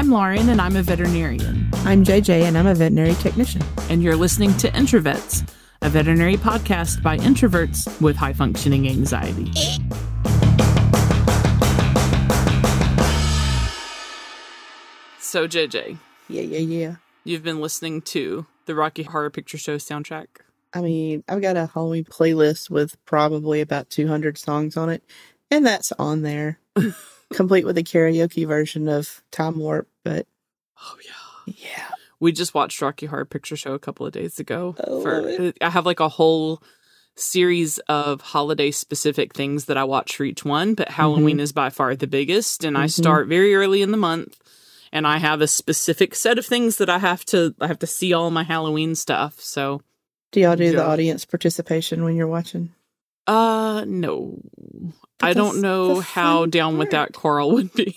I'm 0.00 0.08
Lauren, 0.08 0.48
and 0.48 0.62
I'm 0.62 0.76
a 0.76 0.82
veterinarian. 0.82 1.68
I'm 1.84 2.04
JJ, 2.04 2.44
and 2.44 2.56
I'm 2.56 2.66
a 2.66 2.74
veterinary 2.74 3.12
technician. 3.16 3.60
And 3.90 4.02
you're 4.02 4.16
listening 4.16 4.56
to 4.56 4.70
Introverts, 4.70 5.46
a 5.82 5.90
veterinary 5.90 6.38
podcast 6.38 7.02
by 7.02 7.18
introverts 7.18 8.00
with 8.00 8.16
high 8.16 8.32
functioning 8.32 8.88
anxiety. 8.88 9.52
so, 15.18 15.46
JJ. 15.46 15.98
Yeah, 16.30 16.42
yeah, 16.44 16.58
yeah. 16.60 16.94
You've 17.24 17.42
been 17.42 17.60
listening 17.60 18.00
to 18.00 18.46
the 18.64 18.74
Rocky 18.74 19.02
Horror 19.02 19.28
Picture 19.28 19.58
Show 19.58 19.76
soundtrack. 19.76 20.28
I 20.72 20.80
mean, 20.80 21.24
I've 21.28 21.42
got 21.42 21.58
a 21.58 21.66
Halloween 21.66 22.04
playlist 22.04 22.70
with 22.70 22.96
probably 23.04 23.60
about 23.60 23.90
200 23.90 24.38
songs 24.38 24.78
on 24.78 24.88
it, 24.88 25.02
and 25.50 25.66
that's 25.66 25.92
on 25.98 26.22
there, 26.22 26.58
complete 27.34 27.66
with 27.66 27.76
a 27.76 27.82
karaoke 27.82 28.48
version 28.48 28.88
of 28.88 29.22
Time 29.30 29.58
Warp. 29.58 29.89
But 30.04 30.26
oh 30.82 30.96
yeah, 31.04 31.54
yeah, 31.74 31.88
we 32.20 32.32
just 32.32 32.54
watched 32.54 32.80
Rocky 32.80 33.06
Horror 33.06 33.24
Picture 33.24 33.56
Show 33.56 33.74
a 33.74 33.78
couple 33.78 34.06
of 34.06 34.12
days 34.12 34.38
ago. 34.38 34.74
Oh, 34.86 35.02
for 35.02 35.52
I 35.60 35.70
have 35.70 35.86
like 35.86 36.00
a 36.00 36.08
whole 36.08 36.62
series 37.16 37.78
of 37.80 38.20
holiday 38.22 38.70
specific 38.70 39.34
things 39.34 39.66
that 39.66 39.76
I 39.76 39.84
watch 39.84 40.16
for 40.16 40.24
each 40.24 40.44
one, 40.44 40.74
but 40.74 40.88
Halloween 40.88 41.36
Mhm. 41.36 41.40
is 41.42 41.52
by 41.52 41.68
far 41.68 41.94
the 41.94 42.06
biggest, 42.06 42.64
and 42.64 42.78
I 42.78 42.86
Mhm. 42.86 42.90
start 42.92 43.28
very 43.28 43.54
early 43.54 43.82
in 43.82 43.90
the 43.90 43.96
month. 43.98 44.38
And 44.92 45.06
I 45.06 45.18
have 45.18 45.40
a 45.40 45.46
specific 45.46 46.16
set 46.16 46.36
of 46.38 46.44
things 46.46 46.76
that 46.78 46.88
I 46.90 46.98
have 46.98 47.24
to 47.26 47.54
I 47.60 47.68
have 47.68 47.78
to 47.80 47.86
see 47.86 48.12
all 48.12 48.30
my 48.32 48.42
Halloween 48.42 48.94
stuff. 48.96 49.38
So 49.40 49.82
do 50.32 50.40
y'all 50.40 50.56
do 50.56 50.72
the 50.72 50.84
audience 50.84 51.24
participation 51.24 52.02
when 52.04 52.16
you're 52.16 52.26
watching? 52.26 52.72
uh 53.26 53.84
no. 53.86 54.40
I 55.20 55.32
don't 55.34 55.60
know 55.60 56.00
how 56.00 56.46
down 56.46 56.78
with 56.78 56.90
that 56.90 57.12
part. 57.12 57.12
Coral 57.12 57.50
would 57.52 57.72
be. 57.74 57.94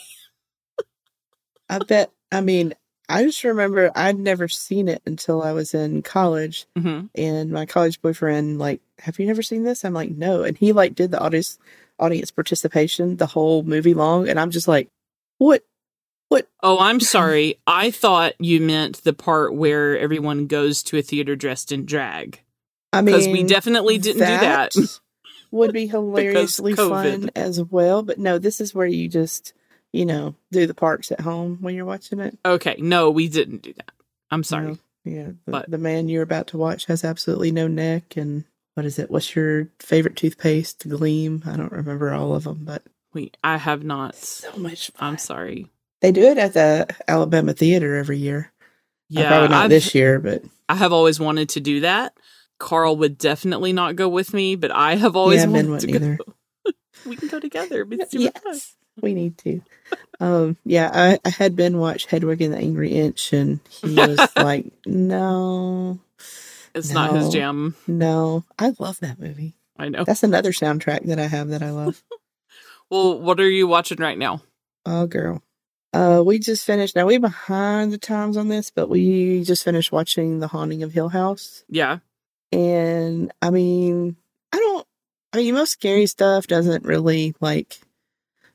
I 1.69 1.79
bet. 1.79 2.11
I 2.31 2.41
mean, 2.41 2.73
I 3.09 3.23
just 3.23 3.43
remember 3.43 3.91
I'd 3.95 4.17
never 4.17 4.47
seen 4.47 4.87
it 4.87 5.01
until 5.05 5.41
I 5.41 5.51
was 5.51 5.73
in 5.73 6.01
college, 6.01 6.65
hmm 6.77 7.01
and 7.15 7.51
my 7.51 7.65
college 7.65 8.01
boyfriend 8.01 8.59
like, 8.59 8.81
"Have 8.99 9.19
you 9.19 9.27
never 9.27 9.43
seen 9.43 9.63
this?" 9.63 9.85
I'm 9.85 9.93
like, 9.93 10.11
"No," 10.11 10.43
and 10.43 10.57
he 10.57 10.73
like 10.73 10.95
did 10.95 11.11
the 11.11 11.19
audience 11.19 11.57
audience 11.99 12.31
participation 12.31 13.17
the 13.17 13.27
whole 13.27 13.63
movie 13.63 13.93
long, 13.93 14.27
and 14.27 14.39
I'm 14.39 14.51
just 14.51 14.67
like, 14.67 14.89
"What? 15.37 15.63
What? 16.29 16.47
Oh, 16.63 16.79
I'm 16.79 16.99
sorry. 17.15 17.59
I 17.67 17.91
thought 17.91 18.33
you 18.39 18.59
meant 18.61 19.03
the 19.03 19.13
part 19.13 19.53
where 19.53 19.97
everyone 19.97 20.47
goes 20.47 20.81
to 20.83 20.97
a 20.97 21.01
theater 21.01 21.35
dressed 21.35 21.71
in 21.71 21.85
drag. 21.85 22.41
I 22.91 23.01
mean, 23.01 23.15
Because 23.15 23.27
we 23.27 23.43
definitely 23.43 23.97
didn't 23.97 24.25
do 24.27 24.39
that. 24.39 24.75
would 25.51 25.71
be 25.71 25.85
hilariously 25.85 26.73
fun 26.73 27.29
as 27.35 27.61
well. 27.61 28.01
But 28.01 28.17
no, 28.17 28.39
this 28.39 28.59
is 28.59 28.73
where 28.73 28.87
you 28.87 29.07
just, 29.07 29.53
you 29.93 30.05
know, 30.05 30.35
do 30.51 30.67
the 30.67 30.73
parks 30.73 31.11
at 31.11 31.21
home 31.21 31.59
when 31.61 31.75
you're 31.75 31.85
watching 31.85 32.19
it. 32.19 32.37
Okay, 32.45 32.75
no, 32.79 33.09
we 33.11 33.29
didn't 33.29 33.61
do 33.61 33.71
that. 33.73 33.91
I'm 34.31 34.43
sorry. 34.43 34.67
No. 34.67 34.77
Yeah, 35.05 35.27
the, 35.45 35.51
But- 35.51 35.71
the 35.71 35.77
man 35.77 36.09
you're 36.09 36.23
about 36.23 36.47
to 36.47 36.57
watch 36.57 36.85
has 36.87 37.03
absolutely 37.05 37.51
no 37.51 37.67
neck. 37.67 38.17
And 38.17 38.43
what 38.73 38.85
is 38.85 38.97
it? 38.99 39.11
What's 39.11 39.35
your 39.35 39.69
favorite 39.79 40.15
toothpaste? 40.15 40.87
Gleam. 40.89 41.43
I 41.45 41.55
don't 41.55 41.71
remember 41.71 42.11
all 42.13 42.33
of 42.35 42.43
them, 42.45 42.59
but 42.65 42.83
We 43.13 43.31
I 43.43 43.57
have 43.57 43.83
not. 43.83 44.15
so 44.15 44.51
much 44.57 44.91
fun. 44.91 45.09
I'm 45.11 45.17
sorry. 45.17 45.67
They 46.01 46.11
do 46.11 46.23
it 46.23 46.37
at 46.37 46.53
the 46.53 46.87
Alabama 47.07 47.53
Theater 47.53 47.95
every 47.95 48.17
year. 48.17 48.51
Uh, 48.59 48.65
Yeah, 49.09 49.27
probably 49.29 49.49
not 49.49 49.65
I've- 49.65 49.73
this 49.73 49.93
year, 49.93 50.19
but 50.19 50.43
I 50.67 50.75
have 50.75 50.91
always 50.93 51.19
wanted 51.19 51.49
to 51.49 51.59
do 51.59 51.81
that. 51.81 52.17
Carl 52.59 52.95
would 52.97 53.17
definitely 53.17 53.73
not 53.73 53.95
go 53.97 54.07
with 54.09 54.33
me, 54.33 54.55
but 54.55 54.71
I 54.71 54.95
have 54.95 55.15
always 55.17 55.41
yeah, 55.43 55.49
wanted 55.49 55.79
to 55.81 55.91
wouldn't 55.91 56.17
go. 56.19 56.33
We 57.05 57.17
can 57.17 57.27
go 57.27 57.39
together. 57.41 57.85
Super 58.09 58.39
fun. 58.43 58.59
We 59.01 59.13
need 59.13 59.37
to. 59.39 59.61
Um, 60.19 60.57
yeah, 60.65 60.89
I, 60.93 61.19
I 61.25 61.29
had 61.29 61.55
Ben 61.55 61.77
watch 61.77 62.05
Hedwig 62.05 62.41
and 62.41 62.53
the 62.53 62.57
Angry 62.59 62.91
Inch, 62.91 63.33
and 63.33 63.59
he 63.69 63.95
was 63.95 64.19
like, 64.35 64.71
"No, 64.85 65.99
It's 66.75 66.91
not 66.91 67.15
his 67.15 67.29
jam. 67.29 67.75
no, 67.87 68.45
I 68.59 68.73
love 68.79 68.99
that 69.01 69.19
movie. 69.19 69.55
I 69.77 69.89
know. 69.89 70.03
That's 70.03 70.23
another 70.23 70.51
soundtrack 70.51 71.05
that 71.07 71.19
I 71.19 71.25
have 71.27 71.49
that 71.49 71.63
I 71.63 71.71
love. 71.71 72.03
Well, 72.89 73.19
what 73.19 73.39
are 73.39 73.49
you 73.49 73.65
watching 73.65 73.97
right 73.97 74.17
now? 74.17 74.43
oh, 74.85 75.07
girl, 75.07 75.41
uh, 75.93 76.21
we 76.23 76.37
just 76.37 76.63
finished. 76.63 76.95
Now 76.95 77.07
we 77.07 77.17
behind 77.17 77.91
the 77.91 77.97
times 77.97 78.37
on 78.37 78.49
this, 78.49 78.69
but 78.69 78.87
we 78.87 79.43
just 79.43 79.63
finished 79.63 79.91
watching 79.91 80.39
The 80.39 80.47
Haunting 80.49 80.83
of 80.83 80.91
Hill 80.91 81.09
House, 81.09 81.63
Yeah. 81.69 81.99
and 82.51 83.31
I 83.41 83.49
mean, 83.49 84.15
I 84.51 84.57
don't. 84.57 84.85
I 85.31 85.37
mean, 85.37 85.55
most 85.55 85.71
scary 85.71 86.05
stuff 86.05 86.45
doesn't 86.45 86.83
really 86.85 87.33
like. 87.41 87.79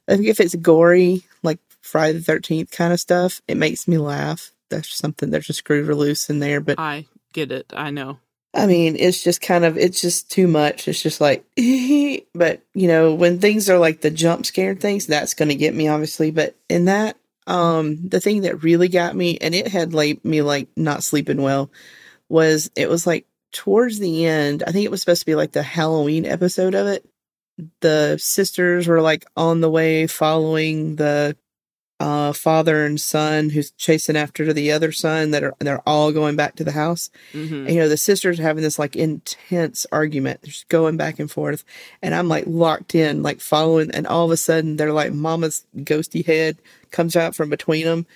I 0.08 0.16
think 0.16 0.28
if 0.28 0.40
it's 0.40 0.54
gory, 0.54 1.22
like 1.42 1.58
Friday 1.82 2.18
the 2.18 2.24
Thirteenth 2.24 2.70
kind 2.70 2.92
of 2.92 3.00
stuff, 3.00 3.40
it 3.46 3.56
makes 3.56 3.86
me 3.86 3.98
laugh. 3.98 4.52
That's 4.70 4.96
something 4.96 5.30
there's 5.30 5.50
a 5.50 5.54
screw 5.54 5.84
loose 5.84 6.30
in 6.30 6.40
there, 6.40 6.60
but 6.60 6.78
I 6.78 7.06
get 7.32 7.52
it. 7.52 7.72
I 7.74 7.90
know. 7.90 8.18
I 8.54 8.66
mean, 8.66 8.96
it's 8.98 9.22
just 9.22 9.40
kind 9.40 9.64
of 9.64 9.76
it's 9.76 10.00
just 10.00 10.30
too 10.30 10.48
much. 10.48 10.88
It's 10.88 11.02
just 11.02 11.20
like, 11.20 11.44
but 12.34 12.62
you 12.74 12.88
know, 12.88 13.14
when 13.14 13.38
things 13.38 13.68
are 13.68 13.78
like 13.78 14.00
the 14.00 14.10
jump 14.10 14.46
scare 14.46 14.74
things, 14.74 15.06
that's 15.06 15.34
going 15.34 15.50
to 15.50 15.54
get 15.54 15.74
me 15.74 15.88
obviously. 15.88 16.30
But 16.30 16.56
in 16.68 16.86
that, 16.86 17.16
um, 17.46 18.08
the 18.08 18.20
thing 18.20 18.42
that 18.42 18.62
really 18.62 18.88
got 18.88 19.14
me, 19.14 19.38
and 19.38 19.54
it 19.54 19.68
had 19.68 19.94
like 19.94 20.24
me 20.24 20.42
like 20.42 20.68
not 20.76 21.02
sleeping 21.02 21.42
well, 21.42 21.70
was 22.28 22.70
it 22.74 22.88
was 22.88 23.06
like 23.06 23.26
towards 23.52 23.98
the 23.98 24.26
end. 24.26 24.62
I 24.66 24.72
think 24.72 24.84
it 24.84 24.90
was 24.90 25.00
supposed 25.00 25.20
to 25.20 25.26
be 25.26 25.34
like 25.34 25.52
the 25.52 25.62
Halloween 25.62 26.26
episode 26.26 26.74
of 26.74 26.86
it. 26.86 27.08
The 27.80 28.18
sisters 28.18 28.86
were 28.86 29.00
like 29.00 29.24
on 29.36 29.60
the 29.60 29.70
way 29.70 30.06
following 30.06 30.96
the 30.96 31.36
uh 32.00 32.32
father 32.32 32.84
and 32.84 33.00
son 33.00 33.50
who's 33.50 33.72
chasing 33.72 34.16
after 34.16 34.52
the 34.52 34.70
other 34.70 34.92
son 34.92 35.32
that 35.32 35.42
are 35.42 35.52
they're 35.58 35.82
all 35.84 36.12
going 36.12 36.36
back 36.36 36.54
to 36.54 36.62
the 36.62 36.70
house. 36.70 37.10
Hmm 37.32 37.66
and, 37.66 37.70
you 37.70 37.80
know 37.80 37.88
the 37.88 37.96
sisters 37.96 38.38
are 38.38 38.44
having 38.44 38.62
this 38.62 38.78
like 38.78 38.94
intense 38.94 39.84
argument. 39.90 40.42
They're 40.42 40.52
just 40.52 40.68
going 40.68 40.96
back 40.96 41.18
and 41.18 41.28
forth. 41.28 41.64
And 42.00 42.14
i'm 42.14 42.28
like 42.28 42.44
locked 42.46 42.94
in 42.94 43.24
like 43.24 43.40
following. 43.40 43.90
And 43.90 44.06
all 44.06 44.24
of 44.26 44.30
a 44.30 44.36
sudden 44.36 44.76
they're 44.76 44.92
like 44.92 45.12
mama's 45.12 45.66
ghosty 45.76 46.24
head 46.24 46.58
comes 46.92 47.16
out 47.16 47.34
from 47.34 47.50
between 47.50 47.84
them 47.84 48.06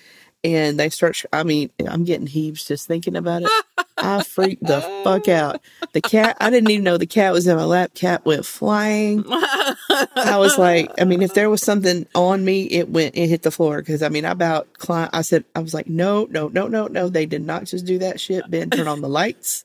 and 0.44 0.78
they 0.78 0.88
start 0.88 1.22
i 1.32 1.42
mean 1.42 1.70
i'm 1.86 2.04
getting 2.04 2.26
heaves 2.26 2.64
just 2.64 2.86
thinking 2.86 3.16
about 3.16 3.42
it 3.42 3.50
i 3.98 4.22
freaked 4.22 4.64
the 4.64 4.80
fuck 5.04 5.28
out 5.28 5.60
the 5.92 6.00
cat 6.00 6.36
i 6.41 6.50
didn't 6.50 6.70
even 6.70 6.84
know 6.84 6.97
the 6.97 7.06
cat 7.06 7.32
was 7.32 7.47
in 7.47 7.56
my 7.56 7.64
lap 7.64 7.92
cat 7.94 8.25
went 8.25 8.44
flying 8.44 9.25
I 10.16 10.36
was 10.38 10.58
like, 10.58 10.91
I 11.00 11.04
mean, 11.04 11.22
if 11.22 11.34
there 11.34 11.50
was 11.50 11.62
something 11.62 12.06
on 12.14 12.44
me, 12.44 12.62
it 12.64 12.88
went, 12.88 13.16
it 13.16 13.28
hit 13.28 13.42
the 13.42 13.50
floor. 13.50 13.82
Cause 13.82 14.03
I 14.03 14.08
mean, 14.08 14.25
I 14.25 14.30
about 14.30 14.72
climb, 14.75 15.10
I 15.12 15.22
said, 15.22 15.44
I 15.54 15.60
was 15.60 15.75
like, 15.75 15.88
no, 15.88 16.26
no, 16.30 16.48
no, 16.48 16.69
no, 16.69 16.86
no. 16.86 17.08
They 17.08 17.26
did 17.26 17.42
not 17.42 17.64
just 17.64 17.84
do 17.86 17.98
that 17.98 18.20
shit. 18.20 18.50
Ben, 18.50 18.70
turn 18.70 18.88
on 18.88 19.00
the 19.00 19.08
lights. 19.08 19.64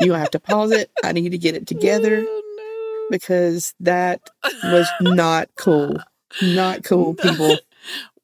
You 0.00 0.14
have 0.14 0.30
to 0.30 0.40
pause 0.40 0.72
it. 0.72 0.90
I 1.04 1.12
need 1.12 1.30
to 1.30 1.38
get 1.38 1.54
it 1.54 1.66
together 1.66 2.24
Oh, 2.26 3.06
because 3.10 3.74
that 3.80 4.20
was 4.64 4.88
not 5.00 5.48
cool. 5.56 5.96
Not 6.42 6.82
cool, 6.84 7.14
people. 7.14 7.56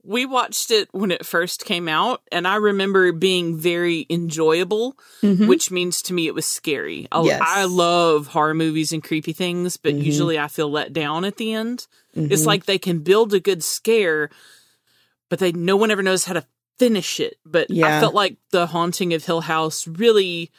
we 0.08 0.24
watched 0.24 0.70
it 0.70 0.88
when 0.92 1.10
it 1.10 1.26
first 1.26 1.66
came 1.66 1.86
out, 1.86 2.22
and 2.32 2.48
I 2.48 2.56
remember 2.56 3.12
being 3.12 3.56
very 3.58 4.06
enjoyable, 4.08 4.96
Mhm. 5.22 5.46
which 5.48 5.70
means 5.70 6.00
to 6.02 6.14
me 6.14 6.26
it 6.26 6.34
was 6.34 6.46
scary. 6.46 7.06
I, 7.12 7.22
Yes. 7.24 7.42
I 7.44 7.64
love 7.64 8.28
horror 8.28 8.54
movies 8.54 8.90
and 8.92 9.04
creepy 9.04 9.34
things, 9.34 9.76
but 9.76 9.94
Mhm. 9.94 10.02
usually 10.04 10.38
I 10.38 10.48
feel 10.48 10.70
let 10.70 10.94
down 10.94 11.26
at 11.26 11.36
the 11.36 11.52
end. 11.52 11.86
It's 12.14 12.42
Mhm. 12.42 12.46
like 12.46 12.64
they 12.64 12.78
can 12.78 13.00
build 13.00 13.34
a 13.34 13.38
good 13.40 13.62
scare, 13.62 14.30
but 15.28 15.40
they 15.40 15.52
no 15.52 15.76
one 15.76 15.90
ever 15.90 16.02
knows 16.02 16.24
how 16.24 16.32
to 16.32 16.46
finish 16.78 17.20
it. 17.20 17.36
But 17.44 17.70
yeah. 17.70 17.98
I 17.98 18.00
felt 18.00 18.14
like 18.14 18.36
the 18.50 18.68
Haunting 18.68 19.12
of 19.12 19.26
Hill 19.26 19.42
House 19.42 19.86
really 19.86 20.50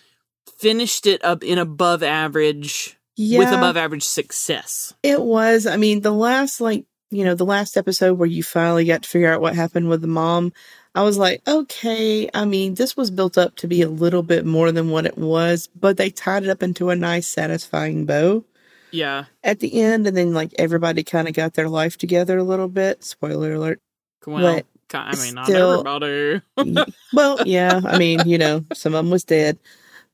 finished 0.60 1.08
it 1.08 1.24
up 1.26 1.44
in 1.44 1.58
above 1.58 2.04
average 2.04 2.98
yeah, 3.16 3.40
with 3.40 3.48
above 3.50 3.78
average 3.78 4.04
success. 4.04 4.94
it 5.02 5.22
was. 5.22 5.66
I 5.66 5.76
mean, 5.78 6.02
the 6.02 6.12
last, 6.14 6.62
like, 6.62 6.86
you 7.12 7.24
know, 7.26 7.36
the 7.36 7.46
last 7.46 7.76
episode 7.78 8.14
where 8.20 8.28
you 8.28 8.44
finally 8.44 8.86
got 8.86 9.04
to 9.04 9.10
figure 9.10 9.32
out 9.32 9.42
what 9.42 9.56
happened 9.56 9.90
with 9.90 10.02
the 10.02 10.08
mom, 10.08 10.54
I 10.96 11.04
was 11.04 11.18
like, 11.18 11.42
okay, 11.48 12.30
I 12.34 12.46
mean, 12.46 12.76
this 12.76 12.96
was 12.98 13.10
built 13.12 13.38
up 13.38 13.56
to 13.58 13.68
be 13.68 13.82
a 13.82 13.90
little 13.90 14.24
bit 14.24 14.46
more 14.46 14.72
than 14.72 14.90
what 14.90 15.06
it 15.06 15.18
was, 15.18 15.68
but 15.80 15.98
they 15.98 16.10
tied 16.10 16.44
it 16.44 16.50
up 16.50 16.62
into 16.64 16.90
a 16.90 16.96
nice, 16.96 17.28
satisfying 17.28 18.06
bow 18.06 18.44
Yeah. 18.92 19.26
at 19.44 19.60
the 19.60 19.82
end, 19.82 20.08
and 20.08 20.16
then 20.18 20.34
like 20.34 20.52
everybody 20.58 21.04
kind 21.04 21.28
of 21.28 21.34
got 21.34 21.54
their 21.54 21.70
life 21.70 21.98
together 21.98 22.38
a 22.38 22.44
little 22.44 22.68
bit. 22.68 23.04
Spoiler 23.04 23.54
alert. 23.54 23.82
Well, 24.26 24.62
I 24.94 25.16
mean, 25.16 25.36
not 25.36 25.46
still- 25.46 25.86
everybody. 25.88 26.42
Well, 27.14 27.40
yeah, 27.46 27.82
I 27.86 27.98
mean, 27.98 28.20
you 28.28 28.38
know, 28.38 28.66
some 28.74 28.94
of 28.94 29.04
them 29.04 29.12
was 29.12 29.24
dead, 29.24 29.58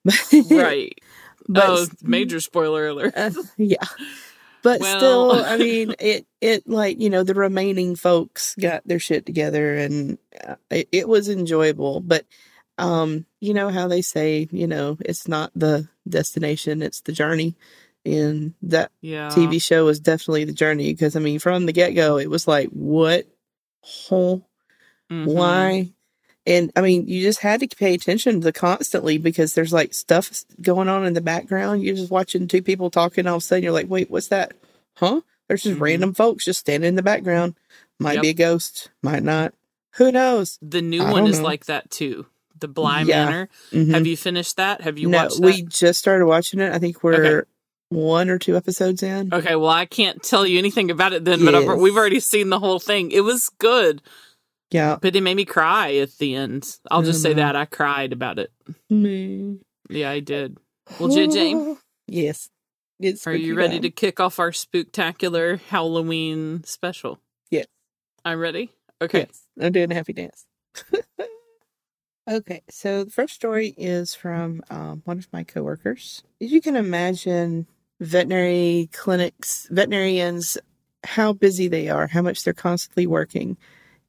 right. 0.49 0.97
But 1.47 1.63
oh, 1.65 1.85
major 2.01 2.39
spoiler 2.39 2.87
alert. 2.87 3.13
Uh, 3.15 3.31
yeah. 3.57 3.83
But 4.65 4.81
Well- 4.81 4.97
still, 5.29 5.45
I 5.45 5.57
mean, 5.57 5.93
it 5.99 6.25
it 6.41 6.67
like 6.67 6.99
you 6.99 7.11
know 7.11 7.21
the 7.21 7.35
remaining 7.35 7.95
folks 7.95 8.55
got 8.59 8.81
their 8.83 8.97
shit 8.97 9.23
together, 9.27 9.75
and 9.77 10.17
uh, 10.43 10.55
it, 10.71 10.89
it 10.91 11.07
was 11.07 11.29
enjoyable. 11.29 11.99
But 11.99 12.25
um, 12.79 13.27
you 13.39 13.53
know 13.53 13.69
how 13.69 13.87
they 13.87 14.01
say, 14.01 14.47
you 14.51 14.65
know, 14.65 14.97
it's 15.05 15.27
not 15.27 15.51
the 15.53 15.87
destination, 16.09 16.81
it's 16.81 17.01
the 17.01 17.11
journey, 17.11 17.55
and 18.05 18.55
that 18.63 18.91
Yeah. 19.01 19.29
TV 19.29 19.61
show 19.61 19.85
was 19.85 19.99
definitely 19.99 20.45
the 20.45 20.51
journey 20.53 20.91
because 20.93 21.15
I 21.15 21.19
mean, 21.19 21.37
from 21.37 21.67
the 21.67 21.71
get 21.71 21.91
go, 21.91 22.17
it 22.17 22.29
was 22.31 22.47
like, 22.47 22.69
what? 22.69 23.27
Huh? 23.83 24.37
Mhm. 25.11 25.27
Why? 25.27 25.91
And 26.47 26.71
I 26.75 26.81
mean, 26.81 27.07
you 27.07 27.23
just 27.23 27.39
had 27.39 27.59
to 27.61 27.67
pay 27.67 27.93
attention 27.95 28.41
to 28.41 28.51
constantly 28.51 29.17
because 29.17 29.53
there's 29.55 29.73
like 29.73 29.93
stuff 29.93 30.43
going 30.61 30.87
on 30.89 31.05
in 31.05 31.13
the 31.13 31.21
background. 31.21 31.83
You're 31.83 31.95
just 31.95 32.11
watching 32.11 32.47
two 32.47 32.61
people 32.61 32.89
talking. 32.91 33.25
All 33.25 33.37
of 33.37 33.41
a 33.41 33.45
sudden, 33.45 33.63
you're 33.63 33.71
like, 33.73 33.89
wait, 33.89 34.11
what's 34.11 34.27
that? 34.27 34.53
Huh? 34.95 35.21
There's 35.47 35.63
just 35.63 35.77
Mhm. 35.77 35.81
random 35.81 36.13
folks 36.13 36.45
just 36.45 36.59
standing 36.59 36.87
in 36.89 36.95
the 36.95 37.01
background. 37.03 37.55
Might 37.99 38.15
Yep. 38.15 38.21
be 38.21 38.29
a 38.29 38.33
ghost, 38.33 38.89
might 39.01 39.23
not. 39.23 39.53
Who 39.95 40.11
knows? 40.11 40.59
The 40.61 40.81
new 40.81 41.01
I 41.03 41.11
one 41.11 41.27
is 41.27 41.39
know. 41.39 41.45
like 41.45 41.65
that 41.65 41.89
too. 41.89 42.25
The 42.59 42.67
Bly 42.67 43.01
Yeah. 43.01 43.25
Manor. 43.25 43.49
Mhm. 43.71 43.93
Have 43.93 44.07
you 44.07 44.15
finished 44.17 44.57
that? 44.57 44.81
Have 44.81 44.97
you 44.99 45.07
no, 45.09 45.23
watched 45.23 45.41
that? 45.41 45.45
we 45.45 45.61
just 45.63 45.99
started 45.99 46.25
watching 46.25 46.59
it. 46.59 46.71
I 46.73 46.79
think 46.79 47.03
we're 47.03 47.45
one 47.89 48.29
or 48.29 48.37
two 48.39 48.55
episodes 48.57 49.03
in. 49.03 49.33
Okay, 49.33 49.55
well, 49.55 49.69
I 49.69 49.85
can't 49.85 50.21
tell 50.23 50.45
you 50.45 50.57
anything 50.57 50.89
about 50.91 51.13
it 51.13 51.23
then, 51.25 51.43
but 51.45 51.53
I've, 51.55 51.77
we've 51.79 51.95
already 51.95 52.19
seen 52.19 52.49
the 52.49 52.59
whole 52.59 52.79
thing. 52.79 53.11
It 53.11 53.21
was 53.21 53.49
good, 53.59 54.01
Yeah. 54.75 54.97
but 55.01 55.15
it 55.15 55.21
made 55.21 55.35
me 55.37 55.45
cry 55.45 55.95
at 55.95 56.11
the 56.17 56.35
end. 56.35 56.77
I'll 56.91 57.01
just 57.03 57.21
say 57.21 57.31
Mhm. 57.33 57.37
that 57.37 57.55
I 57.55 57.65
cried 57.65 58.11
about 58.13 58.39
it. 58.39 58.51
Me. 58.89 59.59
Yeah, 59.89 60.09
I 60.11 60.19
did. 60.19 60.57
Well, 60.99 61.09
JJ, 61.09 61.77
Yes. 62.07 62.49
It's 62.99 63.25
are 63.27 63.35
you 63.35 63.55
ready 63.55 63.75
time. 63.75 63.81
to 63.83 63.89
kick 63.89 64.19
off 64.19 64.39
our 64.39 64.51
spooktacular 64.51 65.59
Halloween 65.59 66.63
special? 66.63 67.19
Yes. 67.51 67.65
I'm 68.23 68.39
ready. 68.39 68.71
Okay. 69.01 69.19
Yes, 69.27 69.41
I'm 69.59 69.71
doing 69.73 69.91
a 69.91 69.95
happy 69.95 70.13
dance. 70.13 70.45
okay, 72.29 72.61
so 72.69 73.03
the 73.03 73.11
first 73.11 73.33
story 73.35 73.73
is 73.77 74.15
from 74.15 74.61
um, 74.69 75.01
one 75.05 75.17
of 75.19 75.27
my 75.33 75.43
coworkers. 75.43 76.23
As 76.41 76.51
you 76.51 76.61
can 76.61 76.75
imagine, 76.75 77.67
veterinary 77.99 78.89
clinics, 78.93 79.67
veterinarians, 79.71 80.57
how 81.03 81.33
busy 81.33 81.67
they 81.67 81.89
are, 81.89 82.07
how 82.07 82.21
much 82.21 82.43
they're 82.43 82.53
constantly 82.53 83.05
working. 83.07 83.57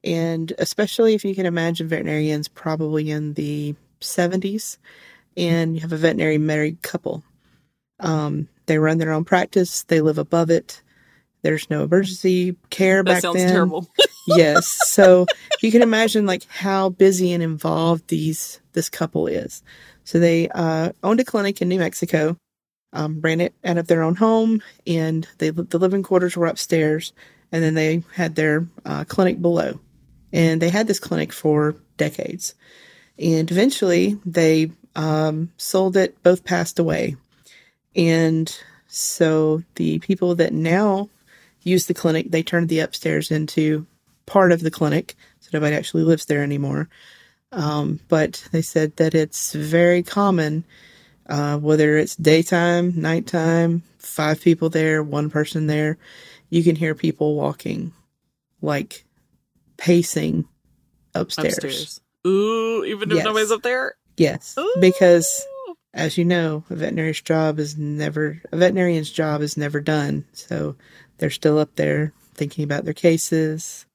And 0.03 0.53
especially 0.57 1.13
if 1.13 1.25
you 1.25 1.35
can 1.35 1.45
imagine 1.45 1.87
veterinarians 1.87 2.47
probably 2.47 3.09
in 3.11 3.33
the 3.33 3.75
70s, 4.01 4.77
and 5.35 5.75
you 5.75 5.81
have 5.81 5.93
a 5.93 5.97
veterinary 5.97 6.37
married 6.37 6.81
couple. 6.81 7.23
Um, 7.99 8.47
they 8.65 8.77
run 8.77 8.97
their 8.97 9.11
own 9.11 9.25
practice, 9.25 9.83
they 9.83 10.01
live 10.01 10.17
above 10.17 10.49
it. 10.49 10.81
There's 11.43 11.69
no 11.69 11.83
emergency 11.83 12.55
care 12.69 13.03
That 13.03 13.11
back 13.11 13.21
sounds 13.21 13.37
then 13.37 13.53
terrible. 13.53 13.87
yes. 14.27 14.67
So 14.87 15.25
you 15.61 15.71
can 15.71 15.81
imagine 15.81 16.25
like 16.25 16.45
how 16.49 16.89
busy 16.89 17.31
and 17.31 17.43
involved 17.43 18.07
these 18.07 18.59
this 18.73 18.89
couple 18.89 19.27
is. 19.27 19.63
So 20.03 20.19
they 20.19 20.49
uh, 20.49 20.91
owned 21.03 21.19
a 21.19 21.25
clinic 21.25 21.61
in 21.61 21.69
New 21.69 21.79
Mexico, 21.79 22.37
um, 22.93 23.21
ran 23.21 23.39
it 23.39 23.53
out 23.63 23.77
of 23.77 23.87
their 23.87 24.03
own 24.03 24.15
home, 24.15 24.61
and 24.85 25.27
they 25.37 25.51
the 25.51 25.79
living 25.79 26.03
quarters 26.03 26.35
were 26.35 26.47
upstairs, 26.47 27.13
and 27.51 27.63
then 27.63 27.75
they 27.75 28.03
had 28.13 28.35
their 28.35 28.67
uh, 28.85 29.03
clinic 29.05 29.41
below, 29.41 29.79
and 30.31 30.61
they 30.61 30.69
had 30.69 30.87
this 30.87 30.99
clinic 30.99 31.31
for 31.33 31.75
decades, 31.97 32.55
and 33.17 33.49
eventually 33.49 34.19
they 34.25 34.71
um, 34.95 35.51
sold 35.57 35.97
it. 35.97 36.21
Both 36.23 36.43
passed 36.43 36.79
away, 36.79 37.15
and 37.95 38.55
so 38.87 39.63
the 39.75 39.99
people 39.99 40.35
that 40.35 40.53
now 40.53 41.09
use 41.63 41.87
the 41.87 41.93
clinic, 41.93 42.31
they 42.31 42.43
turned 42.43 42.69
the 42.69 42.79
upstairs 42.79 43.31
into 43.31 43.85
part 44.25 44.51
of 44.51 44.61
the 44.61 44.71
clinic, 44.71 45.15
so 45.39 45.49
nobody 45.53 45.75
actually 45.75 46.03
lives 46.03 46.25
there 46.25 46.43
anymore. 46.43 46.89
Um, 47.51 47.99
but 48.07 48.47
they 48.51 48.61
said 48.61 48.95
that 48.97 49.15
it's 49.15 49.53
very 49.53 50.03
common, 50.03 50.65
uh, 51.27 51.57
whether 51.57 51.97
it's 51.97 52.15
daytime, 52.15 52.99
nighttime, 52.99 53.83
five 53.97 54.41
people 54.41 54.69
there, 54.69 55.01
one 55.01 55.29
person 55.29 55.67
there, 55.67 55.97
you 56.49 56.63
can 56.63 56.75
hear 56.75 56.95
people 56.95 57.35
walking, 57.35 57.93
like 58.61 59.05
pacing 59.77 60.45
upstairs. 61.13 61.53
Upstairs. 61.57 62.01
Ooh, 62.25 62.83
even 62.85 63.11
if 63.11 63.17
Yes. 63.17 63.25
nobody's 63.25 63.51
up 63.51 63.61
there. 63.63 63.95
Yes, 64.17 64.55
Ooh. 64.57 64.75
because 64.79 65.45
as 65.93 66.17
you 66.17 66.25
know, 66.25 66.63
a 66.69 66.75
veterinary's 66.75 67.21
job 67.21 67.59
is 67.59 67.77
never 67.77 68.41
a 68.51 68.57
veterinarian's 68.57 69.11
job 69.11 69.41
is 69.41 69.57
never 69.57 69.79
done. 69.79 70.25
So 70.33 70.75
they're 71.17 71.29
still 71.29 71.57
up 71.59 71.75
there 71.75 72.13
thinking 72.33 72.63
about 72.63 72.85
their 72.85 72.93
cases, 72.93 73.85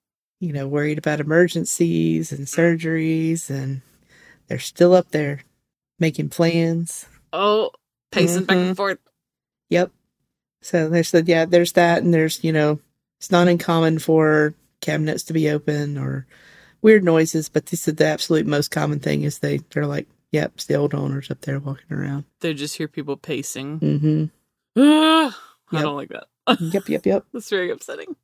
you 0.40 0.52
know, 0.52 0.67
worried 0.67 0.99
about 0.99 1.20
emergencies 1.20 2.32
and 2.32 2.46
surgeries, 2.46 3.50
and 3.50 3.82
they're 4.49 4.58
still 4.58 4.94
up 4.94 5.11
there 5.11 5.40
making 5.99 6.28
plans. 6.31 7.06
Oh, 7.32 7.70
pacing 8.11 8.44
back 8.44 8.56
Mhm. 8.56 8.67
and 8.69 8.76
forth. 8.76 8.99
Yep. 9.70 9.90
So 10.62 10.88
they 10.88 11.02
said, 11.02 11.28
yeah, 11.28 11.44
there's 11.44 11.73
that, 11.73 12.02
and 12.02 12.12
there's 12.14 12.43
you 12.44 12.52
know, 12.52 12.78
it's 13.20 13.31
not 13.31 13.49
uncommon 13.49 13.99
for 13.99 14.55
cabinets 14.82 15.23
to 15.25 15.32
be 15.32 15.49
open 15.49 15.96
or 15.96 16.26
weird 16.82 17.02
noises, 17.05 17.49
but 17.49 17.67
this 17.67 17.88
is 17.88 17.94
the 17.94 18.05
absolute 18.06 18.46
most 18.46 18.70
common 18.70 19.00
thing 19.00 19.23
is 19.23 19.38
they 19.38 19.58
they're 19.70 19.87
like, 19.87 20.06
yep, 20.31 20.52
it's 20.56 20.67
the 20.67 20.75
old 20.75 20.93
owners 20.94 21.31
up 21.31 21.40
there 21.40 21.58
walking 21.58 21.90
around. 21.96 22.25
They 22.40 22.52
just 22.52 22.76
hear 22.76 22.88
people 22.88 23.17
pacing. 23.17 23.81
Mm-hmm. 23.81 24.25
Ah, 24.79 25.40
I 25.70 25.76
Yep. 25.76 25.82
don't 25.82 25.96
like 25.96 26.11
that. 26.11 26.26
Yep, 26.61 26.88
yep, 26.90 27.06
yep. 27.06 27.25
That's 27.32 27.49
very 27.49 27.70
upsetting. 27.70 28.14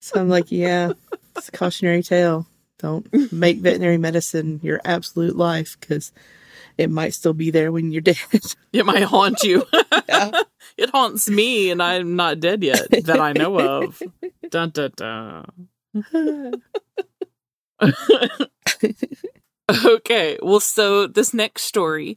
So 0.00 0.20
I'm 0.20 0.28
like, 0.28 0.52
yeah, 0.52 0.92
it's 1.36 1.48
a 1.48 1.52
cautionary 1.52 2.02
tale. 2.02 2.46
Don't 2.78 3.06
make 3.32 3.58
veterinary 3.58 3.98
medicine 3.98 4.58
your 4.62 4.80
absolute 4.84 5.36
life 5.36 5.76
because 5.80 6.10
it 6.76 6.90
might 6.90 7.14
still 7.14 7.32
be 7.32 7.50
there 7.50 7.70
when 7.70 7.92
you're 7.92 8.00
dead. 8.12 8.16
It 8.72 8.84
might 8.84 9.02
haunt 9.04 9.42
you. 9.42 9.64
Yeah. 10.08 10.30
it 10.76 10.90
haunts 10.90 11.30
me, 11.30 11.70
and 11.70 11.82
I'm 11.82 12.16
not 12.16 12.40
dead 12.40 12.62
yet 12.62 12.88
that 12.90 13.20
I 13.20 13.32
know 13.32 13.58
of. 13.58 14.02
Dun 14.50 14.70
dun 14.70 14.90
dun. 14.96 15.68
Okay, 19.84 20.38
well, 20.42 20.60
so 20.60 21.06
this 21.06 21.34
next 21.34 21.62
story. 21.64 22.16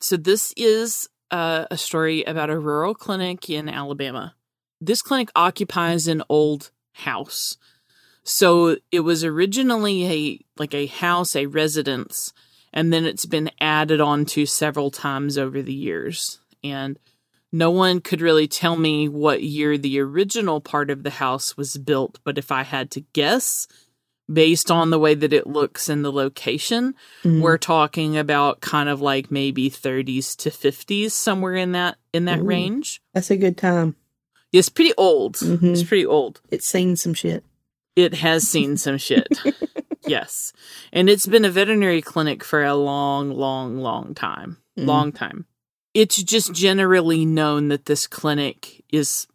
So 0.00 0.16
this 0.16 0.52
is 0.56 1.08
uh, 1.30 1.66
a 1.70 1.76
story 1.76 2.22
about 2.24 2.50
a 2.50 2.58
rural 2.58 2.94
clinic 2.94 3.50
in 3.50 3.68
Alabama. 3.68 4.34
This 4.80 5.02
clinic 5.02 5.30
occupies 5.34 6.06
an 6.06 6.22
old 6.28 6.70
house. 6.92 7.56
So 8.22 8.76
it 8.92 9.00
was 9.00 9.24
originally 9.24 10.06
a 10.06 10.40
like 10.58 10.74
a 10.74 10.86
house, 10.86 11.34
a 11.34 11.46
residence, 11.46 12.32
and 12.72 12.92
then 12.92 13.04
it's 13.04 13.26
been 13.26 13.50
added 13.60 14.00
on 14.00 14.26
to 14.26 14.46
several 14.46 14.90
times 14.90 15.38
over 15.38 15.62
the 15.62 15.74
years. 15.74 16.38
And 16.62 16.98
no 17.52 17.70
one 17.70 18.00
could 18.00 18.20
really 18.20 18.46
tell 18.48 18.76
me 18.76 19.08
what 19.08 19.42
year 19.42 19.78
the 19.78 19.98
original 20.00 20.60
part 20.60 20.90
of 20.90 21.02
the 21.02 21.10
house 21.10 21.56
was 21.56 21.76
built, 21.78 22.18
but 22.24 22.38
if 22.38 22.52
I 22.52 22.62
had 22.62 22.90
to 22.92 23.00
guess, 23.12 23.66
based 24.30 24.70
on 24.70 24.90
the 24.90 24.98
way 24.98 25.14
that 25.14 25.32
it 25.32 25.46
looks 25.46 25.88
and 25.88 26.04
the 26.04 26.12
location, 26.12 26.94
Mhm. 27.24 27.40
we're 27.40 27.56
talking 27.58 28.18
about 28.18 28.60
kind 28.60 28.88
of 28.90 29.00
like 29.00 29.30
maybe 29.30 29.70
30s 29.70 30.36
to 30.36 30.50
50s 30.50 31.14
somewhere 31.14 31.54
in 31.54 31.72
that 31.72 31.96
in 32.12 32.26
that 32.26 32.40
Ooh. 32.40 32.44
range. 32.44 33.00
That's 33.14 33.30
a 33.30 33.36
good 33.36 33.56
time. 33.56 33.96
It's 34.52 34.68
pretty 34.68 34.92
old. 34.98 35.36
Mhm. 35.36 35.72
It's 35.72 35.82
pretty 35.82 36.06
old. 36.06 36.40
It's 36.50 36.66
seen 36.66 36.96
some 36.96 37.14
shit. 37.14 37.44
It 37.96 38.14
has 38.14 38.46
seen 38.46 38.76
some 38.76 38.96
shit. 38.98 39.26
yes. 40.06 40.52
And 40.92 41.08
it's 41.10 41.26
been 41.26 41.44
a 41.44 41.50
veterinary 41.50 42.00
clinic 42.02 42.44
for 42.44 42.62
a 42.64 42.74
long, 42.74 43.30
long, 43.30 43.78
long 43.78 44.14
time. 44.14 44.58
Mhm. 44.78 44.86
Long 44.86 45.12
time. 45.12 45.46
It's 45.98 46.22
just 46.22 46.52
generally 46.52 47.24
known 47.24 47.68
that 47.68 47.86
this 47.86 48.06
clinic 48.06 48.84
is 48.92 49.26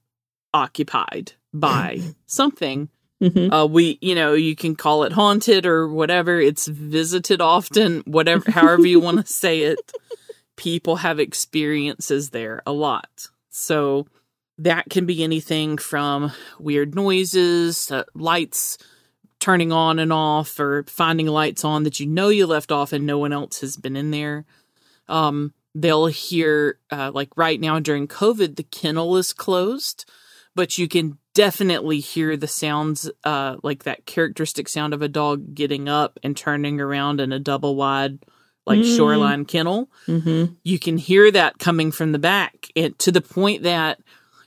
occupied 0.54 1.34
by 1.54 2.00
something. 2.26 2.88
Mhm. 3.22 3.52
Uh, 3.52 3.68
we, 3.68 3.98
you 4.02 4.16
know, 4.16 4.34
you 4.34 4.56
can 4.56 4.74
call 4.76 5.04
it 5.04 5.12
haunted 5.12 5.66
or 5.66 5.90
whatever. 5.90 6.40
It's 6.40 6.68
visited 6.68 7.42
often, 7.42 8.02
whatever, 8.06 8.50
however 8.50 8.86
you 8.86 9.02
want 9.02 9.26
to 9.26 9.34
say 9.44 9.64
it. 9.64 9.92
People 10.56 10.98
have 10.98 11.20
experiences 11.20 12.30
there 12.30 12.62
a 12.66 12.72
lot. 12.72 13.28
So 13.50 14.08
that 14.58 14.90
can 14.90 15.06
be 15.06 15.22
anything 15.22 15.78
from 15.78 16.32
weird 16.60 16.96
noises, 16.96 17.92
uh, 17.92 18.04
lights 18.14 18.78
turning 19.42 19.74
on 19.74 20.00
and 20.00 20.14
off, 20.14 20.58
or 20.62 20.84
finding 20.88 21.28
lights 21.28 21.66
on 21.66 21.84
that 21.84 22.00
you 22.00 22.08
know 22.08 22.30
you 22.30 22.48
left 22.48 22.72
off 22.72 22.94
and 22.94 23.06
no 23.06 23.18
one 23.18 23.34
else 23.34 23.60
has 23.60 23.76
been 23.76 23.98
in 23.98 24.12
there. 24.12 24.46
Um, 25.10 25.54
they'll 25.76 26.08
hear, 26.08 26.80
uh, 26.92 27.12
like 27.14 27.30
right 27.36 27.60
now 27.60 27.80
during 27.80 28.08
COVID, 28.08 28.56
the 28.56 28.64
kennel 28.64 29.18
is 29.18 29.34
closed, 29.34 30.06
but 30.56 30.78
you 30.78 30.88
can 30.88 31.18
definitely 31.34 32.00
hear 32.00 32.38
the 32.38 32.48
sounds, 32.48 33.10
uh, 33.24 33.56
like 33.64 33.84
that 33.84 34.06
characteristic 34.06 34.70
sound 34.70 34.94
of 34.94 35.02
a 35.02 35.08
dog 35.08 35.56
getting 35.56 35.90
up 35.90 36.20
and 36.24 36.38
turning 36.38 36.80
around 36.80 37.20
in 37.20 37.32
a 37.32 37.40
double 37.40 37.76
wide, 37.76 38.20
like 38.68 38.80
Mm. 38.80 38.96
Shor-Line 38.96 39.46
kennel 39.46 39.90
Mhm. 40.08 40.56
you 40.64 40.80
can 40.80 40.98
hear 40.98 41.30
that 41.32 41.58
coming 41.60 41.92
from 41.92 42.12
the 42.12 42.20
back 42.20 42.68
and 42.76 42.98
to 43.00 43.12
the 43.12 43.20
point 43.20 43.64
that 43.64 44.00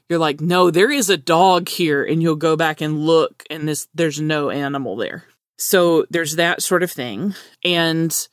you're 0.08 0.18
like 0.18 0.40
no 0.40 0.70
there 0.70 0.90
is 0.90 1.10
a 1.10 1.16
dog 1.18 1.68
here 1.68 2.02
and 2.04 2.22
you'll 2.22 2.36
go 2.36 2.56
back 2.56 2.80
and 2.80 3.04
look 3.04 3.42
and 3.50 3.68
this 3.68 3.88
there's 3.94 4.18
no 4.20 4.48
animal 4.48 4.96
there 4.96 5.24
so 5.58 6.06
there's 6.08 6.36
that 6.36 6.62
sort 6.62 6.82
of 6.82 6.90
thing 6.90 7.34
and 7.64 8.28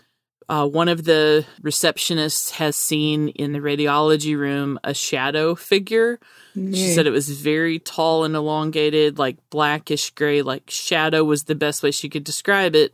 uh, 0.50 0.67
one 0.67 0.89
of 0.89 1.03
the 1.05 1.45
receptionists 1.62 2.51
has 2.51 2.75
seen 2.75 3.29
in 3.29 3.53
the 3.53 3.59
radiology 3.59 4.38
room 4.38 4.79
a 4.83 4.93
shadow 4.93 5.55
figure 5.55 6.19
she 6.55 6.93
said 6.93 7.07
it 7.07 7.12
was 7.12 7.29
very 7.29 7.79
tall 7.79 8.23
and 8.23 8.35
elongated 8.35 9.17
like 9.17 9.38
blackish 9.50 10.12
gray 10.12 10.41
like 10.41 10.69
shadow 10.69 11.23
was 11.23 11.45
the 11.45 11.55
best 11.55 11.81
way 11.81 11.91
she 11.91 12.09
could 12.09 12.23
describe 12.23 12.75
it 12.75 12.93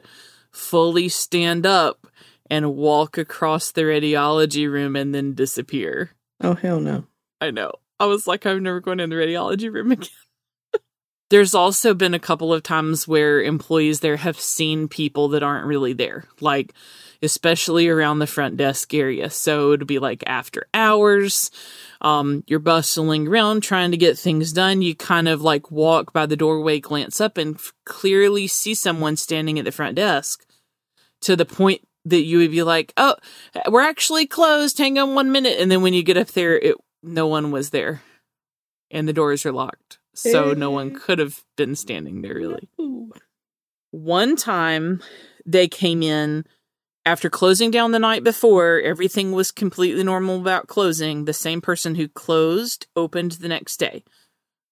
fully 0.51 1.09
stand 1.09 1.65
up 1.65 2.07
and 2.49 2.75
walk 2.75 3.17
across 3.17 3.71
the 3.71 3.81
radiology 3.81 4.69
room 4.69 4.95
and 4.95 5.13
then 5.13 5.33
disappear. 5.33 6.11
Oh 6.41 6.55
hell 6.55 6.79
no. 6.79 7.05
I 7.39 7.51
know. 7.51 7.73
I 7.99 8.05
was 8.05 8.27
like, 8.27 8.45
I'm 8.45 8.63
never 8.63 8.79
going 8.79 8.99
in 8.99 9.09
the 9.09 9.15
radiology 9.15 9.71
room 9.71 9.91
again. 9.91 10.09
There's 11.29 11.53
also 11.53 11.93
been 11.93 12.15
a 12.15 12.19
couple 12.19 12.51
of 12.53 12.63
times 12.63 13.07
where 13.07 13.41
employees 13.41 13.99
there 13.99 14.17
have 14.17 14.39
seen 14.39 14.87
people 14.87 15.29
that 15.29 15.43
aren't 15.43 15.67
really 15.67 15.93
there, 15.93 16.25
like 16.41 16.73
especially 17.21 17.87
around 17.87 18.19
the 18.19 18.27
front 18.27 18.57
desk 18.57 18.93
area. 18.93 19.29
So 19.29 19.73
it'd 19.73 19.87
be 19.87 19.99
like 19.99 20.23
after 20.25 20.65
hours, 20.73 21.51
um, 22.01 22.43
you're 22.47 22.59
bustling 22.59 23.27
around 23.27 23.61
trying 23.61 23.91
to 23.91 23.97
get 23.97 24.17
things 24.17 24.53
done. 24.53 24.81
You 24.81 24.95
kind 24.95 25.27
of 25.27 25.41
like 25.41 25.69
walk 25.69 26.13
by 26.13 26.25
the 26.25 26.37
doorway, 26.37 26.79
glance 26.79 27.21
up, 27.21 27.37
and 27.37 27.59
clearly 27.85 28.47
see 28.47 28.73
someone 28.73 29.15
standing 29.15 29.59
at 29.59 29.65
the 29.65 29.71
front 29.71 29.95
desk 29.95 30.45
to 31.21 31.35
the 31.35 31.45
point 31.45 31.81
that 32.05 32.23
you 32.23 32.39
would 32.39 32.51
be 32.51 32.63
like, 32.63 32.93
"Oh, 32.97 33.15
we're 33.69 33.81
actually 33.81 34.25
closed. 34.25 34.77
Hang 34.79 34.97
on 34.97 35.13
one 35.13 35.31
minute." 35.31 35.59
And 35.59 35.69
then 35.69 35.81
when 35.81 35.93
you 35.93 36.01
get 36.01 36.17
up 36.17 36.29
there, 36.29 36.57
it 36.57 36.75
no 37.03 37.27
one 37.27 37.51
was 37.51 37.69
there, 37.69 38.01
and 38.89 39.07
the 39.07 39.13
doors 39.13 39.45
are 39.45 39.51
locked, 39.51 39.98
so 40.13 40.53
no 40.53 40.71
one 40.71 40.93
could 40.93 41.19
have 41.19 41.43
been 41.57 41.75
standing 41.75 42.21
there 42.21 42.35
really. 42.35 42.69
One 43.91 44.35
time, 44.35 45.01
they 45.45 45.67
came 45.67 46.03
in 46.03 46.45
after 47.05 47.29
closing 47.29 47.71
down 47.71 47.91
the 47.91 47.99
night 47.99 48.23
before. 48.23 48.79
Everything 48.79 49.31
was 49.31 49.51
completely 49.51 50.03
normal 50.03 50.39
about 50.39 50.67
closing. 50.67 51.25
The 51.25 51.33
same 51.33 51.61
person 51.61 51.95
who 51.95 52.07
closed 52.07 52.87
opened 52.95 53.33
the 53.33 53.47
next 53.47 53.77
day. 53.77 54.03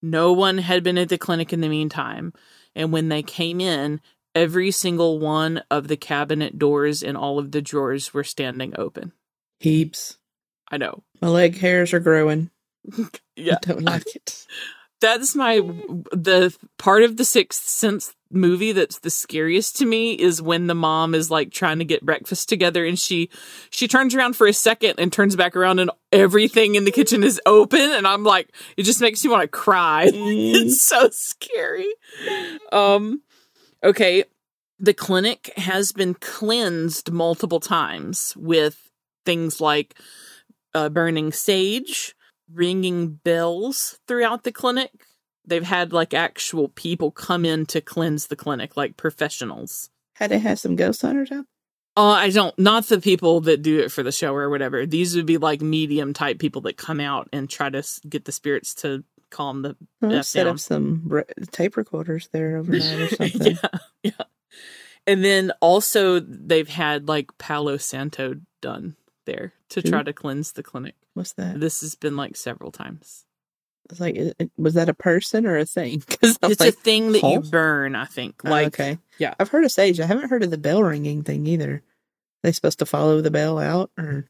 No 0.02 0.32
one 0.32 0.60
had 0.60 0.84
been 0.84 0.98
at 0.98 1.10
the 1.10 1.18
clinic 1.18 1.52
in 1.52 1.62
the 1.62 1.70
meantime, 1.70 2.32
and 2.76 2.92
when 2.94 3.10
they 3.10 3.24
came 3.24 3.60
in, 3.60 4.00
every 4.36 4.70
single 4.70 5.18
one 5.18 5.64
of 5.72 5.88
the 5.88 5.98
cabinet 5.98 6.60
doors 6.60 7.02
and 7.02 7.18
all 7.18 7.40
of 7.40 7.52
the 7.52 7.62
drawers 7.62 8.14
were 8.14 8.24
standing 8.24 8.74
open. 8.78 9.14
Heaps. 9.60 10.18
I 10.70 10.78
know. 10.78 11.02
My 11.22 11.30
leg 11.30 11.58
hairs 11.58 11.94
are 11.94 12.00
growing. 12.00 12.52
Yeah. 13.40 13.58
I 13.64 13.68
don't 13.68 13.84
like 13.84 14.16
it. 14.16 14.48
That's 15.00 15.36
my 15.36 15.58
the 16.12 16.56
part 16.78 17.04
of 17.04 17.18
the 17.18 17.26
Sixth 17.26 17.64
Sense 17.64 18.14
movie 18.30 18.72
that's 18.72 19.00
the 19.00 19.10
scariest 19.10 19.78
to 19.78 19.86
me 19.86 20.14
is 20.14 20.42
when 20.42 20.68
the 20.68 20.76
mom 20.76 21.16
is 21.16 21.32
like 21.32 21.52
trying 21.52 21.80
to 21.80 21.86
get 21.86 22.06
breakfast 22.06 22.50
together 22.50 22.86
and 22.86 23.00
she 23.00 23.30
she 23.70 23.88
turns 23.88 24.14
around 24.14 24.36
for 24.36 24.48
a 24.48 24.54
second 24.54 24.96
and 24.98 25.14
turns 25.14 25.36
back 25.36 25.56
around 25.56 25.80
and 25.80 25.90
everything 26.12 26.76
in 26.76 26.84
the 26.84 26.92
kitchen 26.92 27.24
is 27.24 27.40
open 27.46 27.80
and 27.80 28.06
I'm 28.06 28.24
like 28.24 28.54
it 28.76 28.84
just 28.84 29.02
makes 29.02 29.24
you 29.24 29.32
want 29.32 29.44
to 29.44 29.48
cry. 29.48 30.10
it's 30.14 30.82
so 30.82 31.10
scary. 31.12 31.88
Um 32.72 33.22
okay, 33.84 34.26
the 34.80 34.94
clinic 34.94 35.52
has 35.58 35.92
been 35.92 36.14
cleansed 36.16 37.12
multiple 37.12 37.60
times 37.60 38.36
with 38.38 38.90
things 39.26 39.60
like 39.60 39.96
uh, 40.74 40.90
burning 40.90 41.32
sage, 41.32 42.16
ringing 42.54 43.16
bells 43.24 44.00
throughout 44.08 44.44
the 44.44 44.52
clinic. 44.52 44.92
They've 45.46 45.64
had 45.64 45.94
like 45.94 46.14
actual 46.14 46.70
people 46.70 47.12
come 47.12 47.46
in 47.46 47.66
to 47.68 47.82
cleanse 47.82 48.28
the 48.28 48.36
clinic, 48.36 48.76
like 48.76 48.98
professionals. 48.98 49.90
Had 50.16 50.32
it 50.32 50.40
had 50.40 50.60
some 50.60 50.76
ghost 50.76 51.02
hunters 51.02 51.32
out. 51.32 51.46
Uh, 51.96 52.10
I 52.10 52.30
don't, 52.30 52.58
not 52.60 52.86
the 52.86 53.00
people 53.00 53.42
that 53.42 53.64
do 53.64 53.80
it 53.80 53.92
for 53.92 54.04
the 54.04 54.12
show 54.12 54.34
or 54.36 54.50
whatever. 54.50 54.86
These 54.86 55.16
would 55.16 55.26
be 55.26 55.38
like 55.38 55.62
medium 55.62 56.14
type 56.14 56.38
people 56.38 56.62
that 56.62 56.78
come 56.78 57.00
out 57.00 57.28
and 57.34 57.50
try 57.50 57.70
to 57.70 57.84
get 58.08 58.26
the 58.26 58.32
spirits 58.32 58.76
to 58.76 59.04
calm 59.32 59.62
the 59.64 59.76
F 60.04 60.26
set 60.26 60.44
down. 60.44 60.54
up 60.54 60.60
some 60.60 61.04
re- 61.06 61.24
tape 61.52 61.76
recorders 61.76 62.30
there 62.32 62.58
overnight 62.58 63.00
or 63.00 63.08
something. 63.16 63.58
yeah, 63.64 63.80
yeah. 64.04 64.12
And 65.08 65.24
then 65.24 65.52
also 65.60 66.20
they've 66.20 66.70
had 66.70 67.08
like 67.08 67.36
Palo 67.38 67.78
Santo 67.78 68.36
done 68.62 68.96
there 69.28 69.54
to 69.70 69.84
try 69.84 70.02
to 70.02 70.12
cleanse 70.14 70.54
the 70.54 70.64
clinic. 70.64 70.96
What's 71.14 71.34
that? 71.34 71.60
This 71.60 71.82
has 71.82 71.94
been 71.94 72.18
like 72.18 72.36
several 72.36 72.72
times. 72.72 73.26
It's 73.90 74.00
like, 74.00 74.18
was 74.58 74.74
that 74.74 74.90
a 74.90 74.94
person 74.96 75.46
or 75.46 75.58
a 75.58 75.66
thing? 75.66 76.00
Because 76.08 76.40
It's 76.42 76.62
a 76.62 76.72
thing 76.72 77.12
that 77.12 77.22
you 77.24 77.40
burn, 77.42 77.96
I 77.96 78.06
think. 78.06 78.42
Oh, 78.44 78.50
Like, 78.50 78.68
okay, 78.68 78.98
yeah. 79.20 79.36
I've 79.40 79.50
heard 79.50 79.64
of 79.64 79.72
sage. 79.72 80.00
I 80.00 80.06
haven't 80.08 80.30
heard 80.30 80.44
of 80.44 80.50
the 80.52 80.58
bell 80.58 80.82
ringing 80.84 81.24
thing 81.24 81.46
either. 81.46 81.84
they 82.44 82.52
supposed 82.52 82.80
to 82.80 82.86
follow 82.86 83.22
the 83.22 83.32
bell 83.32 83.60
out, 83.60 83.92
or 83.98 84.26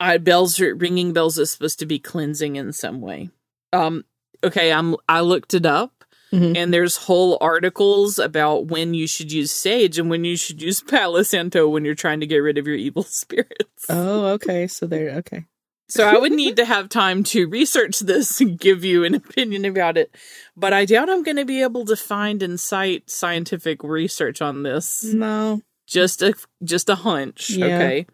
I 0.00 0.18
bells 0.18 0.60
are 0.60 0.74
ringing 0.74 1.12
bells 1.12 1.38
is 1.38 1.50
supposed 1.50 1.78
to 1.78 1.86
be 1.86 1.98
cleansing 1.98 2.56
in 2.56 2.72
some 2.72 3.00
way. 3.00 3.30
Um, 3.72 4.04
okay, 4.44 4.72
I'm 4.72 4.96
I 5.08 5.20
looked 5.20 5.54
it 5.54 5.64
up 5.66 5.97
Mhm. 6.32 6.56
and 6.56 6.74
there's 6.74 6.96
whole 6.96 7.38
articles 7.40 8.18
about 8.18 8.66
when 8.66 8.92
you 8.94 9.06
should 9.06 9.32
use 9.32 9.50
sage 9.50 9.98
and 9.98 10.10
when 10.10 10.24
you 10.24 10.36
should 10.36 10.60
use 10.60 10.80
Palo 10.86 11.22
Santo 11.22 11.68
when 11.68 11.84
you're 11.84 11.94
trying 11.94 12.20
to 12.20 12.26
get 12.26 12.38
rid 12.38 12.58
of 12.58 12.66
your 12.66 12.76
evil 12.76 13.02
spirits. 13.08 13.86
oh, 13.88 14.26
okay. 14.34 14.66
So 14.66 14.86
there, 14.86 15.10
okay. 15.18 15.46
So 15.90 16.06
I 16.06 16.18
would 16.18 16.32
need 16.32 16.56
to 16.56 16.66
have 16.66 16.90
time 16.90 17.22
to 17.32 17.48
research 17.48 18.00
this 18.00 18.42
and 18.42 18.60
give 18.60 18.84
you 18.84 19.04
an 19.04 19.14
opinion 19.14 19.64
about 19.64 19.96
it. 19.96 20.14
But 20.54 20.74
I 20.74 20.84
doubt 20.84 21.08
I'm 21.08 21.22
going 21.22 21.38
to 21.38 21.46
be 21.46 21.62
able 21.62 21.86
to 21.86 21.96
find 21.96 22.42
and 22.42 22.60
cite 22.60 23.08
scientific 23.08 23.82
research 23.82 24.42
on 24.42 24.64
this. 24.64 25.02
No, 25.04 25.62
Just 25.86 26.20
a 26.20 26.34
just 26.62 26.90
a 26.90 26.94
hunch, 26.94 27.48
Yeah. 27.48 27.64
okay? 27.76 28.06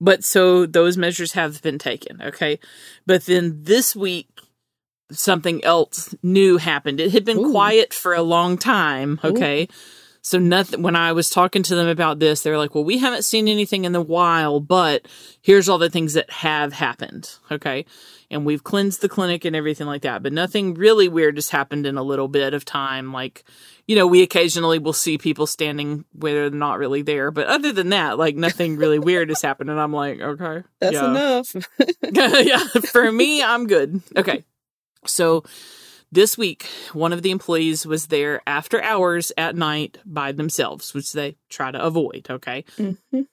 But 0.00 0.24
so 0.24 0.66
those 0.66 0.96
measures 0.96 1.32
have 1.34 1.62
been 1.62 1.78
taken, 1.78 2.20
okay? 2.20 2.58
But 3.06 3.26
then 3.26 3.60
this 3.62 3.94
week 3.94 4.28
something 5.10 5.64
else 5.64 6.14
new 6.22 6.56
happened. 6.56 7.00
It 7.00 7.12
had 7.12 7.24
been 7.24 7.38
Ooh. 7.38 7.50
quiet 7.50 7.94
for 7.94 8.14
a 8.14 8.22
long 8.22 8.58
time, 8.58 9.20
Ooh. 9.24 9.28
okay? 9.28 9.68
So 10.26 10.40
nothing 10.40 10.82
when 10.82 10.96
I 10.96 11.12
was 11.12 11.30
talking 11.30 11.62
to 11.62 11.76
them 11.76 11.86
about 11.86 12.18
this, 12.18 12.42
they 12.42 12.50
were 12.50 12.58
like, 12.58 12.74
"Well, 12.74 12.82
we 12.82 12.98
haven't 12.98 13.24
seen 13.24 13.46
anything 13.46 13.84
in 13.84 13.92
the 13.92 14.00
while, 14.00 14.58
but 14.58 15.06
here's 15.40 15.68
all 15.68 15.78
the 15.78 15.88
things 15.88 16.14
that 16.14 16.28
have 16.30 16.72
happened." 16.72 17.30
Okay? 17.48 17.84
And 18.28 18.44
we've 18.44 18.64
cleansed 18.64 19.02
the 19.02 19.08
clinic 19.08 19.44
and 19.44 19.54
everything 19.54 19.86
like 19.86 20.02
that, 20.02 20.24
but 20.24 20.32
nothing 20.32 20.74
really 20.74 21.06
weird 21.06 21.36
has 21.36 21.50
happened 21.50 21.86
in 21.86 21.96
a 21.96 22.02
little 22.02 22.26
bit 22.26 22.54
of 22.54 22.64
time 22.64 23.12
like 23.12 23.44
you 23.86 23.94
know, 23.94 24.08
we 24.08 24.22
occasionally 24.22 24.80
will 24.80 24.92
see 24.92 25.16
people 25.16 25.46
standing 25.46 26.04
where 26.12 26.50
they're 26.50 26.58
not 26.58 26.80
really 26.80 27.02
there, 27.02 27.30
but 27.30 27.46
other 27.46 27.70
than 27.70 27.90
that, 27.90 28.18
like 28.18 28.34
nothing 28.34 28.76
really 28.78 28.98
weird 28.98 29.28
has 29.28 29.42
happened 29.42 29.70
and 29.70 29.80
I'm 29.80 29.92
like, 29.92 30.20
"Okay. 30.20 30.64
that's 30.80 30.94
yeah. 30.94 31.08
enough. 31.08 31.54
yeah, 32.44 32.58
for 32.90 33.12
me, 33.12 33.44
I'm 33.44 33.68
good. 33.68 34.02
Okay. 34.16 34.42
So 35.06 35.44
this 36.12 36.38
week, 36.38 36.66
one 36.92 37.12
of 37.12 37.22
the 37.22 37.30
employees 37.30 37.84
was 37.86 38.06
there 38.06 38.40
after 38.46 38.82
hours 38.82 39.32
at 39.36 39.56
night 39.56 39.98
by 40.04 40.32
themselves, 40.32 40.94
which 40.94 41.12
they 41.12 41.36
try 41.48 41.70
to 41.70 41.82
avoid. 41.82 42.26
Okay. 42.30 42.64
Mhm. 42.78 43.26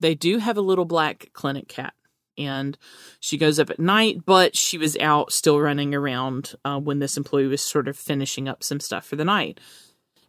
They 0.00 0.14
do 0.14 0.38
have 0.38 0.56
a 0.56 0.62
little 0.62 0.86
black 0.86 1.30
clinic 1.32 1.68
cat, 1.68 1.94
and 2.38 2.76
she 3.20 3.36
goes 3.36 3.60
up 3.60 3.70
at 3.70 3.78
night, 3.78 4.24
but 4.24 4.56
she 4.56 4.78
was 4.78 4.96
out 4.96 5.32
still 5.32 5.60
running 5.60 5.94
around 5.94 6.54
uh, 6.64 6.80
when 6.80 6.98
this 6.98 7.16
employee 7.16 7.46
was 7.46 7.62
sort 7.62 7.86
of 7.86 7.96
finishing 7.96 8.48
up 8.48 8.64
some 8.64 8.80
stuff 8.80 9.04
for 9.06 9.16
the 9.16 9.24
night. 9.24 9.60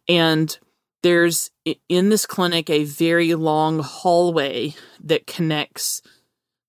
And 0.08 0.56
there's 1.02 1.50
in 1.88 2.10
this 2.10 2.26
clinic 2.26 2.70
a 2.70 2.84
very 2.84 3.34
long 3.34 3.80
hallway 3.80 4.74
that 5.02 5.26
connects 5.26 6.00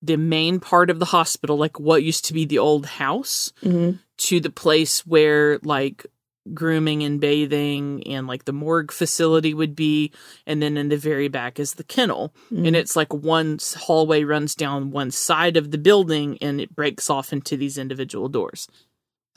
the 0.03 0.17
main 0.17 0.59
part 0.59 0.89
of 0.89 0.99
the 0.99 1.05
hospital, 1.05 1.55
like 1.57 1.79
what 1.79 2.03
used 2.03 2.25
to 2.25 2.33
be 2.33 2.45
the 2.45 2.59
old 2.59 2.85
house, 2.85 3.51
Mhm. 3.63 3.99
to 4.17 4.39
the 4.39 4.49
place 4.51 5.07
where 5.07 5.59
like 5.63 6.05
grooming 6.53 7.03
and 7.03 7.21
bathing 7.21 8.03
and 8.05 8.27
like 8.27 8.43
the 8.43 8.51
morgue 8.51 8.91
facility 8.91 9.53
would 9.53 9.77
be. 9.77 10.11
And 10.45 10.61
then 10.61 10.75
in 10.75 10.89
the 10.89 10.97
very 10.97 11.29
back 11.29 11.57
is 11.57 11.75
the 11.75 11.85
kennel. 11.85 12.33
Mhm. 12.51 12.67
And 12.67 12.75
it's 12.75 12.97
like 12.97 13.13
one 13.13 13.59
hallway 13.77 14.25
runs 14.25 14.53
down 14.53 14.91
one 14.91 15.09
side 15.09 15.55
of 15.55 15.71
the 15.71 15.77
building 15.77 16.37
and 16.41 16.59
it 16.59 16.75
breaks 16.75 17.09
off 17.09 17.31
into 17.31 17.55
these 17.55 17.77
individual 17.77 18.27
doors. 18.27 18.67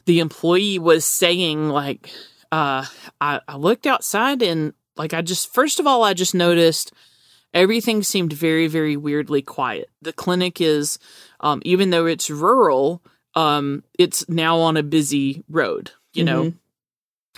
The 0.07 0.19
employee 0.19 0.81
was 0.81 1.05
saying, 1.05 1.69
like, 1.71 2.11
uh, 2.51 2.85
I, 3.21 3.41
I 3.47 3.57
looked 3.57 3.87
outside 3.87 4.43
and 4.43 4.73
like 4.97 5.15
I 5.15 5.23
just 5.23 5.53
first 5.55 5.79
of 5.79 5.87
all 5.87 6.03
I 6.03 6.13
just 6.13 6.35
noticed 6.35 6.91
everything 7.55 8.03
seemed 8.03 8.33
very 8.33 8.67
very 8.67 8.97
weirdly 8.97 9.43
quiet. 9.43 9.89
The 10.03 10.13
clinic 10.13 10.61
is 10.61 10.99
um 11.41 11.63
even 11.65 11.91
though 11.91 12.07
it's 12.07 12.31
rural, 12.31 13.03
um 13.35 13.83
it's 13.99 14.29
now 14.29 14.59
on 14.59 14.77
a 14.77 14.83
busy 14.83 15.45
road, 15.49 15.91
you 16.13 16.25
know. 16.25 16.43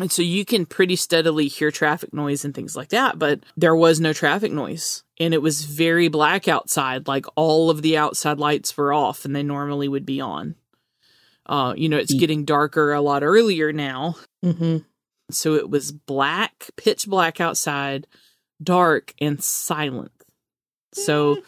And 0.01 0.13
so 0.13 0.23
you 0.23 0.45
can 0.45 0.65
pretty 0.65 0.95
steadily 0.95 1.49
hear 1.49 1.73
traffic 1.73 2.15
noise 2.15 2.45
and 2.45 2.55
things 2.55 2.77
like 2.77 2.91
that, 2.91 3.19
but 3.19 3.41
there 3.57 3.75
was 3.75 3.99
no 3.99 4.13
traffic 4.13 4.53
noise. 4.53 5.03
And 5.19 5.35
it 5.35 5.43
was 5.43 5.65
very 5.65 6.07
black 6.07 6.47
outside, 6.47 7.09
like 7.09 7.27
all 7.35 7.69
of 7.69 7.83
the 7.83 7.97
outside 7.97 8.39
lights 8.39 8.77
were 8.77 8.93
off 8.93 9.25
and 9.25 9.35
they 9.35 9.43
normally 9.43 9.89
would 9.89 10.07
be 10.07 10.21
on. 10.21 10.55
Uh, 11.47 11.75
you 11.77 11.89
know, 11.89 11.97
it's 11.97 12.15
getting 12.15 12.45
darker 12.45 12.93
a 12.93 13.01
lot 13.01 13.25
earlier 13.25 13.73
now. 13.73 14.15
Mhm. 14.45 14.85
So 15.33 15.55
it 15.55 15.69
was 15.69 15.91
black, 15.91 16.71
pitch 16.77 17.09
black 17.09 17.41
outside, 17.41 18.07
dark 18.63 19.15
and 19.21 19.43
silent. 19.43 20.13
So 20.93 21.37
mm. 21.37 21.43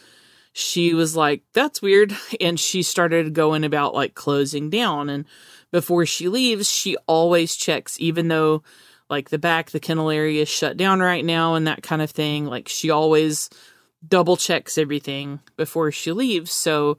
she 0.52 0.95
was 0.95 1.17
like, 1.17 1.43
that's 1.52 1.83
weird. 1.83 2.17
And 2.40 2.59
she 2.59 2.83
started 2.83 3.35
going 3.35 3.64
about 3.64 3.95
like 3.95 4.14
closing 4.14 4.71
down. 4.71 5.09
And 5.11 5.25
before 5.71 6.07
she 6.07 6.29
leaves, 6.29 6.71
she 6.71 6.97
always 7.07 7.57
checks, 7.57 7.99
even 8.00 8.29
though 8.29 8.62
like 9.09 9.31
the 9.31 9.38
back, 9.38 9.71
the 9.71 9.81
kennel 9.81 10.11
area 10.11 10.43
is 10.43 10.49
shut 10.49 10.76
down 10.76 11.00
right 11.00 11.25
now 11.25 11.55
and 11.55 11.67
that 11.67 11.83
kind 11.83 12.00
of 12.00 12.11
thing. 12.11 12.47
Like 12.47 12.69
she 12.69 12.90
always 12.90 13.50
double 14.07 14.37
checks 14.37 14.79
everything 14.79 15.40
before 15.57 15.90
she 15.93 16.12
leaves. 16.12 16.52
So 16.52 16.97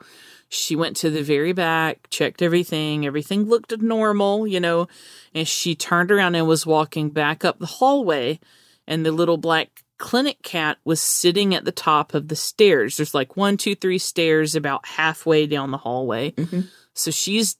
she 0.49 0.75
went 0.75 0.97
to 0.97 1.09
the 1.09 1.23
very 1.23 1.53
back, 1.53 2.09
checked 2.09 2.41
everything. 2.41 3.05
Everything 3.05 3.45
looked 3.45 3.75
normal, 3.81 4.45
you 4.45 4.59
know, 4.59 4.87
and 5.33 5.47
she 5.47 5.75
turned 5.75 6.11
around 6.11 6.35
and 6.35 6.45
was 6.45 6.65
walking 6.65 7.09
back 7.09 7.45
up 7.45 7.59
the 7.59 7.65
hallway 7.65 8.39
and 8.85 9.05
the 9.05 9.13
little 9.13 9.37
black 9.37 9.83
clinic 10.01 10.41
cat 10.43 10.77
was 10.83 10.99
sitting 10.99 11.55
at 11.55 11.63
the 11.63 11.71
top 11.71 12.13
of 12.13 12.27
the 12.27 12.35
stairs. 12.35 12.97
There's 12.97 13.13
like 13.13 13.37
one, 13.37 13.55
two, 13.55 13.75
three 13.75 13.97
stairs 13.99 14.55
about 14.55 14.85
halfway 14.85 15.47
down 15.47 15.71
the 15.71 15.77
hallway. 15.77 16.31
Mhm. 16.31 16.67
So 16.95 17.11
she's 17.11 17.55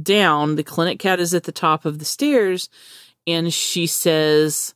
down. 0.00 0.56
The 0.56 0.64
clinic 0.64 0.98
cat 0.98 1.18
is 1.20 1.32
at 1.32 1.44
the 1.44 1.52
top 1.52 1.84
of 1.84 1.98
the 1.98 2.04
stairs 2.04 2.68
and 3.26 3.52
she 3.54 3.86
says 3.86 4.74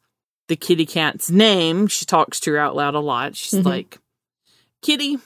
the 0.49 0.57
kitty 0.57 0.87
cat's 0.87 1.31
name. 1.31 1.87
She 1.89 2.05
talks 2.05 2.41
to 2.41 2.53
her 2.53 2.59
out 2.59 2.75
loud 2.77 2.95
a 2.95 3.01
lot. 3.01 3.37
She's 3.37 3.55
Mhm. 3.61 3.65
like, 3.65 3.99
Kitty, 4.83 5.19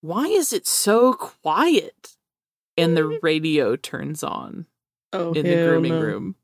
why 0.00 0.26
is 0.26 0.52
it 0.52 0.66
so 0.66 1.12
quiet? 1.14 2.16
And 2.76 2.96
the 2.96 3.04
radio 3.22 3.76
turns 3.76 4.22
on 4.22 4.66
Oh, 5.12 5.32
in 5.32 5.44
the 5.46 5.54
grooming 5.66 5.92
no. 5.92 6.00
room. 6.00 6.36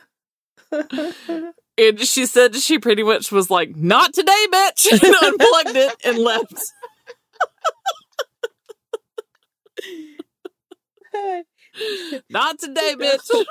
And 1.81 2.00
she 2.00 2.27
said 2.27 2.55
she 2.55 2.77
pretty 2.77 3.01
much 3.01 3.31
was 3.31 3.50
like, 3.50 3.75
Not 3.75 4.13
today, 4.13 4.45
bitch, 4.53 4.91
and 4.91 5.01
unplugged 5.15 5.75
it 5.75 5.95
and 6.05 6.19
left. 6.19 6.53
Not 12.29 12.59
today, 12.59 12.95
bitch. 13.00 13.45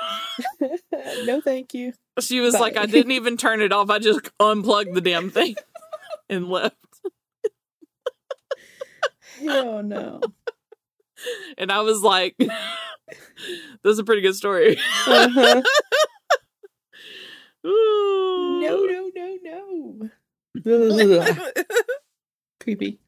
no, 1.25 1.41
thank 1.41 1.73
you. 1.73 1.91
She 2.19 2.39
was 2.39 2.53
like, 2.53 2.77
I 2.77 2.85
didn't 2.85 3.11
even 3.11 3.35
turn 3.35 3.61
it 3.61 3.73
off. 3.73 3.89
I 3.89 3.99
just 3.99 4.29
unplugged 4.39 4.93
the 4.93 5.01
damn 5.01 5.29
thing 5.29 5.55
and 6.29 6.47
left. 6.47 6.77
Hell 9.41 9.83
no. 9.83 10.21
And 11.57 11.69
I 11.69 11.81
was 11.81 12.01
like, 12.01 12.37
That's 13.83 13.99
a 13.99 14.05
pretty 14.05 14.21
good 14.21 14.35
story. 14.35 14.77
Uh-huh. 15.05 15.61
No, 18.61 18.85
no, 18.85 19.11
no, 20.65 21.05
no. 21.05 21.51
Creepy. 22.59 22.99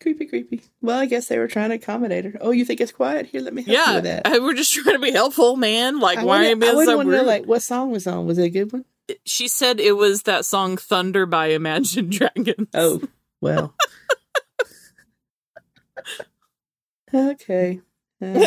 Creepy, 0.00 0.26
creepy. 0.26 0.62
Well, 0.82 0.98
I 0.98 1.06
guess 1.06 1.26
they 1.28 1.38
were 1.38 1.48
trying 1.48 1.70
to 1.70 1.76
accommodate 1.76 2.24
her. 2.26 2.34
Oh, 2.40 2.50
you 2.52 2.64
think 2.64 2.80
it's 2.80 2.92
quiet? 2.92 3.26
Here, 3.26 3.40
let 3.40 3.54
me 3.54 3.62
help 3.62 3.68
you 3.68 3.74
Yeah, 3.74 3.94
with 3.96 4.04
that. 4.04 4.26
I- 4.26 4.38
we're 4.38 4.54
just 4.54 4.72
trying 4.72 4.94
to 4.94 5.00
be 5.00 5.10
helpful, 5.10 5.56
man. 5.56 5.98
Like, 6.00 6.18
I 6.18 6.24
why 6.24 6.38
are 6.40 6.42
you 6.44 6.50
I 6.50 6.54
being 6.54 6.84
so 6.84 6.96
wanna 6.96 7.10
know, 7.10 7.22
like, 7.22 7.46
what 7.46 7.62
song 7.62 7.90
was 7.90 8.06
on? 8.06 8.26
Was 8.26 8.38
it 8.38 8.44
a 8.44 8.50
good 8.50 8.72
one? 8.72 8.84
she 9.24 9.46
said 9.48 9.78
it 9.80 9.92
was 9.92 10.22
that 10.24 10.44
song 10.44 10.76
"Thunder" 10.76 11.26
by 11.26 11.46
Imagine 11.48 12.10
Dragons. 12.10 12.68
Oh, 12.74 13.00
well. 13.40 13.74
okay. 17.14 17.80
Uh, 18.20 18.46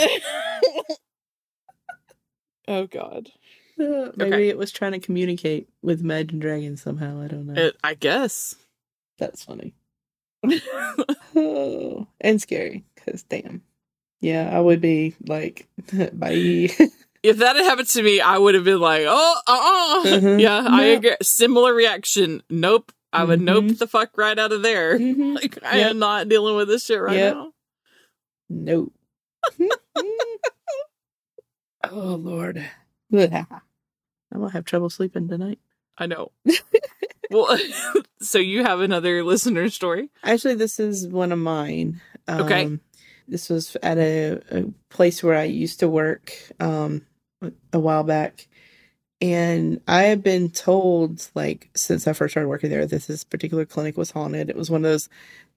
oh 2.67 2.87
God. 2.87 3.29
Uh, 3.79 4.11
maybe 4.17 4.33
Okay. 4.35 4.49
it 4.49 4.57
was 4.57 4.71
trying 4.71 4.91
to 4.93 4.99
communicate 4.99 5.69
with 5.81 6.01
Imagine 6.01 6.39
Dragons 6.39 6.81
somehow. 6.81 7.21
I 7.21 7.27
don't 7.27 7.47
know. 7.47 7.61
It, 7.61 7.77
I 7.83 7.93
guess. 7.95 8.55
That's 9.17 9.43
funny. 9.43 9.73
Oh, 11.35 12.07
and 12.21 12.41
scary 12.41 12.83
because 12.95 13.23
damn. 13.23 13.61
Yeah, 14.21 14.49
I 14.55 14.59
would 14.59 14.81
be 14.81 15.15
like, 15.27 15.67
bye. 16.13 16.69
if 17.23 17.37
that 17.37 17.55
had 17.55 17.63
happened 17.65 17.87
to 17.89 18.03
me, 18.03 18.19
I 18.21 18.37
would 18.37 18.53
have 18.55 18.65
been 18.65 18.79
like, 18.81 19.03
"Oh, 19.07 19.41
uh, 19.47 19.51
uh 19.51 20.19
Mhm. 20.19 20.41
yeah." 20.41 20.65
I 20.69 20.83
agree. 20.87 21.15
Similar 21.21 21.73
reaction. 21.73 22.43
Nope. 22.49 22.91
I 23.13 23.23
would 23.23 23.39
Mhm. 23.39 23.43
nope 23.43 23.77
the 23.77 23.87
fuck 23.87 24.17
right 24.17 24.37
out 24.37 24.51
of 24.51 24.61
there. 24.61 24.99
Mhm. 24.99 25.35
Like, 25.35 25.57
I 25.63 25.77
Yep. 25.77 25.89
am 25.91 25.99
not 25.99 26.27
dealing 26.29 26.55
with 26.57 26.67
this 26.67 26.85
shit 26.85 27.01
right 27.01 27.15
Yep. 27.17 27.33
now. 27.35 27.53
Nope. 28.49 28.93
oh 31.89 32.15
Lord. 32.15 32.65
I'm 34.31 34.41
gonna 34.41 34.53
have 34.53 34.65
trouble 34.65 34.89
sleeping 34.89 35.27
tonight. 35.27 35.59
I 35.97 36.05
know. 36.05 36.31
well, 37.31 37.57
so 38.21 38.37
you 38.39 38.63
have 38.63 38.79
another 38.79 39.23
listener 39.23 39.69
story. 39.69 40.09
Actually, 40.23 40.55
this 40.55 40.79
is 40.79 41.07
one 41.07 41.31
of 41.31 41.39
mine. 41.39 42.01
Um, 42.27 42.41
Okay. 42.41 42.79
This 43.27 43.49
was 43.49 43.77
at 43.83 43.97
a, 43.99 44.41
a 44.49 44.65
place 44.89 45.21
where 45.21 45.35
I 45.35 45.43
used 45.43 45.81
to 45.81 45.87
work 45.87 46.33
um, 46.59 47.05
a 47.71 47.79
while 47.79 48.03
back. 48.03 48.47
And 49.21 49.81
I 49.87 50.03
have 50.03 50.23
been 50.23 50.49
told, 50.49 51.29
like, 51.35 51.69
since 51.75 52.07
I 52.07 52.13
first 52.13 52.33
started 52.33 52.47
working 52.47 52.69
there, 52.71 52.87
that 52.87 53.03
this 53.03 53.23
particular 53.23 53.65
clinic 53.65 53.97
was 53.97 54.11
haunted. 54.11 54.49
It 54.49 54.55
was 54.55 54.71
one 54.71 54.83
of 54.83 54.89
those 54.89 55.09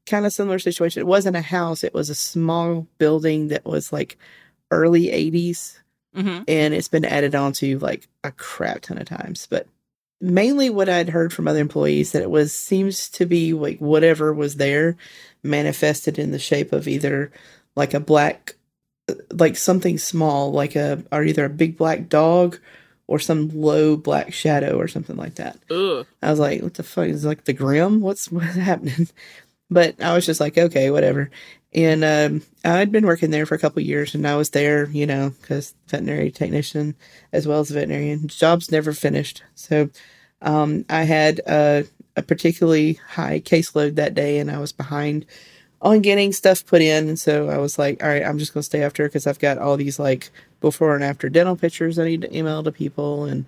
kind 0.04 0.26
of 0.26 0.32
similar 0.32 0.58
situations. 0.58 1.00
It 1.00 1.06
wasn't 1.06 1.36
a 1.36 1.42
house, 1.42 1.84
it 1.84 1.94
was 1.94 2.10
a 2.10 2.14
small 2.14 2.86
building 2.98 3.48
that 3.48 3.64
was 3.64 3.92
like 3.92 4.18
early 4.70 5.06
80s. 5.06 5.78
Mm-hmm. 6.16 6.42
and 6.46 6.74
it's 6.74 6.88
been 6.88 7.06
added 7.06 7.34
on 7.34 7.52
to 7.54 7.78
like 7.78 8.06
a 8.22 8.32
crap 8.32 8.82
ton 8.82 8.98
of 8.98 9.06
times. 9.06 9.46
But 9.50 9.66
mainly 10.20 10.70
what 10.70 10.88
I'd 10.88 11.08
heard 11.08 11.32
from 11.32 11.48
other 11.48 11.60
employees 11.60 12.12
that 12.12 12.22
it 12.22 12.30
was 12.30 12.52
seems 12.52 13.08
to 13.10 13.26
be 13.26 13.52
like 13.52 13.78
whatever 13.78 14.32
was 14.32 14.56
there 14.56 14.96
manifested 15.42 16.18
in 16.18 16.30
the 16.30 16.38
shape 16.38 16.72
of 16.72 16.86
either 16.86 17.32
like 17.74 17.94
a 17.94 18.00
black 18.00 18.54
like 19.32 19.56
something 19.56 19.98
small 19.98 20.52
like 20.52 20.76
a 20.76 21.02
or 21.10 21.24
either 21.24 21.44
a 21.44 21.50
big 21.50 21.76
black 21.76 22.08
dog 22.08 22.58
or 23.08 23.18
some 23.18 23.50
low 23.52 23.96
black 23.96 24.32
shadow 24.32 24.78
or 24.78 24.88
something 24.88 25.16
like 25.16 25.34
that. 25.34 25.58
Ugh. 25.70 26.06
I 26.22 26.30
was 26.30 26.38
like, 26.38 26.62
what 26.62 26.74
the 26.74 26.82
fuck 26.82 27.08
is 27.08 27.24
it, 27.24 27.28
like 27.28 27.44
the 27.44 27.52
grim? 27.52 28.00
What's 28.00 28.30
what's 28.32 28.54
happening? 28.54 29.08
But 29.70 30.00
I 30.02 30.14
was 30.14 30.24
just 30.26 30.40
like, 30.40 30.56
okay, 30.56 30.90
whatever. 30.90 31.30
And 31.74 32.04
um, 32.04 32.42
I'd 32.64 32.92
been 32.92 33.06
working 33.06 33.30
there 33.30 33.46
for 33.46 33.54
a 33.54 33.58
couple 33.58 33.80
years, 33.82 34.14
and 34.14 34.26
I 34.26 34.36
was 34.36 34.50
there, 34.50 34.88
you 34.90 35.06
know, 35.06 35.32
because 35.40 35.74
veterinary 35.88 36.30
technician 36.30 36.94
as 37.32 37.46
well 37.46 37.60
as 37.60 37.70
veterinarian. 37.70 38.28
Job's 38.28 38.70
never 38.70 38.92
finished, 38.92 39.42
so 39.54 39.88
um, 40.42 40.84
I 40.90 41.04
had 41.04 41.40
a, 41.46 41.84
a 42.14 42.22
particularly 42.22 42.94
high 42.94 43.40
caseload 43.40 43.94
that 43.94 44.14
day, 44.14 44.38
and 44.38 44.50
I 44.50 44.58
was 44.58 44.72
behind 44.72 45.24
on 45.82 46.00
getting 46.00 46.32
stuff 46.32 46.64
put 46.64 46.80
in. 46.80 47.08
And 47.08 47.18
so 47.18 47.48
I 47.48 47.58
was 47.58 47.78
like, 47.78 48.02
all 48.02 48.08
right, 48.08 48.24
I'm 48.24 48.38
just 48.38 48.54
gonna 48.54 48.62
stay 48.62 48.82
after 48.82 49.06
because 49.06 49.26
I've 49.26 49.40
got 49.40 49.58
all 49.58 49.76
these 49.76 49.98
like 49.98 50.30
before 50.60 50.94
and 50.94 51.02
after 51.02 51.28
dental 51.28 51.56
pictures 51.56 51.98
I 51.98 52.04
need 52.04 52.22
to 52.22 52.36
email 52.36 52.62
to 52.62 52.70
people 52.70 53.24
and 53.24 53.44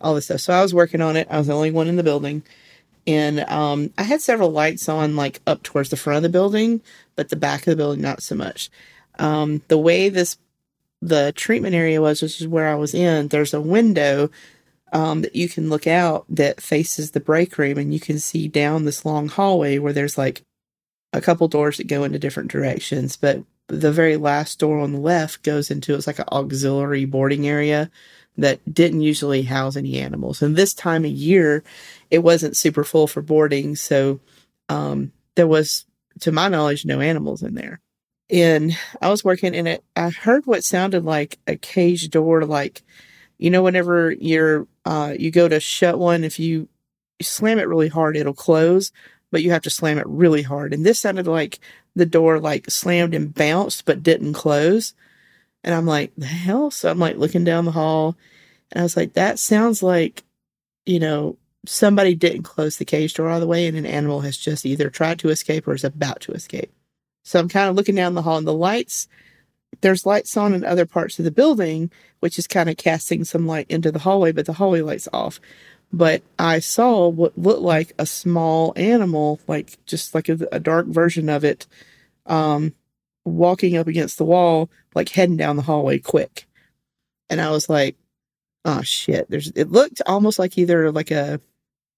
all 0.00 0.14
this 0.14 0.24
stuff. 0.26 0.40
So 0.40 0.54
I 0.54 0.62
was 0.62 0.74
working 0.74 1.02
on 1.02 1.16
it. 1.16 1.28
I 1.30 1.38
was 1.38 1.46
the 1.46 1.54
only 1.54 1.70
one 1.70 1.88
in 1.88 1.96
the 1.96 2.02
building. 2.02 2.42
And 3.06 3.40
um, 3.40 3.90
I 3.98 4.02
had 4.02 4.22
several 4.22 4.50
lights 4.50 4.88
on, 4.88 5.16
like 5.16 5.40
up 5.46 5.62
towards 5.62 5.90
the 5.90 5.96
front 5.96 6.16
of 6.16 6.22
the 6.22 6.28
building, 6.28 6.80
but 7.16 7.28
the 7.28 7.36
back 7.36 7.60
of 7.60 7.66
the 7.66 7.76
building, 7.76 8.00
not 8.02 8.22
so 8.22 8.34
much. 8.34 8.70
Um, 9.18 9.62
the 9.68 9.78
way 9.78 10.08
this, 10.08 10.38
the 11.02 11.32
treatment 11.32 11.74
area 11.74 12.00
was, 12.00 12.22
which 12.22 12.40
is 12.40 12.48
where 12.48 12.68
I 12.68 12.74
was 12.74 12.94
in, 12.94 13.28
there's 13.28 13.54
a 13.54 13.60
window 13.60 14.30
um, 14.92 15.22
that 15.22 15.36
you 15.36 15.48
can 15.48 15.68
look 15.68 15.86
out 15.86 16.24
that 16.28 16.60
faces 16.60 17.10
the 17.10 17.20
break 17.20 17.58
room, 17.58 17.78
and 17.78 17.92
you 17.92 18.00
can 18.00 18.18
see 18.18 18.48
down 18.48 18.84
this 18.84 19.04
long 19.04 19.28
hallway 19.28 19.78
where 19.78 19.92
there's 19.92 20.16
like 20.16 20.42
a 21.12 21.20
couple 21.20 21.48
doors 21.48 21.76
that 21.76 21.88
go 21.88 22.04
into 22.04 22.18
different 22.18 22.50
directions. 22.50 23.16
But 23.16 23.42
the 23.68 23.92
very 23.92 24.16
last 24.16 24.58
door 24.58 24.80
on 24.80 24.92
the 24.92 25.00
left 25.00 25.42
goes 25.42 25.70
into 25.70 25.94
it's 25.94 26.06
like 26.06 26.18
an 26.18 26.28
auxiliary 26.30 27.04
boarding 27.06 27.46
area 27.46 27.90
that 28.36 28.60
didn't 28.72 29.00
usually 29.00 29.42
house 29.42 29.76
any 29.76 29.98
animals. 29.98 30.42
And 30.42 30.56
this 30.56 30.74
time 30.74 31.04
of 31.04 31.10
year, 31.10 31.62
it 32.14 32.22
wasn't 32.22 32.56
super 32.56 32.84
full 32.84 33.06
for 33.06 33.22
boarding, 33.22 33.76
so 33.76 34.20
um, 34.68 35.12
there 35.34 35.46
was, 35.46 35.84
to 36.20 36.32
my 36.32 36.48
knowledge, 36.48 36.86
no 36.86 37.00
animals 37.00 37.42
in 37.42 37.54
there. 37.54 37.80
And 38.30 38.76
I 39.02 39.10
was 39.10 39.24
working 39.24 39.54
in 39.54 39.66
it. 39.66 39.84
I 39.94 40.10
heard 40.10 40.46
what 40.46 40.64
sounded 40.64 41.04
like 41.04 41.38
a 41.46 41.56
cage 41.56 42.08
door, 42.08 42.44
like 42.44 42.82
you 43.38 43.50
know, 43.50 43.62
whenever 43.62 44.12
you're 44.12 44.66
uh, 44.84 45.14
you 45.18 45.30
go 45.30 45.48
to 45.48 45.60
shut 45.60 45.98
one, 45.98 46.24
if 46.24 46.38
you 46.38 46.68
slam 47.20 47.58
it 47.58 47.68
really 47.68 47.88
hard, 47.88 48.16
it'll 48.16 48.34
close, 48.34 48.92
but 49.30 49.42
you 49.42 49.50
have 49.50 49.62
to 49.62 49.70
slam 49.70 49.98
it 49.98 50.06
really 50.06 50.42
hard. 50.42 50.72
And 50.72 50.84
this 50.84 51.00
sounded 51.00 51.26
like 51.26 51.58
the 51.94 52.06
door 52.06 52.38
like 52.38 52.70
slammed 52.70 53.14
and 53.14 53.34
bounced, 53.34 53.84
but 53.84 54.02
didn't 54.02 54.34
close. 54.34 54.94
And 55.62 55.74
I'm 55.74 55.86
like, 55.86 56.12
the 56.16 56.26
hell? 56.26 56.70
So 56.70 56.90
I'm 56.90 56.98
like 56.98 57.16
looking 57.16 57.44
down 57.44 57.64
the 57.64 57.72
hall, 57.72 58.16
and 58.72 58.80
I 58.80 58.82
was 58.82 58.96
like, 58.96 59.14
that 59.14 59.38
sounds 59.38 59.82
like, 59.82 60.22
you 60.86 61.00
know, 61.00 61.36
somebody 61.66 62.14
didn't 62.14 62.42
close 62.42 62.76
the 62.76 62.84
cage 62.84 63.14
door 63.14 63.28
all 63.28 63.40
the 63.40 63.46
way, 63.46 63.66
and 63.66 63.76
an 63.76 63.86
animal 63.86 64.20
has 64.20 64.36
just 64.36 64.66
either 64.66 64.90
tried 64.90 65.18
to 65.20 65.28
escape 65.28 65.66
or 65.66 65.74
is 65.74 65.84
about 65.84 66.20
to 66.20 66.32
escape. 66.32 66.72
So 67.24 67.38
I'm 67.38 67.48
kind 67.48 67.68
of 67.68 67.76
looking 67.76 67.94
down 67.94 68.14
the 68.14 68.22
hall, 68.22 68.38
and 68.38 68.46
the 68.46 68.52
lights, 68.52 69.08
there's 69.80 70.06
lights 70.06 70.36
on 70.36 70.54
in 70.54 70.64
other 70.64 70.86
parts 70.86 71.18
of 71.18 71.24
the 71.24 71.30
building, 71.30 71.90
which 72.20 72.38
is 72.38 72.46
kind 72.46 72.68
of 72.68 72.76
casting 72.76 73.24
some 73.24 73.46
light 73.46 73.66
into 73.68 73.90
the 73.90 74.00
hallway, 74.00 74.32
but 74.32 74.46
the 74.46 74.54
hallway 74.54 74.80
light's 74.80 75.08
off. 75.12 75.40
But 75.92 76.22
I 76.38 76.58
saw 76.58 77.08
what 77.08 77.38
looked 77.38 77.62
like 77.62 77.92
a 77.98 78.06
small 78.06 78.72
animal, 78.76 79.40
like 79.46 79.78
just 79.86 80.14
like 80.14 80.28
a, 80.28 80.38
a 80.50 80.58
dark 80.58 80.86
version 80.86 81.28
of 81.28 81.44
it, 81.44 81.66
um, 82.26 82.74
walking 83.24 83.76
up 83.76 83.86
against 83.86 84.18
the 84.18 84.24
wall, 84.24 84.70
like 84.94 85.10
heading 85.10 85.36
down 85.36 85.56
the 85.56 85.62
hallway 85.62 85.98
quick. 85.98 86.46
And 87.30 87.40
I 87.40 87.50
was 87.50 87.68
like, 87.68 87.96
oh 88.64 88.82
shit, 88.82 89.30
there's 89.30 89.52
it 89.54 89.70
looked 89.70 90.02
almost 90.06 90.38
like 90.38 90.58
either 90.58 90.90
like 90.90 91.10
a 91.10 91.40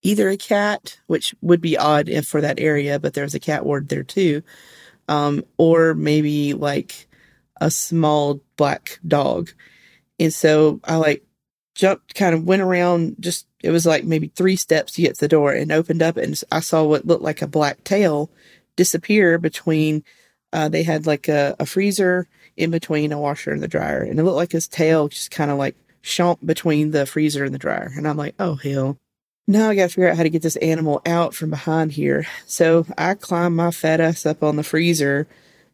either 0.07 0.29
a 0.29 0.37
cat, 0.37 1.01
which 1.09 1.35
would 1.40 1.61
be 1.61 1.77
odd 1.77 2.09
if 2.09 2.29
for 2.29 2.40
that 2.40 2.61
area, 2.61 3.01
but 3.01 3.12
there's 3.14 3.35
a 3.35 3.40
cat 3.40 3.66
ward 3.66 3.88
there 3.88 4.05
too. 4.05 4.40
Um, 5.09 5.45
or 5.57 5.95
maybe 5.95 6.55
like 6.55 7.09
a 7.61 7.73
small 7.73 8.40
black 8.57 9.01
dog. 9.07 9.51
And 10.21 10.33
so 10.33 10.81
I 10.85 10.97
like 10.97 11.25
jumped, 11.75 12.14
kind 12.14 12.37
of 12.37 12.45
went 12.45 12.62
around 12.62 13.16
just, 13.19 13.49
it 13.64 13.71
was 13.71 13.85
like 13.85 14.05
maybe 14.05 14.29
three 14.29 14.55
steps 14.55 14.92
to 14.92 15.03
get 15.03 15.16
to 15.16 15.21
the 15.23 15.29
door 15.29 15.53
and 15.53 15.73
opened 15.73 16.03
up 16.03 16.16
and 16.16 16.40
I 16.53 16.61
saw 16.61 16.85
what 16.85 17.07
looked 17.07 17.25
like 17.25 17.42
a 17.42 17.49
black 17.49 17.83
tail 17.83 18.31
disappear 18.77 19.38
between, 19.38 20.05
uh, 20.53 20.69
they 20.69 20.85
had 20.85 21.07
like 21.07 21.27
a, 21.27 21.57
a 21.59 21.66
freezer 21.66 22.29
in 22.57 22.71
between 22.71 23.11
a 23.11 23.19
washer 23.19 23.51
and 23.51 23.62
the 23.62 23.69
dryer. 23.69 24.03
And 24.03 24.21
it 24.21 24.23
looked 24.23 24.37
like 24.37 24.53
his 24.53 24.69
tail 24.69 25.09
just 25.09 25.33
kind 25.33 25.51
of 25.51 25.59
like 25.59 25.75
shomp 26.05 26.38
between 26.47 26.92
the 26.92 27.07
freezer 27.07 27.45
and 27.45 27.53
the 27.53 27.59
dryer. 27.59 27.90
And 27.97 28.07
I'm 28.07 28.16
like, 28.16 28.37
oh 28.38 28.55
hell. 28.55 28.99
Now 29.48 29.70
I 29.70 29.76
got 29.76 29.82
to 29.82 29.88
figure 29.88 30.09
out 30.09 30.16
how 30.16 30.24
to 30.24 30.30
get 30.30 30.42
this 30.42 30.56
animal 30.56 31.00
out 31.06 31.35
from 31.35 31.50
behind 31.50 31.92
here. 31.92 32.26
So 32.46 32.85
I 32.98 33.14
climb 33.14 33.54
my 33.54 33.70
fat 33.70 34.00
ass 34.00 34.26
up 34.26 34.42
on 34.42 34.56
the 34.56 34.64
freezer, 34.64 35.28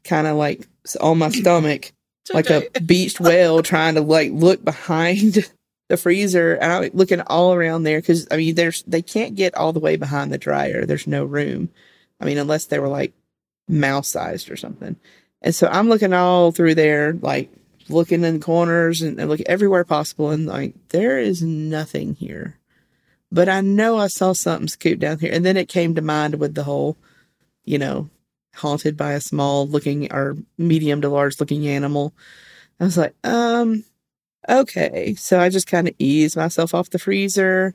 kind 0.04 0.26
of 0.26 0.36
like 0.36 0.68
on 1.00 1.18
my 1.18 1.30
stomach, 1.30 1.92
like 2.34 2.50
a 2.50 2.68
beached 2.86 3.18
whale, 3.18 3.62
trying 3.62 3.94
to 3.94 4.02
like 4.02 4.30
look 4.32 4.62
behind 4.62 5.50
the 5.88 5.96
freezer. 5.96 6.54
And 6.54 6.70
I'm 6.70 6.90
looking 6.92 7.22
all 7.22 7.54
around 7.54 7.84
there 7.84 8.00
because 8.00 8.28
I 8.30 8.36
mean, 8.36 8.54
there's 8.54 8.82
they 8.82 9.00
can't 9.00 9.36
get 9.36 9.54
all 9.54 9.72
the 9.72 9.80
way 9.80 9.96
behind 9.96 10.32
the 10.32 10.38
dryer. 10.38 10.84
There's 10.84 11.06
no 11.06 11.24
room. 11.24 11.70
I 12.20 12.26
mean, 12.26 12.36
unless 12.36 12.66
they 12.66 12.78
were 12.78 12.88
like 12.88 13.14
mouse 13.68 14.08
sized 14.08 14.50
or 14.50 14.56
something. 14.56 14.96
And 15.40 15.54
so 15.54 15.66
I'm 15.66 15.88
looking 15.88 16.12
all 16.12 16.52
through 16.52 16.74
there, 16.74 17.14
like 17.14 17.50
looking 17.88 18.22
in 18.22 18.38
corners 18.38 19.00
and, 19.00 19.18
and 19.18 19.30
looking 19.30 19.48
everywhere 19.48 19.84
possible, 19.84 20.28
and 20.28 20.46
like 20.46 20.74
there 20.90 21.18
is 21.18 21.42
nothing 21.42 22.14
here 22.16 22.58
but 23.32 23.48
I 23.48 23.62
know 23.62 23.96
I 23.96 24.08
saw 24.08 24.34
something 24.34 24.68
scoot 24.68 25.00
down 25.00 25.18
here. 25.18 25.32
And 25.32 25.44
then 25.44 25.56
it 25.56 25.68
came 25.68 25.94
to 25.94 26.02
mind 26.02 26.34
with 26.34 26.54
the 26.54 26.64
whole, 26.64 26.98
you 27.64 27.78
know, 27.78 28.10
haunted 28.54 28.94
by 28.94 29.12
a 29.12 29.20
small 29.20 29.66
looking 29.66 30.12
or 30.12 30.36
medium 30.58 31.00
to 31.00 31.08
large 31.08 31.40
looking 31.40 31.66
animal. 31.66 32.12
I 32.78 32.84
was 32.84 32.98
like, 32.98 33.14
um, 33.24 33.84
okay. 34.46 35.14
So 35.14 35.40
I 35.40 35.48
just 35.48 35.66
kind 35.66 35.88
of 35.88 35.94
eased 35.98 36.36
myself 36.36 36.74
off 36.74 36.90
the 36.90 36.98
freezer 36.98 37.74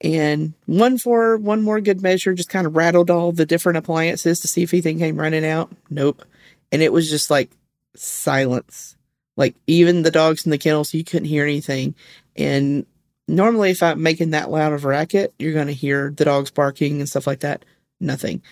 and 0.00 0.54
one 0.66 0.96
for 0.96 1.38
one 1.38 1.62
more 1.62 1.80
good 1.80 2.00
measure, 2.00 2.32
just 2.32 2.48
kind 2.48 2.66
of 2.66 2.76
rattled 2.76 3.10
all 3.10 3.32
the 3.32 3.46
different 3.46 3.78
appliances 3.78 4.38
to 4.40 4.48
see 4.48 4.62
if 4.62 4.72
anything 4.72 4.98
came 4.98 5.18
running 5.18 5.44
out. 5.44 5.72
Nope. 5.90 6.24
And 6.70 6.82
it 6.82 6.92
was 6.92 7.10
just 7.10 7.30
like 7.30 7.50
silence. 7.96 8.96
Like 9.36 9.56
even 9.66 10.02
the 10.02 10.12
dogs 10.12 10.44
in 10.44 10.50
the 10.50 10.58
kennels, 10.58 10.94
you 10.94 11.02
couldn't 11.02 11.26
hear 11.26 11.42
anything. 11.42 11.96
And 12.36 12.86
normally 13.28 13.70
if 13.70 13.82
I'm 13.82 14.02
making 14.02 14.30
that 14.30 14.50
loud 14.50 14.72
of 14.72 14.84
a 14.84 14.88
racket, 14.88 15.34
you're 15.38 15.52
going 15.52 15.66
to 15.68 15.72
hear 15.72 16.12
the 16.16 16.24
dogs 16.24 16.50
barking 16.50 17.00
and 17.00 17.08
stuff 17.08 17.26
like 17.26 17.40
that. 17.40 17.64
Nothing. 18.00 18.42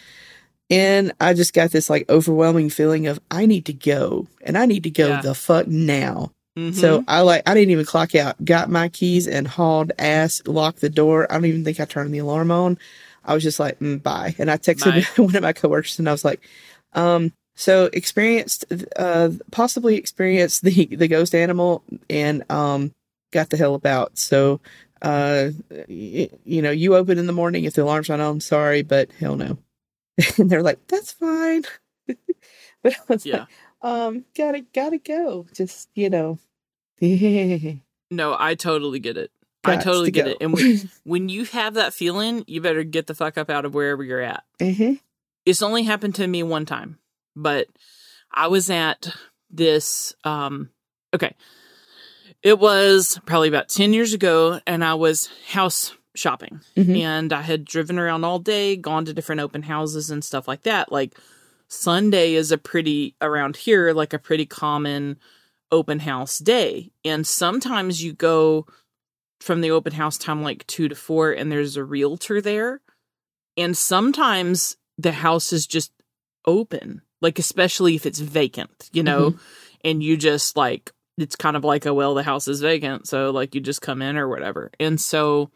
And 0.71 1.13
I 1.21 1.35
just 1.35 1.53
got 1.53 1.71
this 1.71 1.91
like 1.91 2.09
overwhelming 2.09 2.71
feeling 2.71 3.07
of 3.07 3.21
I 3.31 3.47
need 3.47 3.67
to 3.67 3.73
go 3.75 4.27
and 4.43 4.57
I 4.57 4.67
need 4.67 4.85
to 4.85 4.91
go 4.91 5.09
Yeah. 5.09 5.21
the 5.21 5.35
fuck 5.35 5.67
now. 5.67 6.33
Mhm. 6.59 6.75
So 6.75 7.05
I 7.09 7.21
like 7.23 7.43
I 7.49 7.55
didn't 7.55 7.71
even 7.71 7.85
clock 7.85 8.15
out. 8.15 8.43
Got 8.45 8.71
my 8.71 8.89
keys 8.89 9.27
and 9.27 9.47
hauled 9.49 9.93
ass, 9.99 10.43
locked 10.47 10.81
the 10.81 10.91
door. 10.91 11.31
I 11.31 11.35
don't 11.37 11.45
even 11.47 11.65
think 11.65 11.81
I 11.81 11.85
turned 11.85 12.15
the 12.15 12.19
alarm 12.19 12.51
on. 12.51 12.79
I 13.25 13.35
was 13.35 13.43
just 13.43 13.61
like, 13.61 13.79
mm, 13.81 14.03
bye. 14.03 14.35
And 14.39 14.51
I 14.51 14.57
texted 14.57 15.19
one 15.19 15.37
of 15.37 15.43
my 15.43 15.53
coworkers 15.53 15.99
and 15.99 16.09
I 16.09 16.13
was 16.13 16.25
like, 16.25 16.41
um, 16.95 17.33
so 17.55 17.91
experienced 17.93 18.65
uh 18.97 19.29
possibly 19.51 19.97
experienced 19.97 20.63
the 20.63 20.87
the 20.87 21.09
ghost 21.09 21.35
animal 21.35 21.83
and 22.09 22.51
um 22.51 22.93
got 23.33 23.51
the 23.51 23.57
hell 23.57 23.75
about. 23.75 24.17
So 24.19 24.61
uh 25.03 25.51
y- 25.89 26.31
you 26.45 26.63
know, 26.63 26.71
you 26.71 26.95
open 26.95 27.19
in 27.19 27.27
the 27.27 27.33
morning 27.33 27.65
if 27.65 27.75
the 27.75 27.83
alarm's 27.83 28.09
not 28.09 28.21
on, 28.21 28.41
sorry, 28.41 28.83
but 28.83 29.11
hell 29.19 29.35
no. 29.37 29.59
and 30.39 30.49
they're 30.49 30.63
like, 30.63 30.87
That's 30.87 31.13
fine. 31.13 31.65
but 32.07 32.95
I 32.95 32.97
was 33.09 33.27
yeah. 33.27 33.41
like, 33.41 33.49
um, 33.83 34.25
gotta 34.37 34.61
gotta 34.73 34.99
go. 34.99 35.47
Just, 35.53 35.89
you 35.95 36.09
know. 36.11 36.39
No, 38.11 38.37
I 38.39 38.55
totally 38.55 39.01
get 39.01 39.17
it. 39.17 39.31
I 39.65 39.77
totally 39.77 40.07
to 40.07 40.11
get 40.11 40.25
go. 40.27 40.31
it. 40.33 40.37
And 40.41 40.53
when, 40.53 40.91
when 41.05 41.29
you 41.29 41.45
have 41.47 41.75
that 41.75 41.95
feeling, 41.95 42.45
you 42.47 42.61
better 42.61 42.83
get 42.85 43.07
the 43.07 43.15
fuck 43.15 43.39
up 43.39 43.49
out 43.49 43.65
of 43.65 43.75
wherever 43.75 44.05
you're 44.05 44.21
at. 44.21 44.45
Mhm. 44.61 45.01
It's 45.47 45.63
only 45.63 45.85
happened 45.85 46.15
to 46.17 46.27
me 46.27 46.43
one 46.43 46.67
time, 46.67 46.99
but 47.35 47.69
I 48.31 48.49
was 48.49 48.71
at 48.71 49.15
this 49.51 50.15
um 50.25 50.71
okay. 51.15 51.35
It 52.43 52.59
was 52.59 53.21
probably 53.27 53.49
about 53.49 53.69
10 53.69 53.93
years 53.93 54.13
ago 54.13 54.61
and 54.67 54.85
I 54.85 54.95
was 54.95 55.29
house 55.49 55.93
shopping 56.15 56.61
Mhm. 56.77 56.99
and 56.99 57.33
I 57.33 57.41
had 57.43 57.65
driven 57.65 57.99
around 57.99 58.25
all 58.25 58.39
day, 58.39 58.77
gone 58.77 59.05
to 59.07 59.15
different 59.15 59.41
open 59.41 59.63
houses 59.63 60.11
and 60.11 60.25
stuff 60.25 60.47
like 60.49 60.63
that. 60.63 60.91
Like 60.93 61.17
Sunday 61.69 62.35
is 62.35 62.53
a 62.53 62.59
pretty 62.59 63.15
around 63.23 63.57
here 63.57 63.93
like 63.93 64.13
a 64.13 64.19
pretty 64.19 64.45
common 64.45 65.19
open 65.71 66.01
house 66.01 66.39
day. 66.39 66.91
And 67.05 67.27
sometimes 67.27 68.03
you 68.05 68.13
go 68.13 68.67
from 69.41 69.61
the 69.63 69.71
open 69.71 69.93
house 69.95 70.19
time 70.19 70.43
like 70.43 70.67
2 70.67 70.89
to 70.89 70.95
4 70.95 71.33
and 71.33 71.51
there's 71.51 71.77
a 71.77 71.85
realtor 71.85 72.41
there. 72.41 72.81
And 73.57 73.77
sometimes 73.77 74.77
the 74.99 75.13
house 75.13 75.53
is 75.53 75.67
just 75.67 75.93
open, 76.45 77.03
like 77.23 77.39
especially 77.39 77.95
if 77.95 78.05
it's 78.05 78.19
vacant, 78.21 78.91
you 78.93 79.03
know, 79.03 79.35
and 79.85 80.03
you 80.03 80.17
just 80.17 80.57
like 80.57 80.93
it's 81.23 81.37
kind 81.37 81.57
of 81.57 81.65
like 81.65 81.87
a 81.87 81.95
well 81.95 82.15
the 82.15 82.23
house 82.23 82.49
is 82.49 82.61
vacant, 82.61 83.09
so 83.09 83.31
like 83.31 83.55
you 83.55 83.61
just 83.61 83.83
come 83.83 84.03
in 84.03 84.17
or 84.17 84.29
whatever. 84.29 84.71
And 84.79 85.01
so 85.01 85.51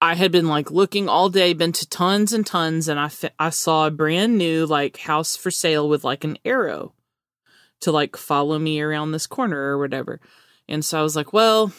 I 0.00 0.14
had 0.14 0.32
been 0.32 0.48
like 0.48 0.70
looking 0.70 1.08
all 1.08 1.28
day, 1.28 1.54
been 1.54 1.72
to 1.72 1.88
tons 1.88 2.32
and 2.32 2.46
tons, 2.46 2.88
and 2.88 3.00
I 3.00 3.08
fi- 3.08 3.30
I 3.38 3.50
saw 3.50 3.86
a 3.86 3.90
brand 3.90 4.36
new 4.36 4.66
like 4.66 4.98
house 4.98 5.36
for 5.36 5.50
sale 5.50 5.88
with 5.88 6.04
like 6.04 6.24
an 6.24 6.38
arrow 6.44 6.94
to 7.80 7.92
like 7.92 8.16
follow 8.16 8.58
me 8.58 8.80
around 8.80 9.12
this 9.12 9.26
corner 9.26 9.58
or 9.58 9.78
whatever. 9.78 10.20
And 10.68 10.84
so 10.84 10.98
I 10.98 11.02
was 11.02 11.16
like, 11.16 11.32
well, 11.32 11.72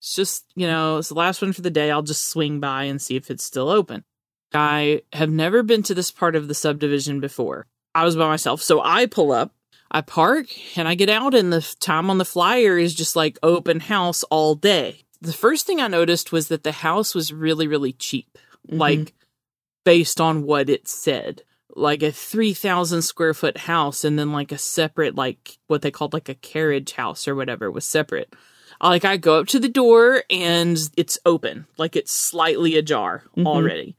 it's 0.00 0.14
just, 0.14 0.44
you 0.54 0.66
know, 0.66 0.98
it's 0.98 1.08
the 1.08 1.14
last 1.14 1.42
one 1.42 1.52
for 1.52 1.62
the 1.62 1.70
day. 1.70 1.90
I'll 1.90 2.02
just 2.02 2.30
swing 2.30 2.60
by 2.60 2.84
and 2.84 3.00
see 3.00 3.16
if 3.16 3.30
it's 3.30 3.44
still 3.44 3.68
open. 3.68 4.04
I 4.52 5.02
have 5.12 5.30
never 5.30 5.62
been 5.62 5.82
to 5.84 5.94
this 5.94 6.10
part 6.10 6.36
of 6.36 6.48
the 6.48 6.54
subdivision 6.54 7.20
before. 7.20 7.66
I 7.94 8.04
was 8.04 8.16
by 8.16 8.26
myself. 8.26 8.62
So 8.62 8.80
I 8.82 9.06
pull 9.06 9.32
up, 9.32 9.54
I 9.94 10.00
park, 10.00 10.48
and 10.76 10.88
I 10.88 10.94
get 10.96 11.08
out, 11.08 11.34
and 11.34 11.52
the 11.52 11.62
time 11.78 12.10
on 12.10 12.18
the 12.18 12.24
flyer 12.24 12.76
is 12.76 12.94
just 12.94 13.14
like 13.14 13.38
open 13.42 13.78
house 13.80 14.24
all 14.24 14.56
day. 14.56 15.04
The 15.20 15.32
first 15.32 15.66
thing 15.66 15.80
I 15.80 15.86
noticed 15.86 16.32
was 16.32 16.48
that 16.48 16.64
the 16.64 16.72
house 16.72 17.14
was 17.14 17.32
really, 17.32 17.66
really 17.68 17.92
cheap, 17.92 18.36
Mhm. 18.70 18.78
like 18.78 19.14
based 19.84 20.20
on 20.20 20.42
what 20.42 20.68
it 20.68 20.88
said. 20.88 21.42
Like 21.76 22.02
a 22.02 22.10
3,000 22.10 23.02
square 23.02 23.34
foot 23.34 23.56
house, 23.56 24.02
and 24.04 24.18
then 24.18 24.32
like 24.32 24.50
a 24.52 24.58
separate, 24.58 25.14
like 25.14 25.58
what 25.68 25.82
they 25.82 25.90
called 25.92 26.12
like 26.12 26.28
a 26.28 26.34
carriage 26.34 26.92
house 26.92 27.28
or 27.28 27.34
whatever 27.36 27.70
was 27.70 27.84
separate. 27.84 28.32
Like 28.82 29.04
I 29.04 29.16
go 29.16 29.38
up 29.38 29.46
to 29.48 29.60
the 29.60 29.68
door 29.68 30.24
and 30.28 30.76
it's 30.96 31.18
open, 31.24 31.66
like 31.78 31.94
it's 31.94 32.12
slightly 32.12 32.76
ajar 32.76 33.22
Mhm. 33.36 33.46
already. 33.46 33.94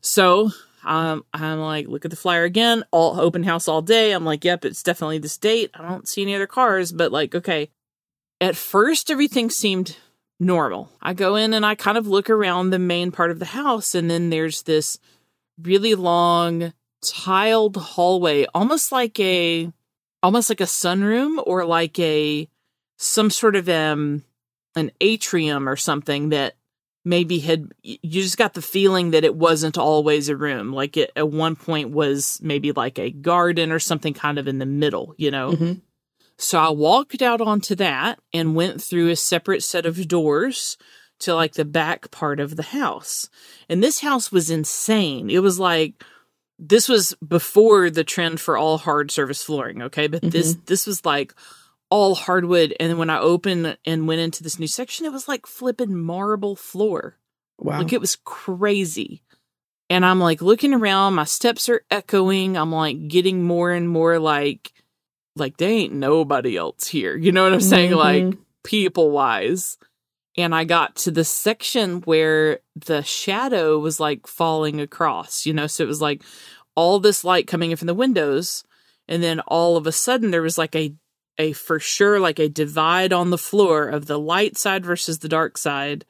So 0.00 0.52
I'm 0.84 1.22
like, 1.34 1.88
look 1.88 2.04
at 2.04 2.10
the 2.10 2.16
flyer 2.16 2.44
again, 2.44 2.84
all 2.90 3.20
open 3.20 3.42
house 3.42 3.68
all 3.68 3.82
day. 3.82 4.12
I'm 4.12 4.24
like, 4.24 4.44
yep, 4.44 4.64
it's 4.64 4.82
definitely 4.82 5.18
this 5.18 5.36
date. 5.36 5.70
I 5.74 5.88
don't 5.88 6.08
see 6.08 6.22
any 6.22 6.34
other 6.34 6.46
cars, 6.46 6.92
but 6.92 7.12
like, 7.12 7.34
okay. 7.34 7.70
At 8.40 8.56
first, 8.56 9.10
everything 9.10 9.50
seemed 9.50 9.96
normal. 10.38 10.90
I 11.02 11.12
go 11.12 11.34
in 11.34 11.54
and 11.54 11.66
I 11.66 11.74
kind 11.74 11.98
of 11.98 12.06
look 12.06 12.30
around 12.30 12.70
the 12.70 12.78
main 12.78 13.10
part 13.10 13.30
of 13.30 13.38
the 13.38 13.46
house, 13.46 13.94
and 13.94 14.10
then 14.10 14.30
there's 14.30 14.62
this 14.62 14.98
really 15.60 15.94
long 15.94 16.72
tiled 17.02 17.76
hallway, 17.76 18.46
almost 18.54 18.92
like 18.92 19.18
a 19.20 19.72
almost 20.22 20.48
like 20.48 20.60
a 20.60 20.64
sunroom 20.64 21.42
or 21.46 21.64
like 21.64 21.98
a 21.98 22.48
some 22.96 23.30
sort 23.30 23.56
of 23.56 23.68
um 23.68 24.24
an 24.76 24.90
atrium 25.00 25.68
or 25.68 25.76
something 25.76 26.28
that 26.30 26.54
maybe 27.08 27.38
had 27.38 27.72
you 27.82 28.22
just 28.22 28.36
got 28.38 28.54
the 28.54 28.62
feeling 28.62 29.10
that 29.12 29.24
it 29.24 29.34
wasn't 29.34 29.78
always 29.78 30.28
a 30.28 30.36
room 30.36 30.72
like 30.72 30.96
it 30.96 31.10
at 31.16 31.30
one 31.30 31.56
point 31.56 31.90
was 31.90 32.38
maybe 32.42 32.70
like 32.72 32.98
a 32.98 33.10
garden 33.10 33.72
or 33.72 33.78
something 33.78 34.14
kind 34.14 34.38
of 34.38 34.46
in 34.46 34.58
the 34.58 34.66
middle 34.66 35.14
you 35.16 35.30
know? 35.30 35.52
Mhm. 35.52 35.80
so 36.36 36.58
i 36.58 36.68
walked 36.68 37.22
out 37.22 37.40
onto 37.40 37.74
that 37.76 38.18
and 38.32 38.54
went 38.54 38.82
through 38.82 39.08
a 39.08 39.16
separate 39.16 39.62
set 39.62 39.86
of 39.86 40.06
doors 40.06 40.76
to 41.20 41.34
like 41.34 41.54
the 41.54 41.64
back 41.64 42.10
part 42.12 42.38
of 42.38 42.54
the 42.54 42.62
house. 42.62 43.28
And 43.68 43.82
this 43.82 44.00
house 44.00 44.30
was 44.30 44.50
insane. 44.50 45.30
It 45.30 45.42
was 45.42 45.58
like 45.58 46.04
this 46.60 46.88
was 46.88 47.14
before 47.26 47.90
the 47.90 48.04
trend 48.04 48.40
for 48.40 48.56
all 48.56 48.78
hard 48.78 49.10
surface 49.10 49.42
flooring 49.42 49.82
okay? 49.82 50.06
But 50.06 50.22
this 50.22 50.56
this 50.66 50.86
was 50.86 51.04
like 51.04 51.34
all 51.90 52.14
hardwood 52.14 52.74
and 52.78 52.90
then 52.90 52.98
when 52.98 53.10
i 53.10 53.18
opened 53.18 53.76
and 53.86 54.06
went 54.08 54.20
into 54.20 54.42
this 54.42 54.58
new 54.58 54.66
section 54.66 55.06
it 55.06 55.12
was 55.12 55.26
like 55.28 55.46
flipping 55.46 55.96
marble 55.96 56.54
floor. 56.56 57.16
Wow. 57.58 57.78
like 57.78 57.92
it 57.92 58.00
was 58.00 58.16
crazy. 58.24 59.22
And 59.90 60.04
i'm 60.04 60.20
like 60.20 60.42
looking 60.42 60.74
around 60.74 61.14
my 61.14 61.24
steps 61.24 61.68
are 61.68 61.82
echoing. 61.90 62.56
I'm 62.56 62.70
like 62.72 63.08
getting 63.08 63.42
more 63.42 63.72
and 63.72 63.88
more 63.88 64.18
like 64.18 64.72
like 65.34 65.56
they 65.56 65.72
ain't 65.72 65.94
nobody 65.94 66.56
else 66.56 66.86
here. 66.88 67.16
You 67.16 67.32
know 67.32 67.44
what 67.44 67.52
i'm 67.54 67.60
saying? 67.60 67.92
Mhm. 67.92 67.96
like 67.96 68.38
people 68.64 69.10
wise 69.10 69.78
and 70.36 70.54
I 70.54 70.62
got 70.64 70.94
to 70.96 71.10
the 71.10 71.24
section 71.24 72.00
where 72.02 72.60
the 72.76 73.02
shadow 73.02 73.76
was 73.78 73.98
like 73.98 74.28
falling 74.28 74.80
across, 74.80 75.44
you 75.46 75.52
know, 75.52 75.66
so 75.66 75.82
it 75.82 75.88
was 75.88 76.00
like 76.00 76.22
all 76.76 77.00
this 77.00 77.24
light 77.24 77.48
coming 77.48 77.72
in 77.72 77.76
from 77.76 77.86
the 77.88 77.94
windows, 77.94 78.62
and 79.08 79.20
then 79.20 79.40
all 79.40 79.76
of 79.76 79.88
a 79.88 79.92
sudden 79.92 80.30
there 80.30 80.42
was 80.42 80.56
like 80.56 80.76
a 80.76 80.94
a 81.38 81.52
for 81.52 81.78
sure 81.78 82.18
like 82.18 82.38
a 82.38 82.48
divide 82.48 83.12
on 83.12 83.30
the 83.30 83.38
floor 83.38 83.88
of 83.88 84.06
the 84.06 84.18
light 84.18 84.56
side 84.58 84.84
versus 84.84 85.20
the 85.20 85.28
dark 85.28 85.56
side. 85.56 86.04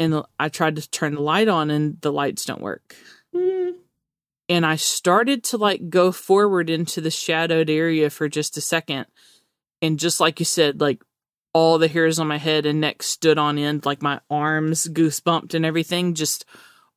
And 0.00 0.22
I 0.38 0.48
tried 0.48 0.76
to 0.76 0.90
turn 0.90 1.14
the 1.14 1.22
light 1.22 1.48
on 1.48 1.70
and 1.70 2.00
the 2.00 2.12
lights 2.12 2.44
don't 2.44 2.60
work. 2.60 2.94
Mm. 3.34 3.74
And 4.48 4.64
I 4.66 4.76
started 4.76 5.44
to 5.44 5.58
like 5.58 5.90
go 5.90 6.12
forward 6.12 6.70
into 6.70 7.00
the 7.00 7.10
shadowed 7.10 7.68
area 7.70 8.10
for 8.10 8.28
just 8.28 8.56
a 8.56 8.60
second. 8.60 9.06
And 9.82 9.98
just 9.98 10.20
like 10.20 10.38
you 10.40 10.44
said, 10.44 10.80
like 10.80 11.02
all 11.52 11.78
the 11.78 11.88
hairs 11.88 12.18
on 12.18 12.26
my 12.26 12.38
head 12.38 12.66
and 12.66 12.80
neck 12.80 13.02
stood 13.02 13.38
on 13.38 13.58
end, 13.58 13.84
like 13.86 14.02
my 14.02 14.20
arms 14.30 14.88
goosebumped 14.88 15.54
and 15.54 15.64
everything, 15.64 16.14
just 16.14 16.44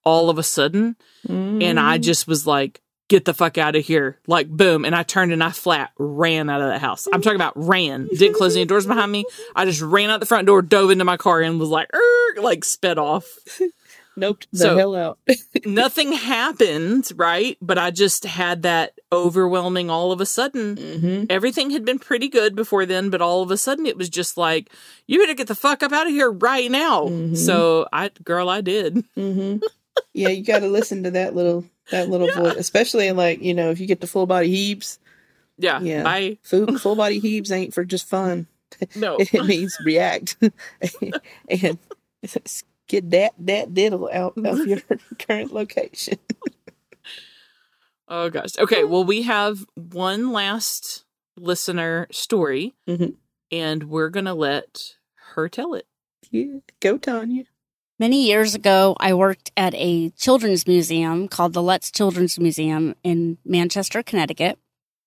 all 0.04 0.30
of 0.30 0.38
a 0.38 0.44
sudden. 0.44 0.96
And 1.28 1.80
I 1.80 1.98
Mm. 1.98 2.02
just 2.04 2.28
was 2.28 2.48
like, 2.48 2.82
get 3.12 3.26
the 3.26 3.34
fuck 3.34 3.58
out 3.60 3.76
of 3.76 3.86
here. 3.86 4.18
Like, 4.26 4.48
boom. 4.50 4.86
And 4.86 4.96
I 4.96 5.04
turned 5.04 5.32
and 5.34 5.44
I 5.44 5.52
flat 5.52 5.92
ran 6.00 6.50
out 6.50 6.62
of 6.62 6.70
the 6.70 6.80
house. 6.80 7.08
I'm 7.14 7.22
talking 7.22 7.36
about 7.36 7.54
ran. 7.56 8.08
Didn't 8.08 8.36
close 8.38 8.56
any 8.56 8.66
doors 8.66 8.88
behind 8.88 9.12
me. 9.12 9.26
I 9.56 9.66
just 9.66 9.82
ran 9.82 10.10
out 10.10 10.20
the 10.22 10.26
front 10.26 10.48
door, 10.48 10.62
dove 10.62 10.90
into 10.92 11.04
my 11.06 11.18
car, 11.18 11.42
and 11.42 11.60
was 11.60 11.70
like, 11.70 11.90
like 12.38 12.64
sped 12.64 12.98
off. 12.98 13.26
Noped 14.20 14.46
the 14.52 14.58
So- 14.58 14.78
hell 14.78 14.96
out. 14.96 15.20
Nothing 15.66 16.12
happened, 16.14 17.12
right? 17.16 17.58
But 17.62 17.78
I 17.78 17.92
just 17.92 18.26
had 18.26 18.64
that 18.64 18.94
overwhelming 19.12 19.90
all 19.90 20.12
of 20.12 20.20
a 20.22 20.26
sudden. 20.26 20.76
mm-hmm. 20.76 21.24
Everything 21.30 21.70
had 21.72 21.86
been 21.86 22.00
pretty 22.00 22.28
good 22.30 22.56
before 22.56 22.86
then, 22.86 23.10
but 23.10 23.22
all 23.22 23.42
of 23.42 23.52
a 23.52 23.58
sudden 23.58 23.86
it 23.86 23.98
was 23.98 24.10
just 24.10 24.38
like, 24.38 24.70
you 25.08 25.20
better 25.20 25.34
get 25.34 25.48
the 25.48 25.56
fuck 25.56 25.82
up 25.84 25.92
out 25.94 26.08
of 26.08 26.14
here 26.14 26.30
right 26.32 26.70
now. 26.72 27.06
Mhm. 27.08 27.38
So 27.38 27.88
I, 27.94 28.10
girl, 28.24 28.50
I 28.50 28.62
did. 28.62 29.04
Mm-hmm. 29.18 29.58
Yeah, 30.14 30.30
you 30.30 30.44
got 30.44 30.60
to 30.60 30.68
listen 30.68 31.04
to 31.04 31.12
that 31.12 31.36
little 31.36 31.64
that 31.92 32.10
little 32.10 32.32
voice, 32.32 32.56
especially 32.58 33.08
in 33.08 33.16
like 33.18 33.42
you 33.42 33.54
know 33.54 33.70
if 33.72 33.80
you 33.80 33.88
get 33.88 34.02
the 34.02 34.08
full 34.08 34.26
body 34.26 34.50
heaves. 34.50 35.00
Yeah. 35.58 35.80
Yeah. 35.82 36.04
Bye. 36.04 36.38
Full, 36.44 36.78
full 36.80 36.96
body 36.96 37.20
heaves 37.20 37.52
ain't 37.52 37.74
for 37.74 37.84
just 37.86 38.08
fun. 38.08 38.48
No. 38.96 39.18
It 39.20 39.46
means 39.46 39.78
react 39.84 40.38
and 41.50 41.78
get 42.88 43.10
that 43.12 43.34
that 43.40 43.74
diddle 43.74 44.10
out 44.14 44.34
of 44.38 44.66
your 44.66 44.80
current 45.20 45.54
location. 45.54 46.18
Oh 48.08 48.30
gosh. 48.30 48.58
Okay. 48.58 48.84
Well, 48.84 49.04
we 49.04 49.22
have 49.24 49.66
one 49.76 50.32
last 50.32 51.06
listener 51.38 52.08
story, 52.12 52.74
Mhm. 52.88 53.16
and 53.52 53.84
we're 53.90 54.10
gonna 54.10 54.36
let 54.36 54.96
her 55.34 55.48
tell 55.50 55.74
it. 55.74 55.86
Yeah, 56.30 56.60
go 56.80 56.98
Tanya. 56.98 57.44
Many 58.02 58.26
years 58.26 58.56
ago, 58.56 58.96
I 59.00 59.14
worked 59.14 59.52
at 59.56 59.76
a 59.76 60.10
children's 60.18 60.66
museum 60.66 61.28
called 61.28 61.54
the 61.54 61.62
Lutz 61.62 61.92
Children's 61.92 62.40
Museum 62.40 62.96
in 63.04 63.38
Manchester, 63.46 64.02
Connecticut. 64.02 64.58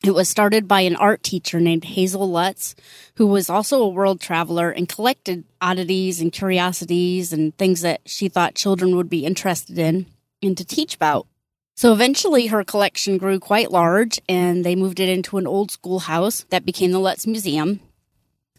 It 0.04 0.12
was 0.12 0.28
started 0.28 0.68
by 0.68 0.82
an 0.82 0.94
art 0.94 1.24
teacher 1.24 1.58
named 1.58 1.82
Hazel 1.82 2.30
Lutz, 2.30 2.76
who 3.16 3.26
was 3.26 3.50
also 3.50 3.82
a 3.82 3.88
world 3.88 4.20
traveler 4.20 4.70
and 4.70 4.88
collected 4.88 5.42
oddities 5.60 6.20
and 6.20 6.30
curiosities 6.30 7.32
and 7.32 7.58
things 7.58 7.80
that 7.80 8.02
she 8.06 8.28
thought 8.28 8.54
children 8.54 8.94
would 8.94 9.10
be 9.10 9.26
interested 9.26 9.76
in 9.76 10.06
and 10.40 10.56
to 10.56 10.64
teach 10.64 10.94
about. 10.94 11.26
So 11.74 11.92
eventually 11.92 12.46
her 12.46 12.62
collection 12.62 13.18
grew 13.18 13.40
quite 13.40 13.72
large 13.72 14.20
and 14.28 14.64
they 14.64 14.76
moved 14.76 15.00
it 15.00 15.08
into 15.08 15.36
an 15.36 15.48
old 15.48 15.72
schoolhouse 15.72 16.46
that 16.50 16.64
became 16.64 16.92
the 16.92 17.00
Lutz 17.00 17.26
Museum. 17.26 17.80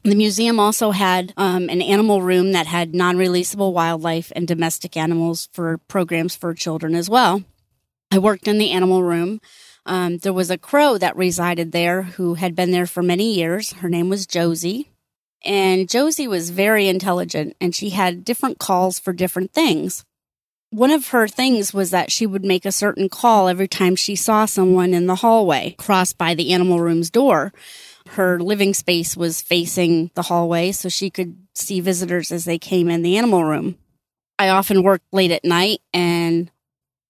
The 0.06 0.15
museum 0.15 0.60
also 0.60 0.91
had 0.91 1.34
um, 1.36 1.68
an 1.68 1.82
animal 1.82 2.22
room 2.22 2.52
that 2.52 2.68
had 2.68 2.94
non 2.94 3.18
releasable 3.18 3.74
wildlife 3.74 4.32
and 4.36 4.48
domestic 4.48 4.96
animals 4.96 5.50
for 5.52 5.80
programs 5.88 6.36
for 6.36 6.54
children 6.54 6.94
as 6.94 7.10
well. 7.10 7.44
I 8.12 8.20
worked 8.20 8.48
in 8.48 8.60
the 8.60 8.70
animal 8.70 9.02
room. 9.02 9.41
Um, 9.88 10.20
there 10.20 10.32
was 10.32 10.52
a 10.52 10.60
crow 10.60 11.00
that 11.00 11.18
resided 11.18 11.72
there 11.72 12.04
who 12.04 12.36
had 12.36 12.56
been 12.56 12.70
there 12.70 12.86
for 12.86 13.02
many 13.02 13.34
years. 13.34 13.74
Her 13.74 13.89
name 13.89 14.08
was 14.08 14.28
Josie. 14.28 14.91
And 15.44 15.89
Josie 15.89 16.28
was 16.28 16.52
very 16.52 16.88
intelligent 16.88 17.56
and 17.60 17.74
she 17.74 17.89
had 17.89 18.24
different 18.24 18.60
calls 18.60 19.00
for 19.00 19.12
different 19.12 19.54
things. 19.54 20.06
One 20.70 20.91
of 20.91 21.08
her 21.08 21.28
things 21.28 21.74
was 21.74 21.89
that 21.89 22.12
she 22.12 22.28
would 22.28 22.46
make 22.46 22.65
a 22.65 22.72
certain 22.72 23.10
call 23.10 23.48
every 23.48 23.68
time 23.68 23.96
she 23.96 24.15
saw 24.15 24.46
someone 24.46 24.94
in 24.94 25.08
the 25.08 25.15
hallway 25.15 25.76
cross 25.80 26.13
by 26.13 26.36
the 26.36 26.54
animal 26.54 26.80
room's 26.80 27.10
door 27.10 27.54
her 28.10 28.39
living 28.39 28.74
space 28.74 29.18
was 29.18 29.41
facing 29.41 30.12
the 30.15 30.24
hallway 30.24 30.72
so 30.72 30.89
she 30.89 31.10
could 31.10 31.38
see 31.54 31.80
visitors 31.80 32.32
as 32.32 32.46
they 32.46 32.60
came 32.60 32.89
in 32.89 33.02
the 33.02 33.18
animal 33.18 33.44
room. 33.44 33.78
I 34.38 34.50
often 34.50 34.84
worked 34.84 35.06
late 35.12 35.32
at 35.32 35.46
night 35.46 35.82
and 35.94 36.52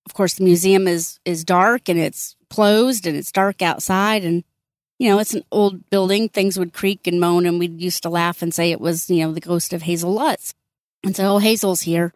of 0.05 0.13
course 0.13 0.35
the 0.35 0.43
museum 0.43 0.87
is 0.87 1.19
is 1.25 1.43
dark 1.43 1.89
and 1.89 1.99
it's 1.99 2.35
closed 2.49 3.07
and 3.07 3.17
it's 3.17 3.31
dark 3.31 3.61
outside 3.61 4.23
and 4.23 4.43
you 4.99 5.09
know 5.09 5.19
it's 5.19 5.33
an 5.33 5.43
old 5.51 5.89
building. 5.89 6.29
Things 6.29 6.57
would 6.57 6.73
creak 6.73 7.07
and 7.07 7.19
moan 7.19 7.45
and 7.45 7.59
we 7.59 7.67
used 7.67 8.03
to 8.03 8.09
laugh 8.09 8.41
and 8.41 8.53
say 8.53 8.71
it 8.71 8.79
was 8.79 9.09
you 9.09 9.25
know 9.25 9.33
the 9.33 9.41
ghost 9.41 9.73
of 9.73 9.81
Hazel 9.81 10.13
Lutz. 10.13 10.53
And 11.03 11.15
so 11.15 11.35
oh 11.35 11.37
Hazel's 11.39 11.81
here. 11.81 12.13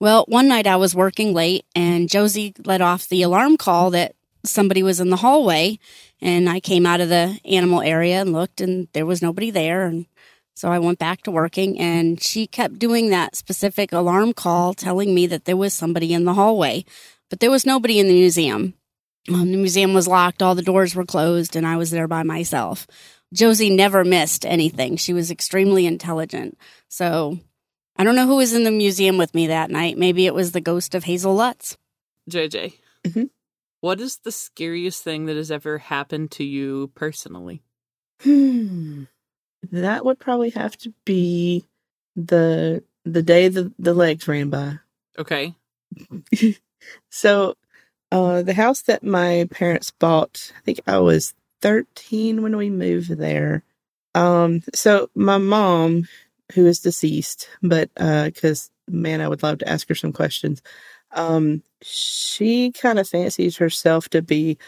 Well 0.00 0.24
one 0.28 0.48
night 0.48 0.66
I 0.66 0.76
was 0.76 0.94
working 0.94 1.34
late 1.34 1.66
and 1.74 2.08
Josie 2.08 2.54
let 2.64 2.80
off 2.80 3.08
the 3.08 3.22
alarm 3.22 3.56
call 3.56 3.90
that 3.90 4.14
somebody 4.44 4.82
was 4.82 5.00
in 5.00 5.10
the 5.10 5.16
hallway 5.16 5.78
and 6.22 6.48
I 6.48 6.60
came 6.60 6.86
out 6.86 7.00
of 7.00 7.08
the 7.08 7.38
animal 7.44 7.82
area 7.82 8.20
and 8.20 8.32
looked 8.32 8.60
and 8.60 8.88
there 8.94 9.04
was 9.04 9.20
nobody 9.20 9.50
there. 9.50 9.84
And 9.84 10.06
so 10.54 10.70
I 10.70 10.78
went 10.78 10.98
back 10.98 11.22
to 11.22 11.30
working 11.30 11.78
and 11.80 12.22
she 12.22 12.46
kept 12.46 12.78
doing 12.78 13.10
that 13.10 13.34
specific 13.36 13.92
alarm 13.92 14.32
call 14.32 14.72
telling 14.72 15.14
me 15.14 15.26
that 15.26 15.44
there 15.44 15.56
was 15.56 15.74
somebody 15.74 16.14
in 16.14 16.24
the 16.24 16.34
hallway 16.34 16.84
but 17.28 17.40
there 17.40 17.50
was 17.50 17.66
nobody 17.66 17.98
in 17.98 18.06
the 18.06 18.14
museum. 18.14 18.74
Um, 19.28 19.50
the 19.50 19.56
museum 19.56 19.94
was 19.94 20.06
locked 20.06 20.42
all 20.42 20.54
the 20.54 20.62
doors 20.62 20.94
were 20.94 21.04
closed 21.04 21.56
and 21.56 21.66
I 21.66 21.76
was 21.76 21.90
there 21.90 22.08
by 22.08 22.22
myself. 22.22 22.86
Josie 23.34 23.70
never 23.74 24.04
missed 24.04 24.44
anything. 24.46 24.96
She 24.96 25.12
was 25.12 25.30
extremely 25.30 25.86
intelligent. 25.86 26.58
So 26.88 27.38
I 27.96 28.04
don't 28.04 28.14
know 28.16 28.26
who 28.26 28.36
was 28.36 28.52
in 28.52 28.64
the 28.64 28.70
museum 28.70 29.16
with 29.18 29.34
me 29.34 29.48
that 29.48 29.70
night. 29.70 29.98
Maybe 29.98 30.26
it 30.26 30.34
was 30.34 30.52
the 30.52 30.60
ghost 30.60 30.94
of 30.94 31.04
Hazel 31.04 31.34
Lutz. 31.34 31.76
JJ, 32.30 32.74
Mhm. 33.06 33.30
What 33.82 34.00
is 34.00 34.18
the 34.18 34.32
scariest 34.32 35.02
thing 35.02 35.26
that 35.26 35.36
has 35.36 35.50
ever 35.50 35.78
happened 35.78 36.30
to 36.30 36.44
you 36.44 36.90
personally? 36.94 37.62
Hmm. 38.22 39.04
That 39.70 40.04
would 40.04 40.18
probably 40.18 40.50
have 40.50 40.76
to 40.78 40.94
be 41.04 41.66
the 42.16 42.82
the 43.04 43.22
day 43.22 43.48
the 43.48 43.72
the 43.78 43.92
legs 43.92 44.26
ran 44.26 44.48
by. 44.48 44.78
Okay. 45.18 45.54
So, 47.10 47.54
uh, 48.10 48.42
the 48.42 48.54
house 48.54 48.82
that 48.82 49.04
my 49.04 49.48
parents 49.50 49.92
bought, 49.92 50.52
I 50.56 50.60
think 50.62 50.80
I 50.86 50.98
was 50.98 51.34
13 51.60 52.42
when 52.42 52.56
we 52.56 52.70
moved 52.70 53.10
there. 53.16 53.62
Um, 54.14 54.62
so 54.74 55.10
my 55.14 55.38
mom, 55.38 56.08
who 56.54 56.66
is 56.66 56.80
deceased, 56.80 57.48
but, 57.62 57.88
uh, 57.96 58.30
cause 58.34 58.70
man, 58.88 59.20
I 59.20 59.28
would 59.28 59.42
love 59.42 59.58
to 59.58 59.68
ask 59.68 59.88
her 59.88 59.94
some 59.94 60.12
questions. 60.12 60.60
Um, 61.12 61.62
she 61.84 62.70
kind 62.72 62.98
of 62.98 63.08
fancies 63.08 63.56
herself 63.56 64.08
to 64.10 64.22
be 64.22 64.58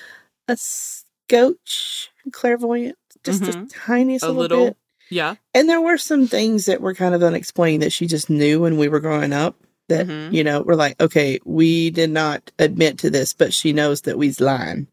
a 0.48 0.56
scotch 0.56 2.10
clairvoyant, 2.32 2.96
just 3.24 3.44
the 3.44 3.52
Mhm. 3.52 3.70
tiniest 3.86 4.24
A 4.24 4.28
little, 4.28 4.40
little. 4.42 4.64
bit. 4.68 4.76
Yeah. 5.10 5.34
And 5.54 5.68
there 5.68 5.80
were 5.80 5.98
some 5.98 6.26
things 6.26 6.66
that 6.66 6.80
were 6.80 6.94
kind 6.94 7.14
of 7.14 7.22
unexplained 7.22 7.82
that 7.82 7.92
she 7.92 8.06
just 8.06 8.30
knew 8.30 8.60
when 8.60 8.78
we 8.78 8.88
were 8.88 9.00
growing 9.00 9.32
up 9.32 9.56
that, 9.88 10.06
Mhm. 10.06 10.32
you 10.32 10.42
know, 10.44 10.62
we're 10.62 10.74
like, 10.76 11.00
okay, 11.00 11.38
we 11.44 11.90
did 11.90 12.10
not 12.10 12.50
admit 12.58 12.98
to 12.98 13.10
this, 13.10 13.32
but 13.34 13.52
she 13.52 13.72
knows 13.72 14.02
that 14.02 14.16
we's 14.18 14.40
lying. 14.40 14.86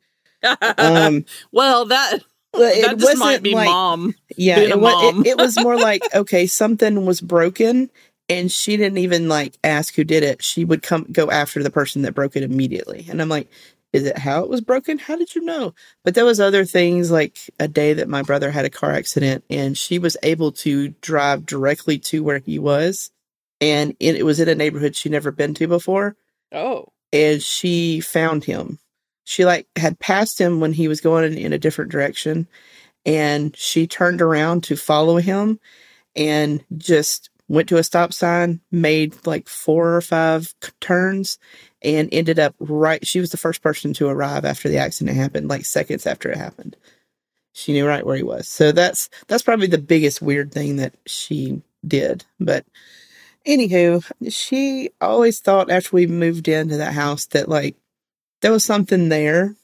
Um, 0.77 1.25
well, 1.51 1.85
that 1.85 2.19
it 2.53 2.81
that 2.85 2.97
wasn't 2.99 3.43
be 3.43 3.53
like, 3.55 3.69
mom. 3.69 4.13
yeah, 4.35 4.59
it, 4.59 4.77
mom. 4.77 5.21
it, 5.25 5.29
it 5.31 5.37
was 5.37 5.57
more 5.57 5.77
like, 5.89 6.03
okay, 6.13 6.45
something 6.45 7.05
was 7.05 7.21
broken 7.21 7.89
and 8.31 8.49
she 8.49 8.77
didn't 8.77 8.97
even 8.97 9.27
like 9.27 9.57
ask 9.61 9.93
who 9.93 10.05
did 10.05 10.23
it. 10.23 10.41
She 10.41 10.63
would 10.63 10.81
come 10.81 11.05
go 11.11 11.29
after 11.29 11.61
the 11.61 11.69
person 11.69 12.03
that 12.03 12.13
broke 12.13 12.37
it 12.37 12.43
immediately. 12.43 13.05
And 13.09 13.21
I'm 13.21 13.27
like, 13.27 13.49
is 13.91 14.05
it 14.05 14.17
how 14.17 14.41
it 14.41 14.49
was 14.49 14.61
broken? 14.61 14.97
How 14.97 15.17
did 15.17 15.35
you 15.35 15.41
know? 15.41 15.73
But 16.05 16.15
there 16.15 16.23
was 16.23 16.39
other 16.39 16.63
things 16.63 17.11
like 17.11 17.37
a 17.59 17.67
day 17.67 17.91
that 17.91 18.07
my 18.07 18.21
brother 18.21 18.49
had 18.49 18.63
a 18.63 18.69
car 18.69 18.93
accident 18.93 19.43
and 19.49 19.77
she 19.77 19.99
was 19.99 20.15
able 20.23 20.53
to 20.53 20.89
drive 21.01 21.45
directly 21.45 21.99
to 21.99 22.23
where 22.23 22.37
he 22.39 22.57
was. 22.57 23.11
And 23.59 23.97
it, 23.99 24.15
it 24.15 24.23
was 24.23 24.39
in 24.39 24.47
a 24.47 24.55
neighborhood 24.55 24.95
she'd 24.95 25.11
never 25.11 25.31
been 25.31 25.53
to 25.55 25.67
before. 25.67 26.15
Oh. 26.53 26.87
And 27.11 27.43
she 27.43 27.99
found 27.99 28.45
him. 28.45 28.79
She 29.25 29.43
like 29.43 29.67
had 29.75 29.99
passed 29.99 30.39
him 30.39 30.61
when 30.61 30.71
he 30.71 30.87
was 30.87 31.01
going 31.01 31.25
in, 31.25 31.37
in 31.37 31.51
a 31.51 31.59
different 31.59 31.91
direction. 31.91 32.47
And 33.05 33.53
she 33.57 33.87
turned 33.87 34.21
around 34.21 34.63
to 34.65 34.77
follow 34.77 35.17
him 35.17 35.59
and 36.15 36.63
just 36.77 37.29
went 37.51 37.69
to 37.69 37.77
a 37.77 37.83
stop 37.83 38.13
sign, 38.13 38.61
made 38.71 39.15
like 39.25 39.47
four 39.47 39.95
or 39.95 40.01
five 40.01 40.53
turns, 40.79 41.37
and 41.81 42.09
ended 42.11 42.39
up 42.39 42.55
right. 42.59 43.05
She 43.05 43.19
was 43.19 43.31
the 43.31 43.37
first 43.37 43.61
person 43.61 43.93
to 43.93 44.07
arrive 44.07 44.45
after 44.45 44.69
the 44.69 44.77
accident 44.77 45.17
happened, 45.17 45.49
like 45.49 45.65
seconds 45.65 46.07
after 46.07 46.29
it 46.29 46.37
happened. 46.37 46.75
She 47.53 47.73
knew 47.73 47.85
right 47.85 48.05
where 48.05 48.15
he 48.15 48.23
was. 48.23 48.47
So 48.47 48.71
that's 48.71 49.09
that's 49.27 49.43
probably 49.43 49.67
the 49.67 49.77
biggest 49.77 50.21
weird 50.21 50.51
thing 50.51 50.77
that 50.77 50.93
she 51.05 51.61
did. 51.85 52.23
But 52.39 52.65
Anywho, 53.45 54.03
she 54.31 54.91
always 55.01 55.39
thought 55.39 55.71
after 55.71 55.95
we 55.95 56.05
moved 56.05 56.47
into 56.47 56.77
that 56.77 56.93
house 56.93 57.25
that 57.27 57.49
like 57.49 57.75
there 58.41 58.51
was 58.51 58.63
something 58.63 59.09
there, 59.09 59.55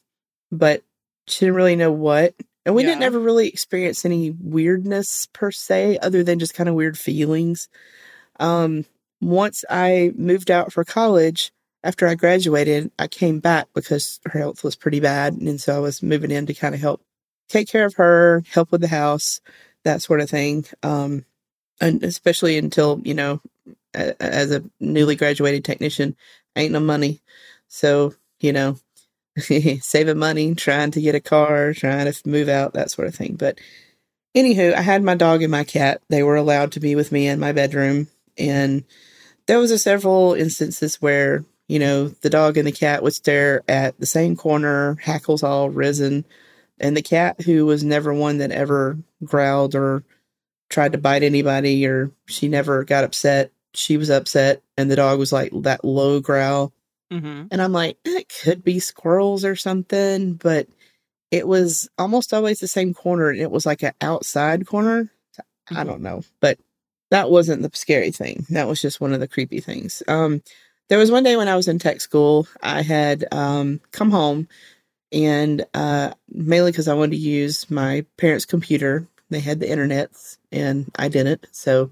but 0.52 0.84
she 1.28 1.46
didn't 1.46 1.56
really 1.56 1.76
know 1.76 1.92
what. 1.92 2.34
And 2.68 2.76
we 2.76 2.84
didn't 2.84 3.04
ever 3.04 3.18
really 3.18 3.48
experience 3.48 4.04
any 4.04 4.30
weirdness 4.30 5.26
per 5.32 5.52
se, 5.52 6.00
other 6.00 6.22
than 6.22 6.38
just 6.38 6.54
kind 6.54 6.68
of 6.68 6.76
weird 6.76 6.98
feelings. 6.98 7.70
Um, 8.42 8.84
once 9.22 9.64
I 9.70 10.12
moved 10.18 10.52
out 10.52 10.74
for 10.74 10.84
college, 10.84 11.54
after 11.82 12.06
I 12.06 12.16
graduated, 12.16 12.92
I 13.00 13.08
came 13.08 13.40
back 13.40 13.68
because 13.74 14.20
her 14.26 14.38
health 14.38 14.66
was 14.66 14.76
pretty 14.76 15.00
bad. 15.00 15.36
And 15.36 15.62
so 15.62 15.78
I 15.78 15.80
was 15.80 16.04
moving 16.04 16.30
in 16.30 16.46
to 16.48 16.54
kind 16.54 16.76
of 16.76 16.82
help 16.82 17.02
take 17.48 17.70
care 17.70 17.86
of 17.86 17.94
her, 17.94 18.44
help 18.52 18.74
with 18.74 18.82
the 18.82 18.90
house, 18.90 19.40
that 19.86 20.02
sort 20.02 20.20
of 20.20 20.30
thing. 20.30 20.66
Um, 20.84 21.24
and 21.80 22.04
especially 22.04 22.58
until, 22.58 23.00
you 23.06 23.14
know, 23.14 23.40
as 23.94 24.52
a 24.52 24.62
newly 24.82 25.16
graduated 25.16 25.64
technician, 25.64 26.18
ain't 26.58 26.74
no 26.74 26.82
money. 26.82 27.22
So, 27.70 28.14
you 28.42 28.52
know, 28.52 28.78
saving 29.82 30.18
money, 30.18 30.56
trying 30.56 30.92
to 30.92 31.02
get 31.02 31.16
a 31.16 31.20
car, 31.20 31.74
trying 31.74 32.12
to 32.12 32.30
move 32.30 32.50
out, 32.50 32.74
that 32.74 32.92
sort 32.92 33.08
of 33.08 33.16
thing. 33.16 33.36
But 33.36 33.60
anywho, 34.36 34.74
I 34.74 34.82
had 34.82 35.04
my 35.04 35.16
dog 35.16 35.42
and 35.42 35.52
my 35.52 35.64
cat. 35.64 36.02
They 36.10 36.24
were 36.24 36.36
allowed 36.36 36.72
to 36.74 36.80
be 36.80 36.96
with 36.96 37.12
me 37.12 37.28
in 37.28 37.40
my 37.40 37.52
bedroom. 37.52 38.08
And 38.38 38.84
there 39.48 39.60
was 39.60 39.72
a 39.72 39.80
several 39.80 40.34
instances 40.34 41.02
where, 41.02 41.46
you 41.68 41.80
know, 41.80 42.10
the 42.10 42.30
dog 42.30 42.58
and 42.58 42.68
the 42.68 42.72
cat 42.72 43.04
would 43.04 43.14
stare 43.14 43.64
at 43.68 44.00
the 44.00 44.06
same 44.06 44.36
corner, 44.36 44.96
hackles 45.02 45.44
all 45.44 45.70
risen. 45.70 46.26
And 46.80 46.96
the 46.96 47.02
cat, 47.02 47.42
who 47.42 47.66
was 47.66 47.84
never 47.84 48.14
one 48.14 48.38
that 48.38 48.52
ever 48.52 48.98
growled 49.24 49.76
or 49.76 50.04
tried 50.70 50.92
to 50.92 50.98
bite 50.98 51.24
anybody 51.24 51.86
or 51.88 52.12
she 52.26 52.48
never 52.48 52.84
got 52.84 53.04
upset, 53.04 53.52
she 53.74 53.98
was 53.98 54.10
upset. 54.10 54.62
And 54.78 54.92
the 54.92 54.96
dog 54.96 55.20
was 55.20 55.32
like 55.32 55.52
that 55.64 55.84
low 55.84 56.20
growl. 56.20 56.74
Hmm 57.12 57.44
And 57.52 57.62
I'm 57.62 57.72
like, 57.72 57.98
it 58.06 58.32
could 58.44 58.64
be 58.64 58.80
squirrels 58.80 59.46
or 59.46 59.56
something, 59.56 60.34
but 60.34 60.68
it 61.32 61.48
was 61.48 61.90
almost 61.98 62.34
always 62.34 62.60
the 62.60 62.68
same 62.68 62.94
corner 62.94 63.30
and 63.30 63.42
it 63.42 63.52
was 63.52 63.66
like 63.66 63.84
an 63.84 63.94
outside 64.02 64.68
corner. 64.68 65.12
I 65.72 65.84
Mhm. 65.84 65.88
don't 65.88 66.02
know, 66.02 66.24
but 66.40 66.60
that 67.12 67.30
wasn't 67.30 67.62
the 67.62 67.72
scary 67.74 68.12
thing. 68.12 68.46
That 68.50 68.68
was 68.68 68.82
just 68.82 69.02
one 69.02 69.14
of 69.14 69.20
the 69.20 69.28
creepy 69.28 69.60
things. 69.60 70.04
Um, 70.08 70.42
there 70.90 70.98
was 71.00 71.12
one 71.12 71.24
day 71.24 71.36
when 71.38 71.48
I 71.50 71.56
was 71.56 71.68
in 71.68 71.80
tech 71.80 72.02
school, 72.02 72.48
I 72.64 72.82
had 72.82 73.26
um, 73.34 73.82
come 73.92 74.12
home 74.12 74.48
and 75.12 75.66
uh, 75.74 76.14
mainly 76.30 76.72
because 76.72 76.88
I 76.88 76.94
wanted 76.94 77.12
to 77.12 77.18
use 77.18 77.70
my 77.72 78.06
parents' 78.18 78.46
computer. 78.46 79.08
They 79.30 79.40
had 79.40 79.60
the 79.60 79.70
internet 79.70 80.12
and 80.52 80.90
I 80.98 81.10
didn't. 81.10 81.48
So 81.52 81.92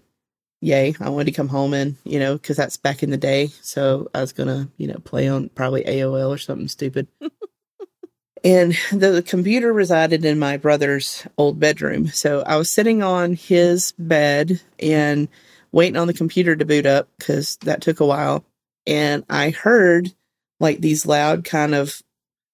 yay, 0.65 0.95
I 0.99 1.10
wanted 1.10 1.25
to 1.25 1.32
come 1.32 1.47
home 1.47 1.75
and, 1.75 1.95
you 2.04 2.17
know, 2.19 2.34
because 2.34 2.58
that's 2.58 2.75
back 2.75 3.04
in 3.04 3.12
the 3.12 3.17
day. 3.17 3.47
So 3.62 4.10
I 4.15 4.21
was 4.21 4.34
going 4.34 4.49
to, 4.49 4.67
you 4.78 4.88
know, 4.88 4.97
play 4.97 5.28
on 5.28 5.49
probably 5.49 5.84
AOL 5.84 6.30
or 6.30 6.39
something 6.39 6.67
stupid. 6.67 7.08
and 8.43 8.75
the, 8.91 9.12
the 9.12 9.21
computer 9.21 9.71
resided 9.71 10.25
in 10.25 10.39
my 10.39 10.58
brother's 10.58 11.28
old 11.38 11.60
bedroom. 11.60 12.08
So 12.08 12.41
I 12.41 12.56
was 12.56 12.71
sitting 12.71 13.04
on 13.04 13.36
his 13.36 13.93
bed 13.99 14.60
and 14.80 15.28
waiting 15.71 15.97
on 15.97 16.08
the 16.08 16.13
computer 16.13 16.56
to 16.56 16.65
boot 16.65 16.88
up 16.88 17.10
because 17.19 17.58
that 17.58 17.82
took 17.82 17.99
a 17.99 18.06
while. 18.06 18.43
And 18.88 19.23
I 19.30 19.51
heard 19.51 20.15
like 20.60 20.82
these 20.82 21.06
loud 21.06 21.43
kind 21.43 21.75
of 21.75 22.01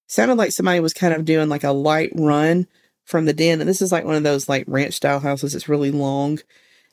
sounded 0.07 0.35
like 0.35 0.51
somebody 0.51 0.81
was 0.81 0.93
kind 0.93 1.13
of 1.13 1.23
doing 1.23 1.47
like 1.47 1.63
a 1.63 1.71
light 1.71 2.11
run 2.13 2.67
from 3.05 3.23
the 3.23 3.33
den. 3.33 3.61
And 3.61 3.69
this 3.69 3.81
is 3.81 3.93
like 3.93 4.03
one 4.03 4.15
of 4.15 4.23
those 4.23 4.49
like 4.49 4.65
ranch 4.67 4.95
style 4.95 5.21
houses. 5.21 5.55
It's 5.55 5.69
really 5.69 5.91
long. 5.91 6.39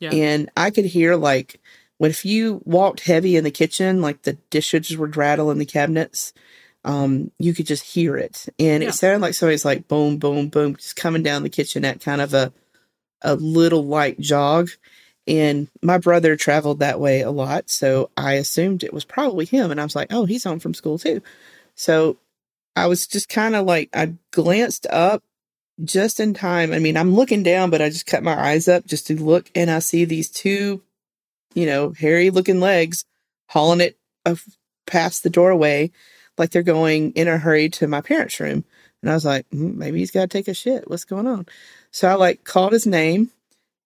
Yeah. 0.01 0.13
And 0.13 0.51
I 0.57 0.71
could 0.71 0.85
hear 0.85 1.17
like 1.17 1.61
when 1.99 2.11
if 2.11 2.25
you 2.25 2.63
walked 2.65 3.01
heavy 3.01 3.37
in 3.37 3.45
the 3.45 3.51
kitchen, 3.51 4.01
like 4.01 4.23
the 4.23 4.35
dishes 4.51 4.97
would 4.97 5.17
rattle 5.17 5.51
in 5.51 5.59
the 5.59 5.67
cabinets, 5.67 6.33
um, 6.85 7.31
you 7.39 7.53
could 7.55 7.67
just 7.67 7.83
hear 7.83 8.17
it. 8.17 8.47
And 8.59 8.83
Yeah. 8.83 8.91
it 8.91 8.93
sounded 8.93 9.21
like 9.21 9.35
somebody's 9.35 9.65
like 9.65 9.89
boom, 9.89 10.19
boom, 10.19 10.49
boom, 10.49 10.77
just 10.77 10.97
coming 10.97 11.23
down 11.23 11.43
the 11.43 11.51
kitchen 11.51 11.85
at 11.85 12.01
kind 12.01 12.21
of 12.21 12.35
a 12.35 12.53
a 13.23 13.35
little 13.35 13.85
light 13.85 14.19
jog. 14.21 14.71
And 15.27 15.69
my 15.83 15.99
brother 15.99 16.37
traveled 16.37 16.79
that 16.79 17.01
way 17.01 17.21
a 17.21 17.31
lot, 17.31 17.69
so 17.69 18.11
I 18.17 18.35
assumed 18.35 18.83
it 18.83 18.95
was 18.95 19.05
probably 19.05 19.45
him. 19.45 19.71
And 19.71 19.79
I 19.81 19.85
was 19.85 19.95
like, 19.97 20.09
oh, 20.11 20.25
he's 20.25 20.45
home 20.45 20.59
from 20.61 20.73
school 20.73 20.99
too. 20.99 21.21
So 21.75 22.17
I 22.75 22.87
was 22.87 23.07
just 23.07 23.29
kind 23.29 23.55
of 23.55 23.67
like, 23.67 23.91
I 23.93 24.15
glanced 24.31 24.87
up 24.89 25.23
just 25.85 26.21
in 26.21 26.35
time. 26.35 26.73
I 26.73 26.79
mean, 26.79 26.97
I'm 26.97 27.15
looking 27.15 27.43
down, 27.43 27.71
but 27.71 27.83
I 27.83 27.89
just 27.89 28.07
cut 28.07 28.23
my 28.23 28.39
eyes 28.39 28.69
up 28.69 28.87
just 28.87 29.07
to 29.09 29.23
look, 29.23 29.51
and 29.55 29.71
I 29.71 29.79
see 29.79 30.05
these 30.05 30.31
two, 30.31 30.83
you 31.55 31.67
know, 31.67 31.91
hairy 31.91 32.31
looking 32.31 32.61
legs 32.61 33.05
hauling 33.49 33.81
it 33.81 33.97
past 34.87 35.23
the 35.23 35.31
doorway 35.31 35.91
like 36.37 36.51
they're 36.51 36.63
going 36.63 37.13
in 37.13 37.29
a 37.29 37.39
hurry 37.39 37.69
to 37.69 37.87
my 37.87 38.01
parents' 38.01 38.41
room. 38.41 38.65
And 39.03 39.11
I 39.11 39.15
was 39.15 39.25
like, 39.25 39.47
"Hmm, 39.51 39.79
maybe 39.79 39.99
he's 39.99 40.11
got 40.11 40.23
to 40.23 40.29
take 40.29 40.49
a 40.49 40.55
shit. 40.55 40.89
What's 40.89 41.05
going 41.05 41.27
on? 41.27 41.47
So 41.91 42.09
I 42.09 42.15
like 42.15 42.45
called 42.45 42.73
his 42.73 42.87
name 42.87 43.31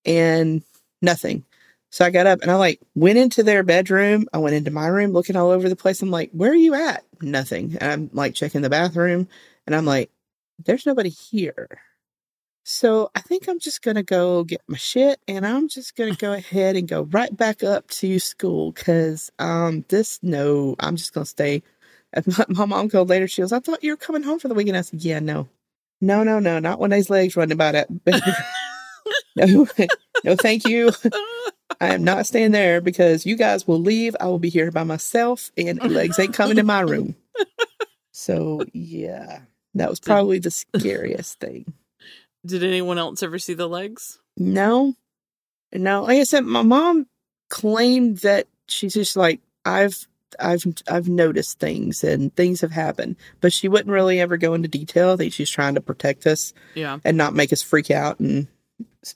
and 0.05 0.63
nothing. 1.01 1.45
So 1.91 2.05
I 2.05 2.11
got 2.11 2.27
up 2.27 2.41
and 2.43 2.51
I 2.51 2.55
like 2.55 2.81
went 2.95 3.19
into 3.19 3.43
their 3.43 3.63
bedroom. 3.63 4.27
I 4.33 4.39
went 4.39 4.57
into 4.57 4.71
my 4.71 4.87
room 4.87 5.13
looking 5.13 5.37
all 5.37 5.51
over 5.51 5.69
the 5.69 5.77
place. 5.77 6.01
I'm 6.01 6.11
like, 6.11 6.31
where 6.33 6.51
are 6.51 6.55
you 6.55 6.75
at? 6.75 7.05
Nothing. 7.21 7.77
And 7.81 7.93
I'm 7.93 8.11
like 8.13 8.35
checking 8.35 8.63
the 8.63 8.71
bathroom 8.71 9.29
and 9.67 9.77
I'm 9.77 9.85
like, 9.85 10.11
there's 10.65 10.87
nobody 10.87 11.11
here. 11.11 11.69
So 12.65 13.11
I 13.15 13.21
think 13.21 13.49
I'm 13.49 13.59
just 13.59 13.83
going 13.83 13.97
to 13.97 14.03
go 14.03 14.45
get 14.45 14.63
my 14.69 14.77
shit 14.77 15.21
and 15.27 15.45
I'm 15.45 15.69
just 15.69 15.97
going 15.97 16.13
to 16.15 16.19
go 16.19 16.33
ahead 16.33 16.77
and 16.77 16.87
go 16.87 17.03
right 17.03 17.37
back 17.37 17.65
up 17.65 17.89
to 17.89 18.19
school 18.21 18.71
because 18.73 19.31
um, 19.39 19.85
this, 19.89 20.21
no, 20.23 20.77
I'm 20.79 20.97
just 20.97 21.13
going 21.13 21.25
to 21.25 21.31
stay. 21.31 21.63
My, 22.27 22.45
my 22.49 22.65
mom 22.67 22.91
called 22.91 23.09
later. 23.09 23.27
She 23.27 23.41
goes, 23.41 23.55
I 23.55 23.61
thought 23.61 23.83
you 23.83 23.93
were 23.93 23.97
coming 23.97 24.23
home 24.23 24.39
for 24.39 24.49
the 24.49 24.55
weekend. 24.55 24.77
I 24.77 24.83
said, 24.83 25.03
yeah, 25.03 25.19
no. 25.19 25.49
No, 26.03 26.23
no, 26.23 26.41
no, 26.41 26.59
not 26.59 26.79
when 26.79 26.91
those 26.91 27.09
legs 27.09 27.37
running 27.37 27.53
about 27.53 27.75
it. 27.75 27.89
no, 29.37 29.67
no, 30.25 30.37
thank 30.37 30.67
you. 30.67 30.91
I 31.81 31.95
am 31.95 32.05
not 32.05 32.27
staying 32.27 32.51
there 32.51 32.83
because 32.83 33.25
you 33.25 33.35
guys 33.35 33.67
will 33.67 33.81
leave. 33.81 34.15
I 34.21 34.27
will 34.27 34.39
be 34.39 34.51
here 34.51 34.71
by 34.71 34.85
myself, 34.85 35.51
and 35.57 35.83
legs 35.83 36.19
ain't 36.19 36.35
coming 36.35 36.59
in 36.59 36.67
my 36.67 36.81
room. 36.81 37.17
So 38.11 38.67
yeah, 38.73 39.41
that 39.75 39.91
was 39.91 40.01
probably 40.01 40.39
the 40.39 40.51
scariest 40.51 41.39
thing. 41.41 41.73
Did 42.47 42.65
anyone 42.65 42.99
else 42.99 43.23
ever 43.23 43.39
see 43.39 43.55
the 43.55 43.69
legs? 43.69 44.19
No, 44.37 44.95
no. 45.73 46.03
Like 46.03 46.19
I 46.19 46.25
said, 46.25 46.45
my 46.45 46.63
mom 46.63 47.07
claimed 47.49 48.19
that 48.19 48.49
she's 48.67 48.95
just 48.95 49.17
like 49.17 49.41
I've. 49.65 50.07
I've 50.41 50.65
I've 50.89 51.11
noticed 51.11 51.59
things 51.59 52.03
and 52.03 52.35
things 52.35 52.63
have 52.63 52.71
happened, 52.71 53.17
but 53.43 53.53
she 53.53 53.69
wouldn't 53.69 53.91
really 53.93 54.19
ever 54.19 54.39
go 54.39 54.55
into 54.55 54.67
detail. 54.67 55.11
I 55.11 55.17
think 55.17 55.35
she's 55.35 55.51
trying 55.51 55.75
to 55.75 55.83
protect 55.83 56.27
us 56.27 56.55
Yeah. 56.75 57.01
and 57.05 57.19
not 57.19 57.35
make 57.35 57.53
us 57.53 57.61
freak 57.61 57.91
out 57.91 58.19
and 58.19 58.49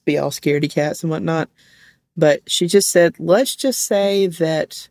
be 0.05 0.19
all 0.19 0.31
scaredy 0.31 0.71
cats 0.71 1.03
and 1.03 1.11
whatnot. 1.11 1.49
But 2.19 2.43
she 2.51 2.67
just 2.67 2.91
said, 2.91 3.19
let's 3.19 3.57
just 3.57 3.87
say 3.87 4.27
that, 4.27 4.91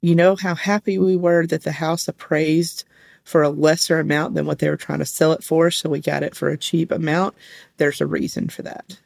you 0.00 0.14
know, 0.14 0.36
how 0.36 0.54
happy 0.54 0.96
we 0.96 1.16
were 1.16 1.44
that 1.48 1.64
the 1.64 1.72
house 1.72 2.06
appraised 2.06 2.84
for 3.24 3.42
a 3.42 3.48
lesser 3.48 3.98
amount 3.98 4.34
than 4.34 4.46
what 4.46 4.58
they 4.58 4.68
were 4.68 4.76
trying 4.76 4.98
to 5.00 5.06
sell 5.06 5.32
it 5.32 5.42
for. 5.42 5.70
So 5.70 5.88
we 5.88 6.00
got 6.00 6.22
it 6.22 6.36
for 6.36 6.48
a 6.48 6.58
cheap 6.58 6.92
amount. 6.92 7.34
There's 7.78 8.00
a 8.00 8.06
reason 8.06 8.48
for 8.48 8.62
that. 8.62 8.98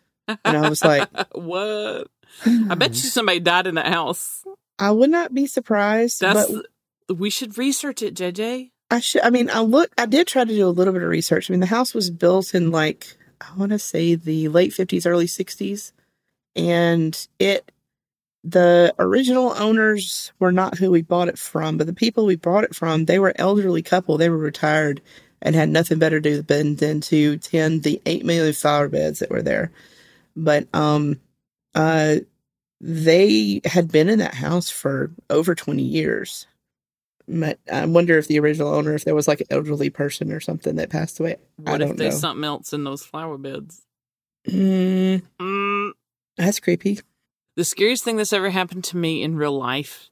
And 0.44 0.56
I 0.56 0.68
was 0.68 0.84
like, 0.84 1.08
what? 1.32 2.08
I 2.44 2.74
bet 2.74 2.90
hmm. 2.90 2.94
you 2.94 3.00
somebody 3.00 3.40
died 3.40 3.66
in 3.66 3.76
that 3.76 3.86
house. 3.86 4.44
I 4.78 4.90
would 4.90 5.10
not 5.10 5.34
be 5.34 5.46
surprised. 5.46 6.20
That's. 6.20 6.50
but 6.50 7.18
we 7.18 7.30
should 7.30 7.58
research 7.58 8.02
it, 8.02 8.14
JJ. 8.14 8.70
I 8.90 9.00
should. 9.00 9.22
I 9.22 9.30
mean, 9.30 9.50
I 9.50 9.60
look. 9.60 9.90
I 9.98 10.06
did 10.06 10.26
try 10.26 10.44
to 10.44 10.54
do 10.54 10.66
a 10.66 10.70
little 10.70 10.92
bit 10.92 11.02
of 11.02 11.08
research. 11.08 11.50
I 11.50 11.52
mean, 11.52 11.60
the 11.60 11.66
house 11.66 11.94
was 11.94 12.10
built 12.10 12.54
in 12.54 12.70
like 12.70 13.16
I 13.40 13.54
want 13.56 13.70
to 13.72 13.78
say 13.78 14.14
the 14.14 14.48
late 14.48 14.72
fifties, 14.72 15.06
early 15.06 15.26
sixties, 15.26 15.92
and 16.54 17.26
it. 17.38 17.70
The 18.48 18.94
original 18.98 19.52
owners 19.58 20.32
were 20.38 20.52
not 20.52 20.78
who 20.78 20.90
we 20.90 21.02
bought 21.02 21.28
it 21.28 21.38
from, 21.38 21.76
but 21.76 21.86
the 21.86 21.92
people 21.92 22.24
we 22.24 22.36
bought 22.36 22.64
it 22.64 22.74
from, 22.74 23.04
they 23.04 23.18
were 23.18 23.34
elderly 23.36 23.82
couple. 23.82 24.16
They 24.16 24.30
were 24.30 24.38
retired 24.38 25.02
and 25.42 25.54
had 25.54 25.68
nothing 25.68 25.98
better 25.98 26.18
to 26.20 26.42
do 26.42 26.74
than, 26.74 27.00
to 27.02 27.36
tend 27.36 27.82
the 27.82 28.00
eight 28.06 28.24
million 28.24 28.54
flower 28.54 28.88
beds 28.88 29.18
that 29.18 29.30
were 29.30 29.42
there. 29.42 29.70
But 30.34 30.66
um, 30.72 31.20
uh, 31.74 32.16
they 32.80 33.60
had 33.64 33.92
been 33.92 34.08
in 34.08 34.20
that 34.20 34.34
house 34.34 34.70
for 34.70 35.10
over 35.28 35.54
twenty 35.54 35.82
years. 35.82 36.46
But 37.26 37.58
I 37.70 37.84
wonder 37.84 38.16
if 38.16 38.28
the 38.28 38.38
original 38.40 38.72
owner, 38.72 38.94
if 38.94 39.04
there 39.04 39.14
was 39.14 39.28
like 39.28 39.40
an 39.40 39.48
elderly 39.50 39.90
person 39.90 40.32
or 40.32 40.40
something 40.40 40.76
that 40.76 40.88
passed 40.88 41.20
away. 41.20 41.36
I 41.66 41.72
What 41.72 41.82
if 41.82 41.96
there's 41.96 42.14
know. 42.14 42.20
something 42.20 42.44
else 42.44 42.72
in 42.72 42.84
those 42.84 43.04
flower 43.04 43.36
beds? 43.36 43.82
Mm, 44.48 45.22
Mm. 45.38 45.90
that's 46.38 46.60
creepy. 46.60 47.00
The 47.58 47.64
scariest 47.64 48.04
thing 48.04 48.16
that's 48.16 48.32
ever 48.32 48.50
happened 48.50 48.84
to 48.84 48.96
me 48.96 49.20
in 49.20 49.34
real 49.34 49.58
life. 49.58 50.10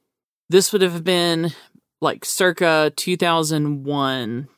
This 0.49 0.73
would 0.73 0.81
have 0.81 1.05
been 1.05 1.53
like 2.01 2.25
circa 2.25 2.91
2001. 2.93 4.49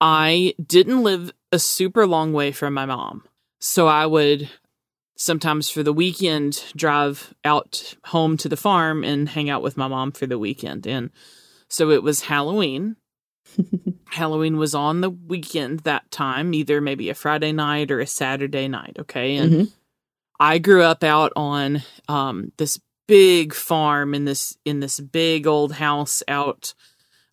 I 0.00 0.54
didn't 0.60 1.04
live 1.04 1.30
a 1.52 1.60
super 1.60 2.04
long 2.04 2.32
way 2.32 2.50
from 2.50 2.74
my 2.74 2.84
mom. 2.84 3.22
So 3.60 3.86
I 3.86 4.06
would 4.06 4.50
sometimes 5.16 5.70
for 5.70 5.84
the 5.84 5.92
weekend 5.92 6.64
drive 6.74 7.32
out 7.44 7.94
home 8.06 8.36
to 8.38 8.48
the 8.48 8.56
farm 8.56 9.04
and 9.04 9.28
hang 9.28 9.48
out 9.48 9.62
with 9.62 9.76
my 9.76 9.86
mom 9.86 10.10
for 10.10 10.26
the 10.26 10.36
weekend. 10.36 10.84
And 10.84 11.10
so 11.70 11.90
it 11.90 12.02
was 12.02 12.22
Halloween. 12.22 12.96
Halloween 14.06 14.56
was 14.56 14.74
on 14.74 15.00
the 15.00 15.10
weekend 15.10 15.80
that 15.80 16.10
time, 16.10 16.54
either 16.54 16.80
maybe 16.80 17.08
a 17.08 17.14
Friday 17.14 17.52
night 17.52 17.92
or 17.92 18.00
a 18.00 18.06
Saturday 18.08 18.66
night. 18.66 18.96
Okay. 18.98 19.36
And 19.36 19.52
Mhm. 19.52 19.72
I 20.40 20.58
grew 20.58 20.82
up 20.82 21.04
out 21.04 21.32
on 21.36 21.82
um, 22.08 22.52
this 22.56 22.80
big 23.08 23.52
farm 23.54 24.14
in 24.14 24.24
this 24.24 24.56
in 24.64 24.80
this 24.80 24.98
big 25.00 25.46
old 25.46 25.72
house 25.72 26.22
out 26.28 26.74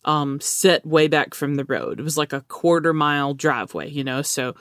um, 0.04 0.40
set 0.40 0.86
way 0.86 1.08
back 1.08 1.34
from 1.34 1.56
the 1.56 1.64
road. 1.64 2.00
It 2.00 2.02
was 2.02 2.16
like 2.18 2.32
a 2.32 2.42
quarter 2.42 2.92
mile 2.92 3.34
driveway, 3.34 3.90
you 3.90 4.04
know. 4.04 4.22
So 4.22 4.54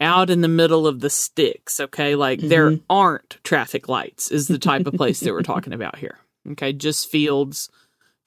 out 0.00 0.28
in 0.28 0.40
the 0.40 0.48
middle 0.48 0.86
of 0.86 1.00
the 1.00 1.10
sticks. 1.10 1.78
Okay, 1.80 2.14
like 2.16 2.40
there 2.40 2.70
Mhm. 2.72 2.82
aren't 2.90 3.38
traffic 3.44 3.88
lights. 3.88 4.30
Is 4.30 4.48
the 4.48 4.58
type 4.58 4.86
of 4.86 4.94
place 4.94 5.20
that 5.20 5.32
we're 5.32 5.42
talking 5.54 5.72
about 5.72 5.98
here. 5.98 6.18
Okay, 6.52 6.72
just 6.72 7.08
fields. 7.10 7.70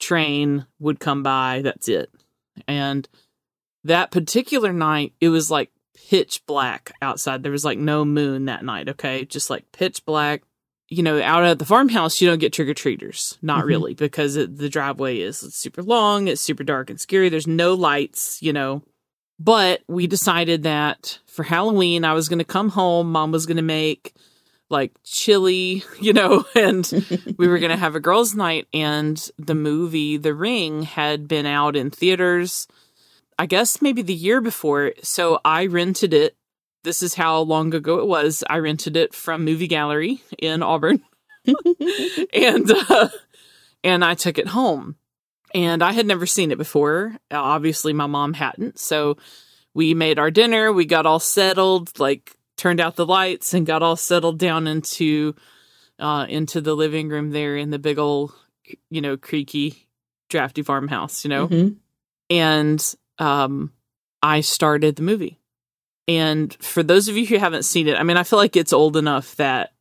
Train 0.00 0.64
would 0.78 0.98
come 1.00 1.22
by. 1.22 1.60
That's 1.62 1.88
it. 1.88 2.10
And 2.66 3.08
that 3.84 4.10
particular 4.10 4.72
night, 4.72 5.12
it 5.20 5.28
was 5.28 5.50
like 5.50 5.70
pitch 6.08 6.42
black 6.46 6.92
outside. 7.02 7.42
There 7.42 7.52
was 7.52 7.64
like 7.64 7.78
no 7.78 8.04
moon 8.04 8.46
that 8.46 8.64
night, 8.64 8.88
okay? 8.90 9.24
Just 9.24 9.50
like 9.50 9.70
pitch 9.72 10.04
black. 10.04 10.42
You 10.90 11.02
know, 11.02 11.20
out 11.20 11.44
at 11.44 11.58
the 11.58 11.66
farmhouse, 11.66 12.18
you 12.20 12.28
don't 12.30 12.38
get 12.38 12.52
trick 12.54 12.68
or 12.68 12.72
treaters. 12.74 13.36
Not 13.42 13.64
Mhm. 13.64 13.68
really, 13.68 13.94
because 13.94 14.36
it, 14.36 14.56
the 14.56 14.70
driveway 14.70 15.18
is 15.18 15.38
super 15.38 15.82
long, 15.82 16.28
it's 16.28 16.40
super 16.40 16.64
dark 16.64 16.88
and 16.88 16.98
scary. 16.98 17.28
There's 17.28 17.46
no 17.46 17.74
lights, 17.74 18.38
you 18.42 18.54
know. 18.54 18.82
But 19.38 19.82
we 19.86 20.06
decided 20.06 20.62
that 20.62 21.18
for 21.26 21.42
Halloween, 21.42 22.04
I 22.04 22.14
was 22.14 22.28
going 22.28 22.38
to 22.40 22.44
come 22.44 22.70
home. 22.70 23.12
Mom 23.12 23.32
was 23.32 23.44
going 23.46 23.58
to 23.58 23.62
make 23.62 24.14
like 24.70 24.92
chili, 25.04 25.82
you 26.00 26.12
know, 26.14 26.46
and 26.56 26.90
we 27.38 27.46
were 27.48 27.58
going 27.58 27.70
to 27.76 27.76
have 27.76 27.94
a 27.94 28.00
girls' 28.00 28.34
night. 28.34 28.66
And 28.72 29.30
the 29.38 29.54
movie 29.54 30.16
The 30.16 30.34
Ring 30.34 30.82
had 30.82 31.28
been 31.28 31.44
out 31.46 31.76
in 31.76 31.90
theaters 31.90 32.66
I 33.38 33.46
guess 33.46 33.80
maybe 33.80 34.02
the 34.02 34.14
year 34.14 34.40
before. 34.40 34.92
So 35.02 35.40
I 35.44 35.66
rented 35.66 36.12
it. 36.12 36.36
This 36.84 37.02
is 37.02 37.14
how 37.14 37.40
long 37.40 37.74
ago 37.74 37.98
it 37.98 38.06
was. 38.06 38.42
I 38.48 38.58
rented 38.58 38.96
it 38.96 39.14
from 39.14 39.44
Movie 39.44 39.66
Gallery 39.68 40.22
in 40.38 40.62
Auburn, 40.62 41.02
and 42.32 42.70
uh, 42.70 43.08
and 43.84 44.04
I 44.04 44.14
took 44.14 44.38
it 44.38 44.48
home. 44.48 44.96
And 45.54 45.82
I 45.82 45.92
had 45.92 46.06
never 46.06 46.26
seen 46.26 46.50
it 46.52 46.58
before. 46.58 47.16
Obviously, 47.30 47.92
my 47.94 48.06
mom 48.06 48.34
hadn't. 48.34 48.78
So 48.78 49.16
we 49.74 49.94
made 49.94 50.18
our 50.18 50.30
dinner. 50.30 50.72
We 50.72 50.84
got 50.84 51.06
all 51.06 51.20
settled, 51.20 51.98
like 51.98 52.36
turned 52.56 52.80
out 52.80 52.96
the 52.96 53.06
lights, 53.06 53.54
and 53.54 53.66
got 53.66 53.82
all 53.82 53.96
settled 53.96 54.38
down 54.38 54.66
into 54.66 55.34
uh, 55.98 56.26
into 56.28 56.60
the 56.60 56.74
living 56.76 57.08
room 57.08 57.30
there 57.30 57.56
in 57.56 57.70
the 57.70 57.78
big 57.78 57.98
old, 57.98 58.32
you 58.90 59.00
know, 59.00 59.16
creaky, 59.16 59.88
drafty 60.28 60.62
farmhouse. 60.62 61.24
You 61.24 61.30
know, 61.30 61.48
Mhm. 61.48 61.76
and 62.30 62.94
um, 63.18 63.72
I 64.22 64.40
started 64.40 64.96
the 64.96 65.02
movie. 65.02 65.38
And 66.06 66.54
for 66.62 66.82
those 66.82 67.08
of 67.08 67.16
you 67.16 67.26
who 67.26 67.38
haven't 67.38 67.64
seen 67.64 67.86
it, 67.88 67.96
I 67.98 68.02
mean, 68.02 68.16
I 68.16 68.22
feel 68.22 68.38
like 68.38 68.56
it's 68.56 68.72
old 68.72 68.96
enough 68.96 69.36
that 69.36 69.72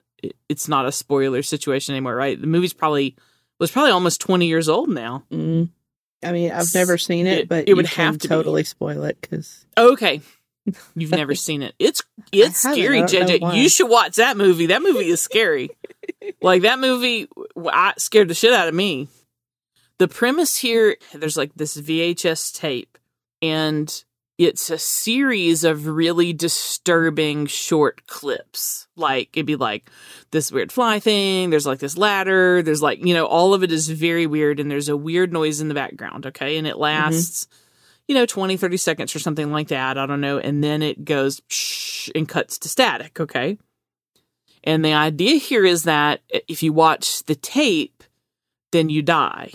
it's 0.50 0.68
not 0.68 0.86
a 0.86 0.92
spoiler 0.92 1.42
situation 1.42 1.94
anymore, 1.96 2.16
right? 2.16 2.40
The 2.40 2.48
movie's 2.48 2.74
probably 2.74 3.16
was 3.60 3.72
probably 3.72 3.92
almost 3.92 4.20
twenty 4.20 4.48
years 4.48 4.68
old 4.68 4.90
now. 4.90 5.24
Mm. 5.32 5.70
I 6.24 6.32
mean, 6.32 6.52
I've 6.52 6.74
never 6.74 6.98
seen 6.98 7.28
it, 7.28 7.40
It- 7.40 7.48
but 7.50 7.70
it 7.70 7.76
would 7.76 7.86
have 7.86 8.18
to 8.18 8.20
be. 8.20 8.28
totally 8.28 8.64
spoil 8.64 9.04
it 9.04 9.18
because 9.22 9.66
Okay, 9.78 10.20
you've 10.96 11.12
never 11.12 11.34
seen 11.48 11.62
it. 11.62 11.76
It's 11.80 12.02
it's 12.34 12.60
scary, 12.60 13.04
I 13.04 13.06
don't 13.06 13.30
know 13.30 13.38
JJ. 13.52 13.56
You 13.56 13.70
should 13.70 13.88
watch 13.90 14.16
that 14.16 14.36
movie. 14.36 14.66
That 14.66 14.82
movie 14.82 15.08
is 15.10 15.22
scary. 15.22 15.70
like 16.42 16.64
that 16.64 16.80
movie, 16.80 17.30
I 17.72 17.94
scared 17.98 18.28
the 18.28 18.34
shit 18.34 18.52
out 18.52 18.68
of 18.68 18.74
me. 18.76 19.08
The 20.00 20.08
premise 20.08 20.58
here, 20.58 20.98
there's 21.14 21.38
like 21.38 21.52
this 21.56 21.78
VHS 21.78 22.54
tape, 22.54 22.98
and 23.42 24.04
it's 24.38 24.70
a 24.70 24.78
series 24.78 25.64
of 25.64 25.88
really 25.88 26.32
disturbing 26.32 27.48
short 27.48 28.06
clips. 28.08 28.88
Like 28.96 29.30
it'd 29.34 29.48
be 29.48 29.56
like 29.56 29.90
this 30.32 30.52
weird 30.52 30.72
fly 30.72 31.00
thing. 31.00 31.50
There's 31.50 31.66
like 31.66 31.80
this 31.80 31.98
ladder. 31.98 32.62
There's 32.62 32.82
like 32.82 33.04
you 33.04 33.14
know 33.14 33.26
all 33.26 33.54
of 33.54 33.64
it 33.64 33.72
is 33.72 33.90
very 33.90 34.28
weird, 34.28 34.60
and 34.60 34.70
there's 34.70 34.90
a 34.90 34.98
weird 34.98 35.34
noise 35.34 35.60
in 35.60 35.68
the 35.68 35.74
background. 35.74 36.26
Okay, 36.28 36.58
and 36.58 36.68
it 36.68 36.74
mm-hmm. 36.74 36.82
lasts. 36.82 37.48
You 38.10 38.16
know, 38.16 38.26
20, 38.26 38.56
30 38.56 38.78
seconds 38.78 39.14
or 39.14 39.20
something 39.20 39.52
like 39.52 39.68
that. 39.68 39.98
I 39.98 40.06
don't 40.06 40.22
know. 40.22 40.40
And 40.40 40.64
then 40.64 40.82
it 40.82 41.04
goes 41.04 41.42
psh 41.50 42.10
and 42.16 42.26
cuts 42.26 42.58
to 42.60 42.70
static. 42.70 43.20
Okay. 43.20 43.58
And 44.64 44.84
the 44.84 44.94
idea 44.94 45.36
here 45.36 45.66
is 45.66 45.84
that 45.84 46.22
if 46.30 46.64
you 46.64 46.72
watch 46.72 47.26
the 47.26 47.36
tape, 47.36 48.04
then 48.72 48.88
you 48.90 49.02
die. 49.02 49.52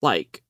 Like 0.00 0.42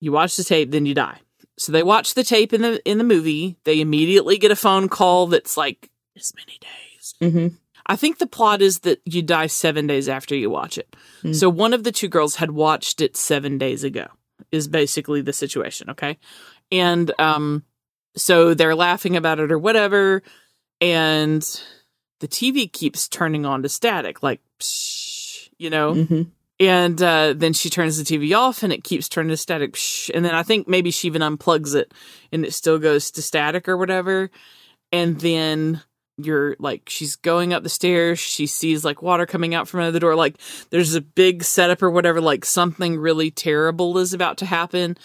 you 0.00 0.12
watch 0.12 0.36
the 0.36 0.44
tape, 0.44 0.70
then 0.70 0.84
you 0.84 0.94
die. 0.94 1.18
So 1.58 1.72
they 1.72 1.82
watch 1.82 2.14
the 2.14 2.24
tape 2.24 2.52
in 2.52 2.62
the 2.62 2.82
in 2.88 2.98
the 2.98 3.04
movie. 3.04 3.56
They 3.64 3.80
immediately 3.80 4.38
get 4.38 4.50
a 4.50 4.56
phone 4.56 4.88
call 4.88 5.26
that's 5.26 5.56
like 5.56 5.90
this 6.14 6.32
many 6.34 6.58
days. 6.58 7.14
hmm 7.32 7.48
I 7.88 7.94
think 7.94 8.18
the 8.18 8.26
plot 8.26 8.62
is 8.62 8.80
that 8.80 9.00
you 9.04 9.22
die 9.22 9.46
seven 9.46 9.86
days 9.86 10.08
after 10.08 10.34
you 10.34 10.50
watch 10.50 10.76
it. 10.76 10.96
Hmm. 11.22 11.32
So 11.32 11.48
one 11.48 11.72
of 11.72 11.84
the 11.84 11.92
two 11.92 12.08
girls 12.08 12.34
had 12.34 12.50
watched 12.50 13.00
it 13.00 13.16
seven 13.16 13.58
days 13.58 13.84
ago. 13.84 14.08
Is 14.52 14.68
basically 14.68 15.22
the 15.22 15.32
situation. 15.32 15.90
Okay, 15.90 16.18
and 16.70 17.10
um, 17.18 17.64
so 18.16 18.54
they're 18.54 18.74
laughing 18.74 19.16
about 19.16 19.40
it 19.40 19.50
or 19.50 19.58
whatever, 19.58 20.22
and 20.80 21.42
the 22.20 22.28
TV 22.28 22.70
keeps 22.70 23.08
turning 23.08 23.46
on 23.46 23.62
to 23.62 23.68
static, 23.68 24.22
like, 24.22 24.40
psh, 24.60 25.48
you 25.58 25.70
know. 25.70 25.94
hmm 25.94 26.22
And 26.58 27.00
uh, 27.02 27.34
then 27.36 27.52
she 27.52 27.68
turns 27.68 28.02
the 28.02 28.04
TV 28.04 28.36
off 28.36 28.62
and 28.62 28.72
it 28.72 28.82
keeps 28.82 29.08
turning 29.08 29.30
to 29.30 29.36
static. 29.36 29.76
And 30.14 30.24
then 30.24 30.34
I 30.34 30.42
think 30.42 30.66
maybe 30.66 30.90
she 30.90 31.06
even 31.06 31.22
unplugs 31.22 31.74
it 31.74 31.92
and 32.32 32.44
it 32.46 32.54
still 32.54 32.78
goes 32.78 33.10
to 33.12 33.22
static 33.22 33.68
or 33.68 33.76
whatever. 33.76 34.30
And 34.90 35.20
then 35.20 35.82
you're 36.16 36.56
like, 36.58 36.88
she's 36.88 37.16
going 37.16 37.52
up 37.52 37.62
the 37.62 37.68
stairs. 37.68 38.18
She 38.18 38.46
sees 38.46 38.84
like 38.84 39.02
water 39.02 39.26
coming 39.26 39.54
out 39.54 39.68
from 39.68 39.80
under 39.80 39.92
the 39.92 40.00
door. 40.00 40.14
Like 40.14 40.38
there's 40.70 40.94
a 40.94 41.02
big 41.02 41.44
setup 41.44 41.82
or 41.82 41.90
whatever. 41.90 42.22
Like 42.22 42.46
something 42.46 42.98
really 42.98 43.30
terrible 43.30 43.98
is 43.98 44.14
about 44.14 44.38
to 44.38 44.46
happen. 44.46 44.96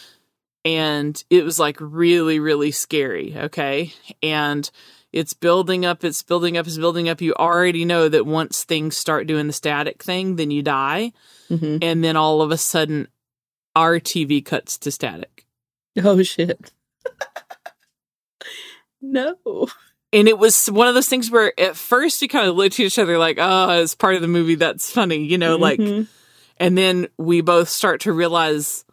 And 0.64 1.22
it 1.30 1.44
was 1.44 1.60
like 1.60 1.78
really, 1.80 2.40
really 2.40 2.72
scary. 2.72 3.36
Okay. 3.36 3.92
And 4.24 4.70
it's 5.14 5.34
building 5.34 5.86
up, 5.86 6.04
it's 6.04 6.24
building 6.24 6.58
up, 6.58 6.66
it's 6.68 6.78
building 6.78 7.10
up. 7.10 7.22
You 7.22 7.34
already 7.36 7.84
know 7.86 8.08
that 8.10 8.26
once 8.26 8.64
things 8.64 8.96
start 8.98 9.28
doing 9.28 9.48
the 9.48 9.54
static 9.54 10.02
thing, 10.04 10.36
then 10.38 10.52
you 10.52 10.62
die 10.64 11.12
hmm 11.50 11.78
and 11.82 12.04
then 12.04 12.16
all 12.16 12.42
of 12.42 12.52
a 12.52 12.58
sudden 12.58 13.08
our 13.76 14.00
TV 14.00 14.44
cuts 14.44 14.78
to 14.80 14.92
static. 14.92 15.46
Oh 16.02 16.22
shit! 16.24 16.72
no. 19.02 19.36
And 20.14 20.28
it 20.28 20.38
was 20.38 20.68
one 20.68 20.88
of 20.88 20.94
those 20.94 21.08
things 21.08 21.32
where 21.32 21.58
at 21.60 21.76
first 21.78 22.22
we 22.22 22.28
kind 22.28 22.48
of 22.48 22.56
looked 22.56 22.76
at 22.80 22.86
each 22.86 23.00
other 23.00 23.18
like, 23.18 23.38
oh, 23.40 23.82
it's 23.82 23.96
part 23.96 24.16
of 24.16 24.22
the 24.22 24.28
movie 24.28 24.56
that's 24.56 24.92
funny, 24.92 25.24
you 25.24 25.38
know, 25.38 25.56
like, 25.56 25.80
Mhm. 25.80 26.08
and 26.58 26.78
then 26.78 27.08
we 27.18 27.40
both 27.42 27.70
start 27.70 28.02
to 28.02 28.12
realize, 28.12 28.84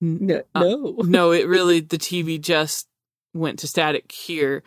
no, 0.00 0.42
uh, 0.54 0.60
no. 0.60 0.96
no, 0.98 1.30
it 1.32 1.46
really, 1.48 1.80
the 1.80 1.96
TV 1.98 2.38
just 2.38 2.86
went 3.34 3.58
to 3.60 3.68
static 3.68 4.10
here. 4.12 4.62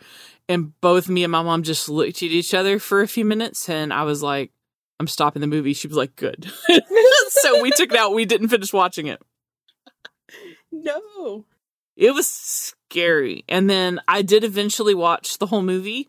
And 0.48 0.78
both 0.80 1.08
me 1.08 1.24
and 1.24 1.32
my 1.32 1.42
mom 1.42 1.62
just 1.62 1.88
looked 1.88 2.16
at 2.16 2.22
each 2.30 2.52
other 2.54 2.78
for 2.78 3.00
a 3.02 3.08
few 3.08 3.24
minutes 3.24 3.68
and 3.68 3.92
I 3.92 4.02
was 4.04 4.22
like, 4.22 4.50
I'm 5.00 5.06
stopping 5.06 5.40
the 5.40 5.46
movie. 5.46 5.72
She 5.72 5.88
was 5.88 5.96
like, 5.96 6.14
good. 6.16 6.50
so 7.28 7.62
we 7.62 7.70
took 7.70 7.92
it 7.92 7.98
out. 7.98 8.14
We 8.14 8.24
didn't 8.24 8.48
finish 8.48 8.72
watching 8.72 9.06
it. 9.06 9.20
no. 10.70 11.44
It 11.96 12.12
was 12.14 12.28
scary. 12.28 13.44
And 13.48 13.68
then 13.68 14.00
I 14.08 14.22
did 14.22 14.44
eventually 14.44 14.94
watch 14.94 15.38
the 15.38 15.46
whole 15.46 15.62
movie, 15.62 16.08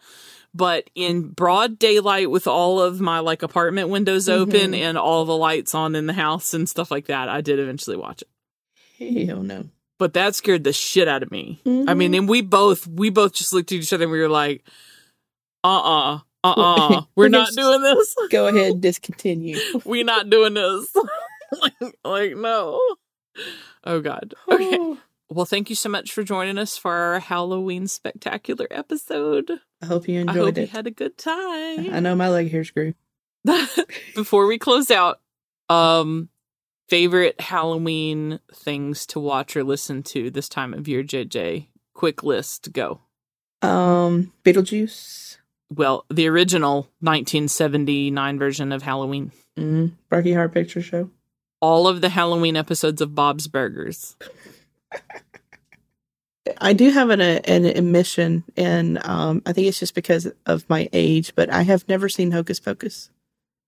but 0.54 0.90
in 0.96 1.30
broad 1.30 1.78
daylight 1.78 2.30
with 2.32 2.48
all 2.48 2.80
of 2.80 3.02
my 3.02 3.20
like 3.20 3.44
apartment 3.44 3.90
windows 3.90 4.30
open 4.30 4.72
Mhm. 4.72 4.78
and 4.80 4.98
all 4.98 5.26
the 5.26 5.36
lights 5.36 5.76
on 5.76 5.96
in 5.96 6.06
the 6.06 6.14
house 6.14 6.54
and 6.54 6.70
stuff 6.70 6.90
like 6.92 7.08
that, 7.08 7.28
I 7.30 7.42
did 7.42 7.60
eventually 7.60 7.98
watch 7.98 8.22
it. 8.24 9.28
Hell 9.28 9.44
no. 9.44 9.66
But 10.00 10.14
that 10.14 10.36
scared 10.36 10.64
the 10.64 10.74
shit 10.74 11.08
out 11.08 11.24
of 11.24 11.32
me. 11.32 11.62
I 11.66 11.70
Mhm. 11.70 11.98
mean, 11.98 12.14
and 12.16 12.28
we 12.30 12.42
both 12.42 12.88
we 12.88 13.10
both 13.10 13.34
just 13.34 13.54
looked 13.54 13.72
at 13.72 13.78
each 13.78 13.94
other 13.94 14.04
and 14.06 14.12
we 14.12 14.20
were 14.20 14.28
like, 14.30 14.64
uh-uh, 15.64 16.20
uh-uh. 16.44 17.02
We're 17.16 17.30
not 17.30 17.52
doing 17.54 17.82
this. 17.82 18.16
Go 18.30 18.48
ahead, 18.48 18.82
discontinue. 18.82 19.58
We're 19.86 20.04
not 20.04 20.30
doing 20.30 20.56
this. 20.56 20.88
like, 21.62 21.74
like, 22.04 22.36
no. 22.36 22.82
Oh 23.84 24.00
god. 24.02 24.34
Okay. 24.52 24.96
Well, 25.30 25.46
thank 25.46 25.72
you 25.72 25.76
so 25.76 25.90
much 25.90 26.12
for 26.12 26.22
joining 26.22 26.60
us 26.60 26.78
for 26.78 26.92
our 26.92 27.20
Halloween 27.20 27.88
spectacular 27.88 28.68
episode. 28.70 29.50
I 29.82 29.88
hope 29.88 30.08
you 30.08 30.20
I 30.20 30.22
enjoyed 30.22 30.36
hope 30.36 30.58
you 30.58 30.64
it. 30.64 30.70
had 30.70 30.86
a 30.86 30.92
good 30.92 31.18
time. 31.18 31.92
I 31.92 32.00
know 32.02 32.14
my 32.14 32.30
leg 32.30 32.52
hairs 32.52 32.70
grew. 32.70 32.94
Before 34.14 34.46
we 34.46 34.60
close 34.60 34.92
out, 34.92 35.22
um, 35.70 36.30
favorite 36.90 37.40
Halloween 37.42 38.40
things 38.54 39.06
to 39.08 39.20
watch 39.20 39.56
or 39.56 39.64
listen 39.64 40.04
to 40.04 40.30
this 40.30 40.50
time 40.50 40.74
of 40.74 40.88
year, 40.88 41.04
JJ? 41.04 41.68
Quick 41.94 42.24
list, 42.24 42.72
go. 42.74 43.02
Um, 43.62 44.34
Beetlejuice. 44.44 45.38
well, 45.70 46.06
the 46.10 46.28
original 46.28 46.90
1979 47.00 48.38
version 48.40 48.72
of 48.72 48.84
Halloween. 48.84 49.32
Mm, 49.58 49.92
Rocky 50.12 50.34
Horror 50.34 50.50
Picture 50.50 50.82
Show. 50.82 51.10
All 51.62 51.88
of 51.88 52.02
the 52.02 52.10
Halloween 52.10 52.58
episodes 52.58 53.02
of 53.02 53.16
Bob's 53.16 53.48
Burgers. 53.48 54.18
I 56.58 56.74
do 56.74 56.90
have 56.92 57.10
an 57.10 57.22
an 57.22 57.64
admission, 57.66 58.44
and 58.58 59.04
um, 59.06 59.42
I 59.46 59.54
think 59.54 59.68
it's 59.68 59.80
just 59.80 59.96
because 59.96 60.30
of 60.46 60.70
my 60.70 60.90
age, 60.92 61.34
but 61.36 61.50
I 61.50 61.62
have 61.62 61.88
never 61.88 62.10
seen 62.10 62.32
Hocus 62.32 62.60
Pocus, 62.60 63.10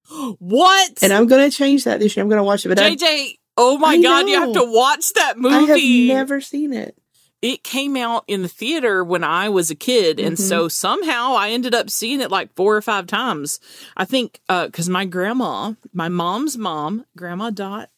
What? 0.09 1.03
and 1.03 1.11
I'm 1.13 1.27
going 1.27 1.49
to 1.49 1.55
change 1.55 1.83
that 1.85 1.99
this 1.99 2.15
year. 2.15 2.23
I'm 2.23 2.29
going 2.29 2.39
to 2.39 2.43
watch 2.43 2.65
it, 2.65 2.69
but 2.69 2.79
I, 2.79 2.95
JJ, 2.95 3.37
oh 3.57 3.77
my 3.77 3.89
I 3.89 4.01
god, 4.01 4.27
you 4.27 4.39
have 4.39 4.53
to 4.53 4.63
watch 4.71 5.13
that 5.13 5.37
movie. 5.37 5.55
I 5.55 5.61
have 5.61 6.15
never 6.17 6.41
seen 6.41 6.73
it. 6.73 6.97
it 7.41 7.63
came 7.63 7.95
out 7.95 8.23
in 8.27 8.41
the 8.41 8.47
theater 8.47 9.03
when 9.03 9.23
I 9.23 9.49
was 9.49 9.69
a 9.69 9.75
kid, 9.75 10.19
and 10.19 10.35
Mhm. 10.37 10.41
so 10.41 10.67
somehow 10.67 11.33
I 11.35 11.49
ended 11.51 11.75
up 11.75 11.89
seeing 11.89 12.21
it 12.21 12.31
like 12.31 12.55
four 12.55 12.75
or 12.75 12.81
five 12.81 13.07
times. 13.07 13.59
I 13.95 14.05
think 14.05 14.39
because 14.47 14.89
my 14.89 15.05
grandma, 15.05 15.73
my 15.93 16.09
mom's 16.09 16.57
mom, 16.57 17.05
Grandma 17.15 17.49
Dot, 17.51 17.89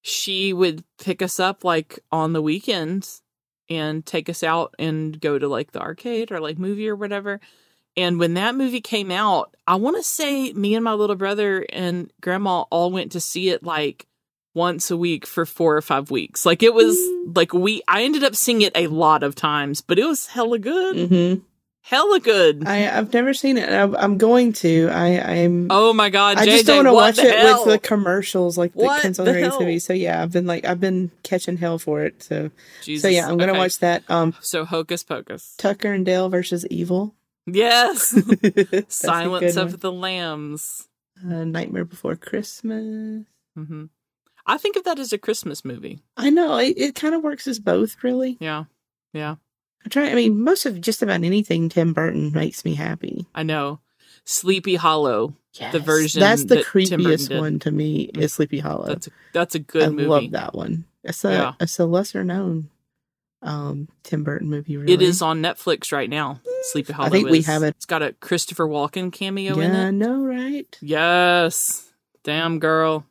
she 0.00 0.52
would 0.52 0.84
pick 0.98 1.22
us 1.22 1.38
up 1.40 1.64
like 1.64 1.98
on 2.12 2.32
the 2.34 2.42
weekends 2.42 3.22
and 3.70 4.04
take 4.04 4.28
us 4.28 4.42
out 4.42 4.74
and 4.78 5.18
go 5.20 5.38
to 5.38 5.48
like 5.48 5.72
the 5.72 5.80
arcade 5.80 6.30
or 6.30 6.40
like 6.40 6.58
movie 6.58 6.88
or 6.88 6.96
whatever. 6.96 7.40
And 7.96 8.18
when 8.18 8.34
that 8.34 8.54
movie 8.56 8.80
came 8.80 9.10
out, 9.10 9.54
I 9.66 9.76
want 9.76 9.96
to 9.96 10.02
say 10.02 10.52
me 10.52 10.74
and 10.74 10.82
my 10.84 10.94
little 10.94 11.16
brother 11.16 11.64
and 11.72 12.10
grandma 12.20 12.62
all 12.70 12.90
went 12.90 13.12
to 13.12 13.20
see 13.20 13.50
it 13.50 13.62
like 13.62 14.06
once 14.54 14.90
a 14.90 14.96
week 14.96 15.26
for 15.26 15.46
four 15.46 15.76
or 15.76 15.82
five 15.82 16.10
weeks. 16.10 16.44
Like 16.44 16.62
it 16.62 16.74
was 16.74 16.98
like 17.34 17.52
we 17.52 17.82
I 17.88 18.02
ended 18.02 18.24
up 18.24 18.34
seeing 18.36 18.62
it 18.62 18.72
a 18.76 18.88
lot 18.88 19.22
of 19.22 19.34
times, 19.34 19.80
but 19.80 19.98
it 19.98 20.04
was 20.04 20.26
hella 20.26 20.58
good. 20.58 21.08
hmm 21.08 21.34
Hella 21.86 22.18
good. 22.18 22.64
I, 22.66 22.88
I've 22.88 23.12
never 23.12 23.34
seen 23.34 23.58
it. 23.58 23.68
I'm, 23.68 23.94
I'm 23.96 24.16
going 24.16 24.54
to. 24.54 24.88
I, 24.90 25.18
I'm. 25.42 25.66
oh 25.70 25.92
my 25.92 26.08
god, 26.08 26.38
I 26.38 26.46
JJ, 26.46 26.50
just 26.50 26.66
don't 26.66 26.76
want 26.76 26.88
to 26.88 26.94
watch 26.94 27.18
it 27.18 27.36
hell? 27.38 27.66
with 27.66 27.74
the 27.74 27.78
commercials 27.78 28.56
like 28.56 28.72
What 28.72 28.96
that 28.96 29.02
comes 29.02 29.18
on 29.18 29.26
the 29.26 29.32
the 29.32 29.38
Rings 29.38 29.54
movie. 29.60 29.78
So 29.78 29.92
yeah, 29.92 30.22
I've 30.22 30.32
been 30.32 30.46
like 30.46 30.64
I've 30.64 30.80
been 30.80 31.10
catching 31.24 31.58
hell 31.58 31.78
for 31.78 32.02
it. 32.02 32.22
So 32.22 32.50
Jesus. 32.80 33.02
so 33.02 33.08
yeah, 33.08 33.28
I'm 33.28 33.36
gonna 33.36 33.52
Okay. 33.52 33.58
watch 33.58 33.80
that. 33.80 34.02
Um, 34.08 34.34
So 34.40 34.64
Hocus 34.64 35.02
Pocus. 35.02 35.54
Tucker 35.58 35.92
and 35.92 36.06
Dale 36.06 36.30
versus 36.30 36.66
Evil. 36.70 37.14
Yes. 37.46 38.08
Silence 38.88 39.56
of 39.56 39.72
one. 39.72 39.80
the 39.80 39.92
Lambs. 39.92 40.88
uh, 41.24 41.44
Nightmare 41.44 41.84
Before 41.84 42.16
Christmas. 42.16 43.24
hmm 43.56 43.84
I 44.46 44.58
think 44.58 44.76
of 44.76 44.84
that 44.84 44.98
as 44.98 45.10
a 45.12 45.16
Christmas 45.18 45.64
movie. 45.64 46.00
I 46.18 46.28
know 46.28 46.58
it, 46.58 46.74
it 46.76 46.94
kind 46.94 47.14
of 47.14 47.22
works 47.22 47.46
as 47.46 47.58
both, 47.58 48.02
really. 48.04 48.36
Yeah. 48.40 48.64
Yeah. 49.14 49.36
I 49.84 49.88
try. 49.88 50.10
I 50.10 50.14
mean, 50.14 50.38
most 50.42 50.66
of 50.66 50.80
just 50.82 51.00
about 51.02 51.22
anything 51.24 51.70
Tim 51.70 51.94
Burton 51.94 52.30
makes 52.32 52.62
me 52.64 52.74
happy. 52.74 53.26
I 53.34 53.42
know. 53.42 53.80
Sleepy 54.26 54.74
Hollow. 54.74 55.34
Yes. 55.54 55.74
version 55.76 56.20
that's 56.20 56.44
the 56.44 56.56
that 56.56 56.64
creepiest 56.66 57.38
one 57.38 57.58
to 57.60 57.70
me 57.70 58.10
is 58.14 58.32
Sleepy 58.34 58.58
Hollow. 58.58 58.86
That's 58.88 59.06
a, 59.06 59.10
that's 59.32 59.54
a 59.54 59.60
good 59.60 59.84
I 59.84 59.88
movie. 59.90 60.06
love 60.08 60.30
that 60.32 60.54
one. 60.54 60.84
It's 61.04 61.24
a 61.24 61.30
Yeah. 61.32 61.52
it's 61.60 61.78
a 61.78 61.86
lesser 61.86 62.24
known 62.24 62.70
um 63.44 63.88
Tim 64.02 64.24
Burton 64.24 64.48
movie. 64.50 64.76
Really, 64.76 64.92
It 64.92 65.02
is 65.02 65.22
on 65.22 65.40
Netflix 65.42 65.92
right 65.92 66.10
now. 66.10 66.40
Sleepy 66.72 66.92
Hollow. 66.92 67.06
I 67.08 67.10
think 67.10 67.28
we 67.30 67.42
have 67.42 67.62
it. 67.62 67.74
It's 67.76 67.86
got 67.86 68.02
a 68.02 68.12
Christopher 68.14 68.66
Walken 68.66 69.12
cameo 69.12 69.58
in 69.60 69.72
Yeah, 69.72 69.84
I 69.84 69.88
it. 69.88 69.92
know, 69.92 70.24
right? 70.24 70.78
Yes. 70.80 71.90
Damn 72.24 72.58
girl. 72.58 73.06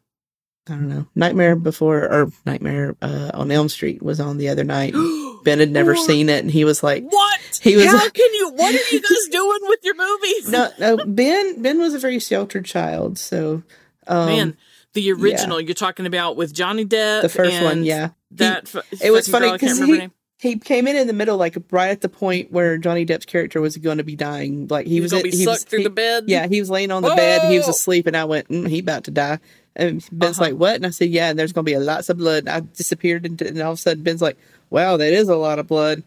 I 0.67 0.71
don't 0.71 0.87
know. 0.87 1.07
Nightmare 1.13 1.55
Before 1.57 2.03
or 2.03 2.31
Nightmare 2.45 2.95
uh, 3.01 3.31
on 3.33 3.51
Elm 3.51 3.67
Street 3.69 4.01
was 4.01 4.19
on 4.19 4.37
the 4.37 4.49
other 4.49 4.63
night. 4.63 4.93
Ben 5.43 5.59
had 5.59 5.71
never 5.71 5.93
What? 5.93 6.05
seen 6.07 6.29
it, 6.29 6.41
and 6.41 6.49
he 6.49 6.63
was 6.63 6.81
like, 6.81 7.03
What? 7.03 7.59
He 7.61 7.75
was- 7.75 7.85
How 7.87 8.09
can 8.09 8.33
you? 8.33 8.49
What 8.53 8.73
are 8.73 8.95
you 8.95 9.01
guys 9.09 9.27
doing 9.29 9.59
with 9.63 9.79
your 9.83 9.95
movies? 9.95 10.49
"No, 10.49 10.69
no." 10.79 10.97
Ben 11.05 11.61
Ben 11.61 11.79
was 11.79 11.93
a 11.93 11.99
very 11.99 12.19
sheltered 12.19 12.63
child, 12.63 13.17
so 13.17 13.61
um, 14.07 14.25
Man, 14.27 14.57
the 14.93 15.11
original 15.11 15.59
you're 15.59 15.73
talking 15.73 16.05
about 16.05 16.37
with 16.37 16.53
Johnny 16.53 16.85
Depp. 16.85 17.23
the 17.23 17.29
first 17.29 17.61
one, 17.61 17.83
yeah. 17.83 18.11
That 18.31 18.69
fu- 18.69 18.79
It 19.01 19.11
was 19.11 19.27
funny 19.27 19.49
I 19.49 19.53
because 19.57 19.77
he. 19.79 20.09
He 20.43 20.57
came 20.59 20.87
in 20.87 20.95
in 20.95 21.07
the 21.07 21.13
middle, 21.13 21.37
like 21.37 21.57
right 21.71 21.89
at 21.89 22.01
the 22.01 22.09
point 22.09 22.51
where 22.51 22.77
Johnny 22.77 23.05
Depp's 23.05 23.25
character 23.25 23.59
was 23.61 23.77
going 23.77 23.97
to 23.97 24.03
be 24.03 24.15
dying. 24.15 24.67
Like 24.67 24.85
he 24.85 24.95
He 24.95 25.01
was, 25.01 25.11
was 25.11 25.21
gonna 25.21 25.31
be 25.31 25.37
he 25.37 25.43
sucked 25.45 25.55
was, 25.55 25.63
through 25.63 25.79
he- 25.79 25.83
the 25.85 25.89
bed. 25.89 26.25
Yeah, 26.27 26.45
he 26.47 26.59
was 26.59 26.69
laying 26.69 26.91
on 26.91 27.01
the 27.01 27.15
bed. 27.15 27.49
He 27.49 27.57
was 27.57 27.67
asleep, 27.67 28.05
and 28.05 28.15
I 28.15 28.25
went, 28.25 28.49
mm, 28.49 28.67
"He 28.67 28.79
about 28.79 29.05
to 29.05 29.11
die." 29.11 29.39
And 29.75 30.07
Ben's 30.11 30.37
Uh-huh. 30.39 30.51
like, 30.51 30.59
"What?" 30.59 30.75
And 30.75 30.85
I 30.85 30.91
said, 30.91 31.09
"Yeah." 31.09 31.29
And 31.31 31.39
there's 31.39 31.51
going 31.53 31.65
to 31.65 31.71
be 31.71 31.77
lots 31.77 32.09
of 32.09 32.17
blood. 32.17 32.43
And 32.45 32.49
I 32.49 32.59
disappeared, 32.77 33.25
into, 33.25 33.47
and 33.47 33.59
all 33.61 33.71
of 33.71 33.79
a 33.79 33.81
sudden, 33.81 34.03
Ben's 34.03 34.21
like, 34.21 34.37
"Wow, 34.69 34.97
that 34.97 35.11
is 35.13 35.29
a 35.29 35.35
lot 35.35 35.57
of 35.57 35.67
blood." 35.67 36.03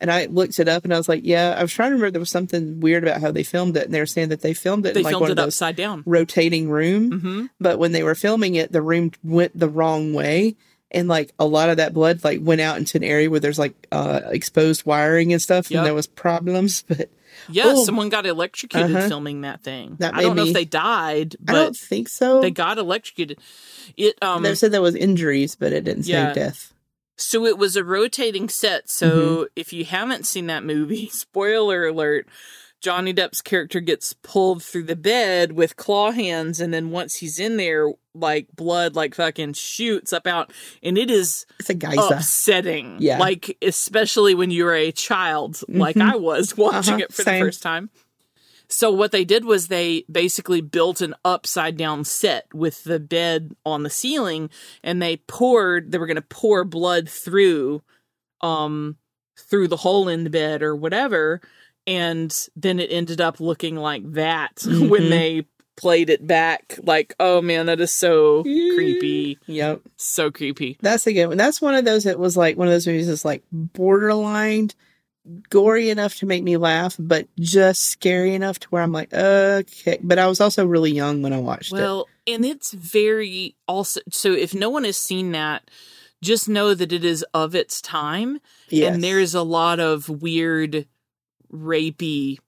And 0.00 0.12
I 0.12 0.26
looked 0.26 0.60
it 0.60 0.68
up, 0.68 0.84
and 0.84 0.92
I 0.94 0.98
was 0.98 1.08
like, 1.08 1.22
"Yeah." 1.24 1.56
I 1.58 1.62
was 1.62 1.72
trying 1.72 1.90
to 1.90 1.94
remember 1.94 2.10
there 2.12 2.20
was 2.20 2.30
something 2.30 2.80
weird 2.80 3.02
about 3.02 3.20
how 3.20 3.30
they 3.32 3.42
filmed 3.42 3.76
it, 3.76 3.84
and 3.86 3.94
they 3.94 3.98
were 4.00 4.06
saying 4.06 4.28
that 4.28 4.42
they 4.42 4.54
filmed 4.54 4.86
it 4.86 4.94
They 4.94 5.00
in 5.00 5.04
like 5.04 5.12
filmed 5.12 5.22
one 5.22 5.30
it 5.30 5.32
of 5.32 5.36
those 5.38 5.54
upside 5.54 5.76
down. 5.76 6.02
rotating 6.06 6.68
room. 6.68 7.20
hmm 7.20 7.46
But 7.60 7.78
when 7.78 7.92
they 7.92 8.02
were 8.02 8.14
filming 8.14 8.54
it, 8.54 8.70
the 8.72 8.82
room 8.82 9.12
went 9.24 9.58
the 9.58 9.68
wrong 9.68 10.12
way. 10.12 10.54
And 10.90 11.06
like 11.08 11.32
a 11.38 11.44
lot 11.46 11.68
of 11.68 11.76
that 11.76 11.92
blood 11.92 12.24
like 12.24 12.40
went 12.42 12.60
out 12.62 12.78
into 12.78 12.96
an 12.96 13.04
area 13.04 13.28
where 13.30 13.40
there's 13.40 13.58
like 13.58 13.74
uh 13.92 14.20
exposed 14.30 14.86
wiring 14.86 15.32
and 15.32 15.42
stuff 15.42 15.70
Yep. 15.70 15.78
and 15.78 15.86
there 15.86 15.94
was 15.94 16.06
problems. 16.06 16.82
But 16.88 17.10
Yeah, 17.50 17.64
Oh. 17.66 17.84
someone 17.84 18.08
got 18.08 18.24
electrocuted 18.26 18.96
Uh-huh. 18.96 19.08
filming 19.08 19.42
that 19.42 19.62
thing. 19.62 19.96
That 20.00 20.14
I 20.14 20.22
don't 20.22 20.34
know 20.34 20.44
me- 20.44 20.48
if 20.50 20.54
they 20.54 20.64
died, 20.64 21.36
but 21.40 21.54
I 21.56 21.62
don't 21.64 21.76
think 21.76 22.08
so. 22.08 22.40
they 22.40 22.50
got 22.50 22.78
electrocuted. 22.78 23.38
It 23.96 24.16
um 24.22 24.42
they 24.42 24.54
said 24.54 24.72
there 24.72 24.82
was 24.82 24.94
injuries, 24.94 25.54
but 25.56 25.72
it 25.74 25.84
didn't 25.84 26.04
say 26.04 26.32
death. 26.34 26.72
So 27.16 27.44
it 27.46 27.58
was 27.58 27.76
a 27.76 27.84
rotating 27.84 28.48
set. 28.48 28.88
So 28.90 29.10
Mm-hmm. 29.10 29.42
if 29.56 29.72
you 29.74 29.84
haven't 29.84 30.24
seen 30.26 30.46
that 30.46 30.64
movie, 30.64 31.08
spoiler 31.12 31.86
alert, 31.88 32.26
Johnny 32.80 33.12
Depp's 33.12 33.42
character 33.42 33.80
gets 33.80 34.12
pulled 34.12 34.62
through 34.62 34.84
the 34.84 34.94
bed 34.96 35.52
with 35.52 35.76
claw 35.76 36.12
hands, 36.12 36.60
and 36.60 36.72
then 36.72 36.90
once 36.90 37.16
he's 37.16 37.38
in 37.38 37.56
there, 37.56 37.92
like 38.14 38.46
blood 38.54 38.94
like 38.94 39.14
fucking 39.14 39.54
shoots 39.54 40.12
up 40.12 40.26
out, 40.26 40.52
and 40.82 40.96
it 40.96 41.10
is 41.10 41.44
It's 41.58 41.70
a 41.70 41.74
geyser. 41.74 42.14
upsetting. 42.14 42.96
Yeah. 43.00 43.18
Like 43.18 43.56
especially 43.62 44.34
when 44.34 44.50
you're 44.50 44.74
a 44.74 44.92
child, 44.92 45.60
like 45.68 45.96
Mhm. 45.96 46.12
I 46.12 46.16
was 46.16 46.56
watching 46.56 46.94
Uh-huh, 46.94 47.04
it 47.04 47.12
for 47.12 47.22
same. 47.22 47.40
the 47.40 47.46
first 47.46 47.62
time. 47.62 47.90
So 48.70 48.90
what 48.92 49.12
they 49.12 49.24
did 49.24 49.44
was 49.46 49.68
they 49.68 50.04
basically 50.12 50.60
built 50.60 51.00
an 51.00 51.14
upside 51.24 51.76
down 51.78 52.04
set 52.04 52.46
with 52.54 52.84
the 52.84 53.00
bed 53.00 53.56
on 53.64 53.82
the 53.82 53.88
ceiling 53.90 54.50
and 54.84 55.00
they 55.00 55.16
poured 55.16 55.90
they 55.90 55.96
were 55.98 56.06
going 56.06 56.16
to 56.16 56.22
pour 56.22 56.64
blood 56.64 57.08
through 57.08 57.82
um 58.42 58.96
through 59.38 59.68
the 59.68 59.78
hole 59.78 60.06
in 60.08 60.24
the 60.24 60.30
bed 60.30 60.62
or 60.62 60.76
whatever 60.76 61.40
and 61.88 62.48
then 62.54 62.78
it 62.78 62.92
ended 62.92 63.20
up 63.20 63.40
looking 63.40 63.74
like 63.76 64.02
that 64.12 64.52
when 64.66 65.02
Mhm. 65.04 65.10
they 65.10 65.46
played 65.76 66.10
it 66.10 66.26
back 66.26 66.76
like 66.82 67.14
oh 67.20 67.40
man 67.40 67.66
that 67.66 67.80
is 67.80 67.92
so 67.92 68.42
creepy 68.42 69.38
Yep. 69.46 69.80
so 69.96 70.28
creepy 70.30 70.76
That's 70.80 71.06
a 71.06 71.12
good 71.12 71.26
one. 71.28 71.36
That's 71.36 71.60
one 71.62 71.74
of 71.76 71.84
those 71.84 72.02
that 72.04 72.18
was 72.18 72.36
like 72.36 72.56
one 72.56 72.66
of 72.68 72.72
those 72.74 72.86
movies 72.86 73.06
that's 73.06 73.24
like 73.24 73.42
borderline 73.52 74.70
gory 75.50 75.90
enough 75.90 76.14
to 76.16 76.26
make 76.26 76.42
me 76.42 76.56
laugh, 76.56 76.96
but 76.98 77.28
just 77.38 77.82
scary 77.84 78.34
enough 78.34 78.58
to 78.60 78.68
where 78.68 78.82
I'm 78.82 78.92
like, 78.92 79.12
okay. 79.12 79.98
But 80.02 80.18
I 80.18 80.26
was 80.26 80.40
also 80.40 80.66
really 80.66 80.90
young 80.90 81.20
when 81.22 81.32
I 81.34 81.38
watched 81.38 81.70
it. 81.72 81.76
Well, 81.76 82.08
and 82.26 82.44
it's 82.46 82.72
very 82.72 83.54
also 83.68 84.00
so 84.10 84.32
if 84.32 84.54
no 84.54 84.70
one 84.70 84.84
has 84.84 84.96
seen 84.96 85.32
that, 85.32 85.70
just 86.22 86.48
know 86.48 86.74
that 86.74 86.92
it 86.92 87.04
is 87.04 87.24
of 87.34 87.54
its 87.54 87.80
time 87.80 88.40
Yes. 88.68 88.94
and 88.94 89.04
there's 89.04 89.34
a 89.34 89.42
lot 89.42 89.78
of 89.80 90.08
weird 90.08 90.86
rapey 91.52 92.38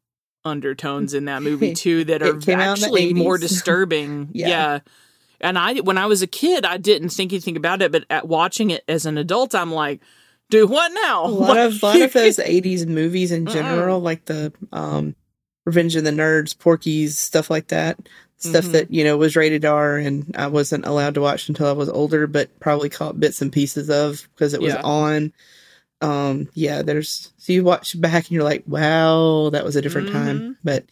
undertones 0.45 1.15
in 1.15 1.27
that 1.27 1.43
movie 1.43 1.75
too 1.75 2.05
that 2.05 2.23
are 2.23 2.37
came 2.37 2.61
out 2.61 2.77
in 2.79 2.81
the 2.81 2.87
actually 2.87 3.15
more 3.15 3.39
disturbing. 3.39 4.31
Yeah. 4.33 4.49
yeah. 4.49 4.79
And 5.41 5.59
I 5.59 5.75
when 5.77 5.99
I 5.99 6.07
was 6.07 6.23
a 6.23 6.27
kid, 6.27 6.65
I 6.65 6.77
didn't 6.77 7.11
think 7.11 7.33
anything 7.33 7.57
about 7.57 7.83
it, 7.83 7.93
but 7.93 8.05
at 8.11 8.29
watching 8.29 8.71
it 8.71 8.85
as 8.89 9.07
an 9.07 9.17
adult, 9.19 9.55
I'm 9.55 9.73
like, 9.73 10.01
dude, 10.51 10.69
what 10.69 10.93
now? 10.93 11.25
a 11.25 11.29
lot 11.29 11.57
of 11.59 11.83
lot 11.83 12.01
of 12.01 12.13
those 12.13 12.37
'80s 12.39 12.87
movies 12.87 13.33
in 13.33 13.47
Uh-uh. 13.49 13.55
general, 13.55 14.01
like 14.01 14.27
the 14.27 14.53
um, 14.73 15.15
Revenge 15.65 15.97
of 15.97 16.05
the 16.05 16.11
Nerds, 16.11 16.59
Porky's, 16.59 17.19
stuff 17.19 17.49
like 17.51 17.69
that. 17.69 17.99
Stuff 18.37 18.67
Mhm. 18.67 18.73
that 18.73 18.91
you 18.91 19.05
know 19.05 19.17
was 19.19 19.37
rated 19.37 19.65
R, 19.67 19.97
and 19.99 20.35
I 20.37 20.47
wasn't 20.47 20.87
allowed 20.87 21.15
to 21.15 21.21
watch 21.21 21.49
until 21.51 21.67
I 21.67 21.73
was 21.73 21.91
older, 21.91 22.27
but 22.27 22.59
probably 22.61 22.89
caught 22.89 23.21
bits 23.21 23.43
and 23.43 23.53
pieces 23.53 23.91
of 23.91 24.27
because 24.35 24.55
it 24.55 24.61
was 24.63 24.73
Yeah. 24.75 24.81
on. 24.83 25.33
Um, 26.01 26.49
yeah, 26.55 26.83
there's 26.83 27.33
so 27.39 27.53
you 27.53 27.63
watch 27.65 28.01
back 28.01 28.25
and 28.25 28.31
you're 28.31 28.45
like, 28.45 28.65
wow, 28.67 29.51
that 29.51 29.65
was 29.65 29.77
a 29.77 29.83
different 29.83 30.09
Mhm. 30.09 30.13
time. 30.13 30.57
But 30.65 30.85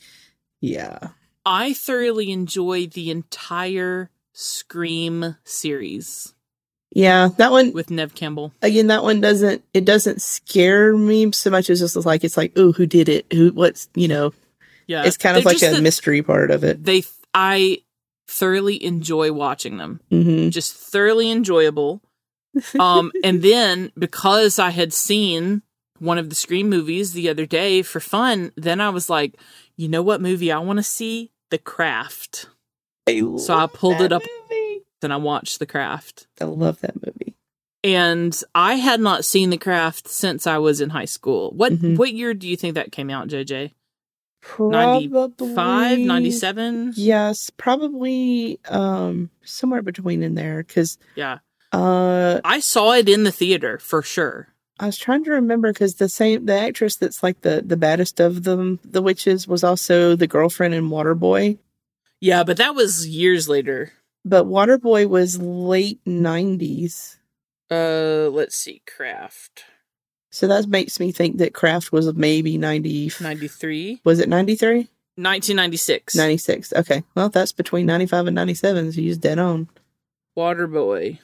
yeah, 0.61 0.99
I 1.47 1.73
thoroughly 1.73 2.31
enjoy 2.31 2.87
the 2.87 3.11
entire 3.11 4.11
Scream 4.33 5.37
series 5.45 6.33
yeah, 6.93 7.29
that 7.37 7.51
one 7.51 7.73
with 7.73 7.91
Neve 7.91 8.15
Campbell. 8.15 8.53
again. 8.63 8.87
That 8.87 9.03
one 9.03 9.21
doesn't 9.21 9.63
it 9.75 9.85
doesn't 9.85 10.23
scare 10.23 10.97
me 10.97 11.31
so 11.33 11.51
much 11.51 11.69
as 11.71 11.81
just 11.81 11.97
like 12.07 12.25
it's 12.25 12.37
like, 12.37 12.53
oh, 12.57 12.73
who 12.73 12.87
did 12.87 13.09
it? 13.11 13.27
Who? 13.33 13.51
What's 13.51 13.89
you 13.95 14.09
know? 14.09 14.33
Yeah, 14.87 15.05
it's 15.05 15.17
kind 15.19 15.37
of 15.37 15.45
They're 15.45 15.53
like 15.55 15.63
a 15.63 15.77
the- 15.77 15.83
mystery 15.83 16.23
part 16.23 16.51
of 16.51 16.65
it. 16.65 16.83
they 16.85 17.03
I 17.35 17.83
thoroughly 18.27 18.83
enjoy 18.83 19.33
watching 19.33 19.77
them. 19.77 20.01
hmm 20.11 20.49
Just 20.51 20.73
thoroughly 20.75 21.31
enjoyable. 21.31 22.01
Um 22.79 23.13
and 23.25 23.43
then 23.43 23.93
because 23.99 24.59
I 24.59 24.71
had 24.71 24.93
seen 24.93 25.63
one 25.99 26.19
of 26.19 26.29
the 26.29 26.35
Scream 26.35 26.69
movies 26.71 27.13
the 27.13 27.29
other 27.29 27.47
day 27.47 27.83
for 27.83 28.01
fun. 28.01 28.53
Then 28.57 28.81
I 28.81 28.91
was 28.91 29.11
like, 29.11 29.35
you 29.77 29.89
know 29.89 30.03
what 30.03 30.21
movie 30.21 30.53
I 30.53 30.59
want 30.59 30.79
to 30.79 30.83
see? 30.83 31.33
The 31.51 31.59
Craft. 31.59 32.47
So 33.39 33.55
I 33.55 33.67
pulled 33.67 34.01
it 34.01 34.13
up. 34.13 34.23
Movie. 34.51 34.83
Then 35.01 35.13
I 35.13 35.17
watched 35.17 35.59
The 35.59 35.67
Craft. 35.67 36.27
I 36.41 36.45
love 36.45 36.81
that 36.81 36.95
movie. 36.97 37.35
And 37.85 38.39
I 38.55 38.75
had 38.75 39.01
not 39.01 39.25
seen 39.25 39.51
The 39.51 39.59
Craft 39.59 40.09
since 40.09 40.47
I 40.47 40.59
was 40.59 40.81
in 40.81 40.91
high 40.91 41.05
school. 41.07 41.53
What 41.53 41.73
Mhm. 41.73 41.97
what 41.97 42.13
year 42.13 42.35
do 42.35 42.49
you 42.49 42.57
think 42.57 42.75
that 42.75 42.93
came 42.93 43.09
out, 43.11 43.29
JJ? 43.29 43.73
Probably 44.41 45.09
95, 45.09 45.99
97? 46.01 46.93
Yes, 46.97 47.51
probably 47.57 48.61
um 48.69 49.31
somewhere 49.43 49.83
between 49.83 50.23
in 50.23 50.35
there 50.35 50.63
because 50.63 50.99
Yeah. 51.17 51.39
Uh 51.73 52.41
I 52.45 52.61
saw 52.61 52.93
it 52.93 53.09
in 53.09 53.25
the 53.25 53.33
theater 53.33 53.79
for 53.79 54.03
sure. 54.03 54.49
I 54.81 54.87
was 54.87 54.97
trying 54.99 55.25
to 55.25 55.33
remember 55.33 55.73
because 55.73 55.97
the 55.97 56.09
same 56.09 56.47
the 56.47 56.59
actress 56.59 56.97
that's 56.97 57.23
like 57.23 57.41
the 57.43 57.63
the 57.65 57.77
baddest 57.77 58.21
of 58.21 58.45
them 58.45 58.79
the 58.85 59.03
witches 59.03 59.47
was 59.49 59.65
also 59.65 60.17
the 60.17 60.27
girlfriend 60.27 60.73
in 60.75 60.89
Waterboy, 60.89 61.59
Yeah, 62.21 62.45
but 62.45 62.57
that 62.59 62.75
was 62.75 63.07
years 63.09 63.49
later. 63.49 63.93
but 64.25 64.47
Waterboy 64.47 65.09
was 65.09 65.39
late 65.41 66.01
nineties, 66.07 67.19
Uh, 67.71 68.29
let's 68.31 68.57
see, 68.57 68.83
Craft 68.87 69.65
so 70.31 70.47
that 70.47 70.67
makes 70.69 71.01
me 71.01 71.11
think 71.11 71.39
that 71.39 71.55
Craft 71.55 71.91
was 71.91 72.13
maybe 72.15 72.59
ninety. 72.59 73.11
93, 73.21 74.01
Was 74.05 74.21
it 74.21 74.29
93? 74.29 74.89
1996. 75.17 76.15
96. 76.15 76.73
Okay, 76.75 77.03
well 77.15 77.29
that's 77.31 77.51
between 77.53 77.87
ninety 77.87 78.07
five 78.07 78.27
and 78.27 78.35
ninety 78.37 78.55
seven. 78.55 78.93
So 78.93 79.01
he's 79.01 79.19
dead 79.19 79.39
on. 79.39 79.69
Waterboy, 80.37 81.19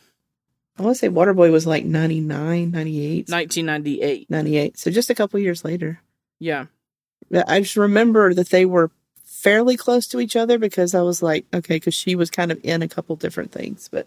I 0.78 0.82
want 0.82 0.96
to 0.96 0.98
say 0.98 1.08
Waterboy 1.08 1.52
was 1.52 1.66
like 1.66 1.84
99, 1.84 2.70
98, 2.72 3.28
1998. 3.30 4.30
98. 4.30 4.78
So 4.78 4.90
just 4.90 5.10
a 5.10 5.14
couple 5.14 5.38
years 5.40 5.64
later. 5.64 6.00
Yeah. 6.40 6.66
I 7.46 7.60
just 7.60 7.76
remember 7.76 8.34
that 8.34 8.50
they 8.50 8.66
were 8.66 8.90
fairly 9.24 9.76
close 9.76 10.06
to 10.08 10.20
each 10.20 10.36
other 10.36 10.58
because 10.58 10.94
I 10.94 11.02
was 11.02 11.22
like, 11.22 11.46
okay, 11.54 11.76
because 11.76 11.94
she 11.94 12.14
was 12.16 12.30
kind 12.30 12.50
of 12.50 12.58
in 12.64 12.82
a 12.82 12.88
couple 12.88 13.14
different 13.16 13.52
things, 13.52 13.88
but 13.90 14.06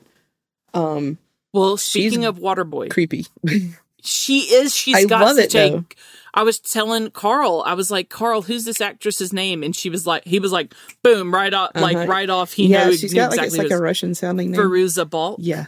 um, 0.74 1.18
Well, 1.53 1.78
speaking 1.78 2.26
of 2.26 2.38
Waterboy, 2.38 2.89
creepy. 2.91 3.26
she 4.03 4.39
is. 4.39 4.76
She's 4.76 4.95
I 4.95 5.05
got 5.05 5.22
love 5.26 5.38
it, 5.38 5.53
a. 5.55 5.70
though. 5.70 5.86
I 6.34 6.43
was 6.43 6.59
telling 6.59 7.09
Carl, 7.11 7.63
I 7.65 7.74
was 7.74 7.89
like, 7.89 8.09
Carl, 8.09 8.43
who's 8.43 8.63
this 8.65 8.80
actress's 8.82 9.34
name? 9.34 9.63
And 9.63 9.76
she 9.76 9.89
was 9.89 10.05
like, 10.05 10.24
he 10.26 10.39
was 10.39 10.51
like, 10.51 10.74
boom, 11.01 11.34
right 11.34 11.53
off, 11.53 11.72
like 11.76 11.95
Uh-huh. 11.97 12.05
right 12.07 12.30
off. 12.30 12.53
He 12.53 12.68
yeah, 12.68 12.86
knew, 12.86 12.97
she's 12.97 13.13
knew 13.13 13.22
got 13.22 13.32
like 13.32 13.47
it's 13.47 13.57
like 13.57 13.72
a. 13.72 13.78
Russian 13.80 14.13
sounding 14.13 14.51
name. 14.51 14.61
Fairuza 14.61 15.09
Balk. 15.09 15.38
Yeah, 15.41 15.65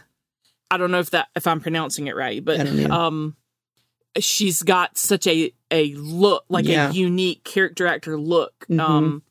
I 0.70 0.76
don't 0.76 0.90
know 0.90 1.00
if 1.00 1.10
that 1.10 1.28
if 1.34 1.46
I'm 1.46 1.60
pronouncing 1.60 2.06
it 2.06 2.16
right, 2.16 2.44
but 2.44 2.60
I 2.60 2.64
don't 2.64 2.76
know. 2.76 2.90
um, 2.94 3.36
she's 4.18 4.62
got 4.62 4.96
such 4.98 5.26
a 5.26 5.52
a 5.70 5.94
look, 5.94 6.44
like 6.48 6.64
Yeah. 6.66 6.90
a 6.90 6.92
unique 6.92 7.44
character 7.44 7.86
actor 7.86 8.18
look. 8.18 8.66
Mhm. 8.68 8.80
Um, 8.80 9.22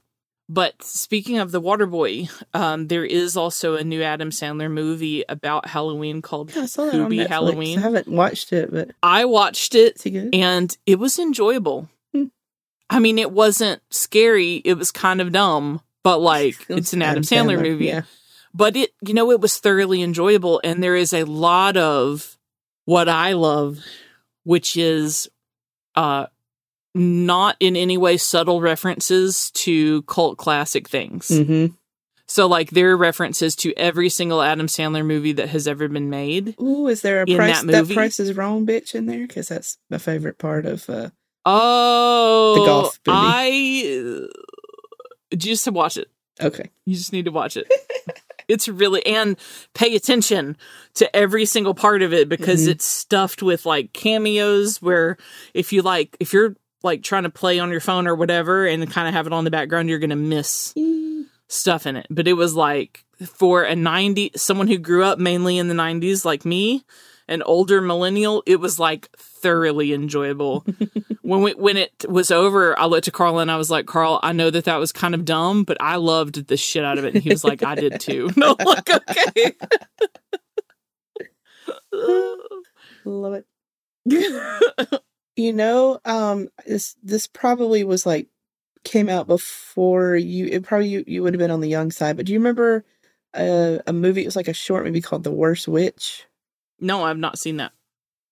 but 0.51 0.81
speaking 0.81 1.37
of 1.37 1.51
the 1.51 1.61
Waterboy, 1.61 2.29
um, 2.55 2.87
there 2.87 3.05
is 3.05 3.37
also 3.37 3.75
a 3.75 3.83
new 3.83 4.01
Adam 4.01 4.31
Sandler 4.31 4.71
movie 4.71 5.23
about 5.29 5.67
Halloween 5.67 6.21
called 6.23 6.55
yeah 6.55 6.63
I 6.63 6.65
saw 6.65 6.85
that 6.85 6.95
on 6.95 7.11
Scooby 7.11 7.19
Netflix. 7.23 7.27
Halloween. 7.27 7.77
I 7.77 7.81
haven't 7.81 8.07
watched 8.07 8.53
it, 8.53 8.71
but 8.71 8.91
I 9.03 9.25
watched 9.25 9.75
it, 9.75 10.01
good? 10.03 10.29
and 10.33 10.75
it 10.85 10.97
was 10.97 11.19
enjoyable. 11.19 11.87
Hmm. 12.13 12.25
I 12.89 12.99
mean, 12.99 13.19
it 13.19 13.31
wasn't 13.31 13.81
scary. 13.91 14.55
It 14.65 14.73
was 14.73 14.91
kind 14.91 15.21
of 15.21 15.31
dumb, 15.31 15.81
but 16.03 16.19
like 16.19 16.55
it's 16.69 16.93
an 16.93 17.01
Adam, 17.03 17.21
Sandler, 17.23 17.61
movie. 17.61 17.85
Yeah, 17.85 18.01
But 18.53 18.75
it, 18.75 18.91
you 19.05 19.13
know, 19.13 19.31
it 19.31 19.41
was 19.41 19.57
thoroughly 19.57 20.01
enjoyable. 20.01 20.59
And 20.63 20.81
there 20.83 20.95
is 20.95 21.13
a 21.13 21.23
lot 21.23 21.77
of 21.77 22.37
what 22.85 23.07
I 23.07 23.33
love, 23.33 23.79
which 24.43 24.75
is 24.75 25.29
uh, 25.95 26.27
not 26.95 27.55
in 27.59 27.75
any 27.75 27.97
way 27.97 28.17
subtle 28.17 28.61
references 28.61 29.51
to 29.51 30.01
cult 30.03 30.37
classic 30.37 30.89
things. 30.89 31.27
hmm 31.29 31.67
So, 32.25 32.47
like, 32.47 32.71
there 32.71 32.91
are 32.91 32.97
references 32.97 33.55
to 33.57 33.73
every 33.77 34.09
single 34.09 34.41
Adam 34.41 34.67
Sandler 34.67 35.05
movie 35.05 35.33
that 35.33 35.49
has 35.49 35.67
ever 35.67 35.87
been 35.87 36.09
made. 36.09 36.55
Ooh, 36.61 36.87
is 36.87 37.01
there 37.01 37.21
a 37.21 37.25
price 37.27 37.61
that 37.61 37.71
that, 37.87 37.93
price 37.93 38.19
is 38.19 38.35
wrong 38.35 38.65
bitch 38.65 38.95
in 38.95 39.05
there? 39.05 39.25
Because 39.27 39.47
that's 39.47 39.77
my 39.89 39.97
favorite 39.99 40.37
part 40.37 40.65
of. 40.65 40.89
uh 40.89 41.09
Oh, 41.45 42.53
The 42.55 42.65
golf 42.65 42.99
movie. 43.07 43.17
I 43.19 44.27
uh, 45.31 45.35
just 45.37 45.63
to 45.65 45.71
watch 45.71 45.97
it. 45.97 46.09
Okay, 46.41 46.69
You 46.85 46.95
just 46.95 47.11
need 47.13 47.25
to 47.25 47.31
watch 47.31 47.57
it. 47.57 47.67
it's 48.49 48.67
really 48.67 49.05
and 49.05 49.37
pay 49.73 49.95
attention 49.95 50.57
to 50.95 51.15
every 51.15 51.45
single 51.45 51.73
part 51.73 52.01
of 52.01 52.11
it 52.13 52.27
because 52.27 52.67
Mhm. 52.67 52.71
it's 52.71 52.85
stuffed 52.85 53.41
with 53.41 53.65
like 53.65 53.93
cameos 53.93 54.81
where 54.81 55.15
if 55.53 55.71
you 55.71 55.81
like 55.81 56.17
if 56.19 56.33
you're 56.33 56.55
like 56.83 57.03
trying 57.03 57.23
to 57.23 57.29
play 57.29 57.59
on 57.59 57.69
your 57.71 57.79
phone 57.81 58.07
or 58.07 58.15
whatever 58.15 58.65
and 58.65 58.89
kind 58.91 59.07
of 59.07 59.13
have 59.13 59.27
it 59.27 59.33
on 59.33 59.43
the 59.45 59.51
background 59.51 59.87
you're 59.89 59.99
going 59.99 60.09
to 60.09 60.15
miss 60.15 60.73
stuff 61.47 61.85
in 61.85 61.95
it. 61.95 62.07
But 62.09 62.27
it 62.27 62.33
was 62.33 62.55
like 62.55 63.03
for 63.25 63.63
a 63.63 63.75
90 63.75 64.31
someone 64.35 64.67
who 64.67 64.77
grew 64.77 65.03
up 65.03 65.19
mainly 65.19 65.57
in 65.57 65.67
the 65.67 65.73
90s 65.73 66.23
like 66.25 66.45
me, 66.45 66.83
an 67.29 67.43
older 67.43 67.79
millennial, 67.79 68.43
it 68.45 68.59
was 68.59 68.79
like 68.79 69.07
thoroughly 69.15 69.93
enjoyable. 69.93 70.65
when 71.21 71.43
we, 71.43 71.53
when 71.53 71.77
it 71.77 71.93
was 72.09 72.31
over, 72.31 72.77
I 72.77 72.85
looked 72.85 73.05
to 73.05 73.11
Carl 73.11 73.37
and 73.37 73.51
I 73.51 73.57
was 73.57 73.69
like, 73.69 73.85
"Carl, 73.85 74.19
I 74.23 74.33
know 74.33 74.49
that 74.49 74.65
that 74.65 74.77
was 74.77 74.91
kind 74.91 75.13
of 75.13 75.23
dumb, 75.23 75.63
but 75.63 75.77
I 75.79 75.95
loved 75.97 76.47
the 76.47 76.57
shit 76.57 76.83
out 76.83 76.97
of 76.97 77.05
it." 77.05 77.13
And 77.13 77.23
he 77.23 77.29
was 77.29 77.43
like, 77.43 77.63
"I 77.63 77.75
did 77.75 77.99
too." 78.01 78.31
No, 78.39 78.55
like 78.65 78.89
okay. 78.89 79.53
love 83.05 83.33
it. 83.33 83.45
You 85.35 85.53
know, 85.53 85.99
um, 86.05 86.49
this 86.65 86.95
this 87.03 87.27
probably 87.27 87.83
was 87.83 88.05
like 88.05 88.27
came 88.83 89.09
out 89.09 89.27
before 89.27 90.15
you. 90.15 90.47
It 90.47 90.63
probably 90.63 90.87
you, 90.87 91.03
you 91.05 91.21
would 91.21 91.33
have 91.33 91.39
been 91.39 91.51
on 91.51 91.61
the 91.61 91.69
young 91.69 91.91
side. 91.91 92.17
But 92.17 92.25
do 92.25 92.33
you 92.33 92.39
remember 92.39 92.85
a, 93.35 93.81
a 93.85 93.93
movie? 93.93 94.23
It 94.23 94.27
was 94.27 94.35
like 94.35 94.47
a 94.47 94.53
short 94.53 94.85
movie 94.85 95.01
called 95.01 95.23
The 95.23 95.31
Worst 95.31 95.67
Witch. 95.67 96.25
No, 96.81 97.03
I've 97.03 97.17
not 97.17 97.37
seen 97.39 97.57
that. 97.57 97.71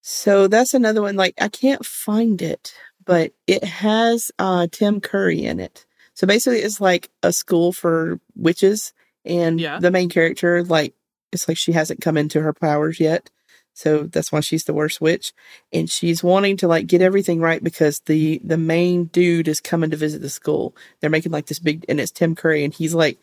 So 0.02 0.48
that's 0.48 0.74
another 0.74 1.02
one. 1.02 1.16
Like 1.16 1.34
I 1.40 1.50
can't 1.50 1.86
find 1.86 2.42
it, 2.42 2.74
but 3.06 3.34
it 3.46 3.64
has 3.64 4.32
uh 4.40 4.68
Tim 4.72 5.02
Curry 5.02 5.44
in 5.44 5.60
it. 5.60 5.86
So 6.14 6.26
basically, 6.26 6.60
it's 6.60 6.82
like 6.82 7.10
a 7.22 7.32
school 7.34 7.72
for 7.74 8.20
witches, 8.36 8.94
and 9.26 9.60
Yeah. 9.60 9.80
the 9.80 9.92
main 9.92 10.10
character, 10.10 10.64
like, 10.64 10.96
it's 11.32 11.48
like 11.48 11.58
she 11.58 11.74
hasn't 11.74 12.02
come 12.02 12.18
into 12.18 12.42
her 12.42 12.54
powers 12.54 13.00
yet. 13.00 13.30
So 13.74 14.04
that's 14.04 14.32
why 14.32 14.40
she's 14.40 14.64
the 14.64 14.74
worst 14.74 15.00
witch, 15.02 15.34
and 15.72 15.88
she's 15.88 16.24
wanting 16.24 16.58
to 16.58 16.68
like 16.68 16.88
get 16.88 17.02
everything 17.04 17.40
right 17.40 17.64
because 17.64 18.00
the 18.08 18.42
the 18.44 18.58
main 18.58 19.06
dude 19.06 19.48
is 19.48 19.60
coming 19.62 19.92
to 19.92 19.98
visit 19.98 20.22
the 20.22 20.30
school. 20.30 20.76
They're 21.00 21.12
making 21.12 21.32
like 21.32 21.46
this 21.46 21.60
big, 21.60 21.86
and 21.88 22.00
it's 22.00 22.12
Tim 22.12 22.34
Curry, 22.34 22.64
and 22.64 22.74
he's 22.74 22.96
like, 22.96 23.20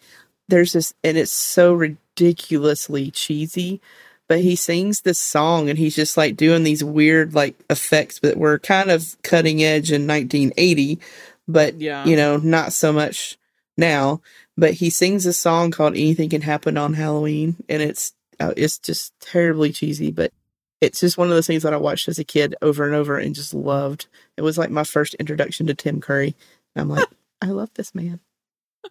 there's 0.46 0.74
this, 0.74 0.94
and 1.02 1.16
it's 1.16 1.32
so 1.32 1.74
ridiculously 1.74 3.10
cheesy 3.10 3.80
but 4.28 4.40
he 4.40 4.56
sings 4.56 5.02
this 5.02 5.18
song 5.18 5.68
and 5.68 5.78
he's 5.78 5.94
just 5.94 6.16
like 6.16 6.36
doing 6.36 6.62
these 6.64 6.82
weird 6.84 7.34
like 7.34 7.54
effects 7.70 8.20
that 8.20 8.36
were 8.36 8.58
kind 8.58 8.90
of 8.90 9.16
cutting 9.22 9.62
edge 9.62 9.92
in 9.92 10.06
1980 10.06 10.98
but 11.46 11.80
Yeah. 11.80 12.04
you 12.04 12.16
know 12.16 12.36
not 12.38 12.72
so 12.72 12.92
much 12.92 13.36
now. 13.76 14.20
But 14.56 14.74
he 14.74 14.88
sings 14.88 15.26
a 15.26 15.32
song 15.32 15.72
called 15.72 15.94
anything 15.94 16.30
can 16.30 16.40
happen 16.42 16.76
on 16.78 16.94
halloween 16.94 17.56
and 17.68 17.82
it's 17.82 18.12
uh, 18.40 18.54
it's 18.56 18.78
just 18.78 19.12
terribly 19.20 19.72
cheesy 19.72 20.10
but 20.12 20.32
it's 20.80 21.00
just 21.00 21.18
one 21.18 21.28
of 21.28 21.34
those 21.34 21.46
things 21.46 21.62
that 21.64 21.72
i 21.74 21.76
watched 21.76 22.08
as 22.08 22.18
a 22.18 22.24
kid 22.24 22.54
over 22.62 22.84
and 22.86 22.94
over 22.94 23.16
and 23.18 23.34
just 23.34 23.52
loved. 23.54 24.06
It 24.36 24.42
was 24.42 24.56
like 24.58 24.70
my 24.70 24.84
first 24.84 25.14
introduction 25.14 25.66
to 25.66 25.74
tim 25.74 26.00
curry 26.00 26.34
and 26.76 26.82
i'm 26.82 26.88
like 26.88 27.08
i 27.42 27.46
love 27.46 27.70
this 27.74 27.94
man. 27.94 28.20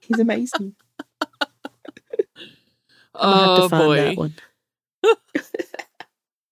He's 0.01 0.19
amazing. 0.19 0.75
I'm 3.15 3.31
gonna 3.31 3.37
have 3.37 3.49
Oh 3.49 3.61
to 3.63 3.69
find 3.69 4.15
boy. 4.15 4.29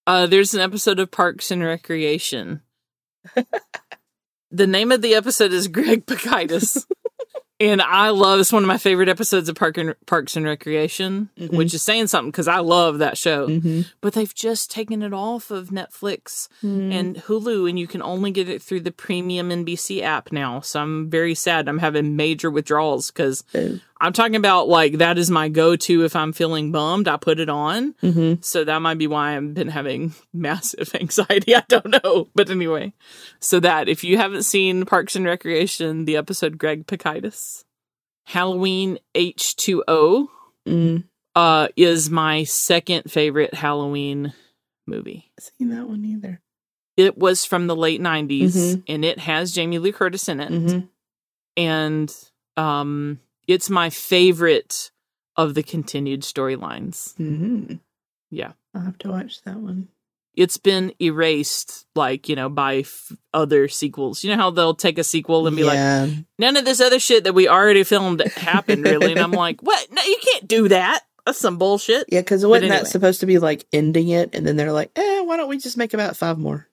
Uh, 0.08 0.26
there's 0.28 0.54
an 0.54 0.60
episode 0.62 1.00
of 1.00 1.12
Parks 1.12 1.52
and 1.52 1.64
Recreation. 1.64 2.62
the 4.52 4.68
name 4.68 4.92
of 4.92 5.02
the 5.02 5.14
episode 5.16 5.54
is 5.54 5.68
Greg 5.68 6.06
Pikitis. 6.08 6.86
and 7.60 7.82
I 7.84 8.10
love 8.10 8.40
it's 8.40 8.52
one 8.52 8.64
of 8.64 8.68
my 8.68 8.80
favorite 8.80 9.10
episodes 9.10 9.48
of 9.48 9.56
Park 9.56 9.78
and, 9.78 9.94
Parks 10.08 10.36
and 10.36 10.44
Recreation, 10.46 11.30
Mhm. 11.38 11.56
which 11.56 11.74
is 11.76 11.84
saying 11.84 12.08
something 12.08 12.32
because 12.32 12.48
I 12.48 12.60
love 12.60 12.98
that 12.98 13.16
show. 13.18 13.48
mm-hmm. 13.48 13.82
But 14.02 14.14
they've 14.14 14.34
just 14.34 14.72
taken 14.72 15.04
it 15.04 15.14
off 15.14 15.52
of 15.52 15.70
Netflix 15.70 16.48
Mm. 16.64 16.92
and 16.92 17.16
Hulu, 17.18 17.70
and 17.70 17.78
you 17.80 17.86
can 17.88 18.02
only 18.02 18.32
get 18.32 18.50
it 18.50 18.62
through 18.64 18.82
the 18.82 18.92
premium 18.92 19.50
NBC 19.52 20.02
app 20.02 20.32
now. 20.32 20.62
So 20.62 20.82
I'm 20.82 21.10
very 21.12 21.36
sad. 21.36 21.70
I'm 21.70 21.78
having 21.80 22.16
major 22.16 22.50
withdrawals 22.50 23.12
because. 23.12 23.44
I'm 24.02 24.14
talking 24.14 24.36
about 24.36 24.68
like 24.68 24.98
that 24.98 25.18
is 25.18 25.30
my 25.30 25.48
go 25.48 25.76
to 25.76 26.04
if 26.04 26.16
I'm 26.16 26.34
feeling 26.34 26.72
bummed. 26.72 27.08
I 27.08 27.18
put 27.18 27.40
it 27.40 27.50
on. 27.50 27.94
Mm-hmm. 28.02 28.42
So 28.42 28.64
that 28.64 28.82
might 28.82 28.98
be 28.98 29.08
why 29.08 29.38
I've 29.38 29.54
been 29.54 29.68
having 29.68 30.14
massive 30.34 30.94
anxiety. 30.96 31.56
I 31.56 31.64
don't 31.70 32.04
know. 32.04 32.28
But 32.34 32.50
anyway, 32.50 32.94
so 33.40 33.60
that 33.60 33.88
if 33.88 34.04
you 34.04 34.18
haven't 34.18 34.44
seen 34.44 34.86
Parks 34.86 35.16
and 35.16 35.26
Recreation, 35.26 36.06
the 36.06 36.18
episode 36.18 36.58
Greg 36.58 36.88
Pikitis, 36.88 37.64
Halloween 38.26 38.98
H2O 39.16 40.28
Mm. 40.68 41.06
uh, 41.36 41.68
is 41.76 42.10
my 42.12 42.44
second 42.44 43.10
favorite 43.12 43.54
Halloween 43.56 44.34
movie. 44.86 45.32
I've 45.40 45.44
Seen 45.58 45.70
that 45.70 45.88
one 45.90 46.06
either. 46.06 46.40
It 46.98 47.18
was 47.18 47.46
from 47.46 47.66
the 47.68 47.76
late 47.76 48.00
90s 48.02 48.54
Mhm. 48.56 48.84
and 48.88 49.04
it 49.06 49.18
has 49.20 49.52
Jamie 49.52 49.80
Lee 49.80 49.92
Curtis 49.92 50.30
in 50.30 50.40
it. 50.40 50.50
hmm 50.50 50.80
And 51.58 52.16
um, 52.58 53.20
it's 53.48 53.70
my 53.70 53.90
favorite 53.90 54.92
of 55.36 55.54
the 55.54 55.64
continued 55.64 56.22
storylines. 56.22 57.16
hmm 57.18 57.76
Yeah. 58.30 58.54
I'll 58.74 58.82
have 58.82 58.98
to 59.00 59.10
watch 59.10 59.42
that 59.44 59.58
one. 59.58 59.88
It's 60.34 60.56
been 60.58 60.94
erased, 61.02 61.86
like, 61.94 62.30
you 62.30 62.38
know, 62.38 62.48
by 62.48 62.78
f- 62.78 63.12
other 63.34 63.68
sequels. 63.68 64.24
You 64.24 64.30
know 64.32 64.38
how 64.42 64.50
they'll 64.50 64.74
take 64.74 64.98
a 64.98 65.04
sequel 65.04 65.46
and 65.46 65.56
be 65.58 65.66
like, 65.66 65.78
none 66.40 66.56
of 66.56 66.64
this 66.64 66.80
other 66.80 67.00
shit 67.00 67.26
that 67.26 67.34
we 67.34 67.50
already 67.50 67.84
filmed 67.84 68.22
happened, 68.38 68.86
really. 68.86 69.12
And 69.12 69.20
I'm 69.20 69.32
like, 69.46 69.62
what? 69.62 69.92
No, 69.92 70.02
you 70.02 70.18
can't 70.24 70.48
do 70.48 70.70
that. 70.70 71.02
That's 71.26 71.38
some 71.38 71.58
bullshit. 71.58 72.06
Yeah, 72.10 72.22
because 72.22 72.44
it 72.44 72.48
wasn't 72.48 72.72
anyway. 72.72 72.84
that 72.84 72.88
supposed 72.88 73.20
to 73.20 73.26
be 73.26 73.40
like 73.40 73.66
ending 73.74 74.08
it? 74.08 74.34
And 74.34 74.48
then 74.48 74.56
they're 74.56 74.72
like, 74.72 74.92
eh, 74.96 75.22
why 75.22 75.36
don't 75.36 75.50
we 75.50 75.58
just 75.58 75.78
make 75.78 75.94
about 75.94 76.16
five 76.16 76.38
more? 76.40 76.68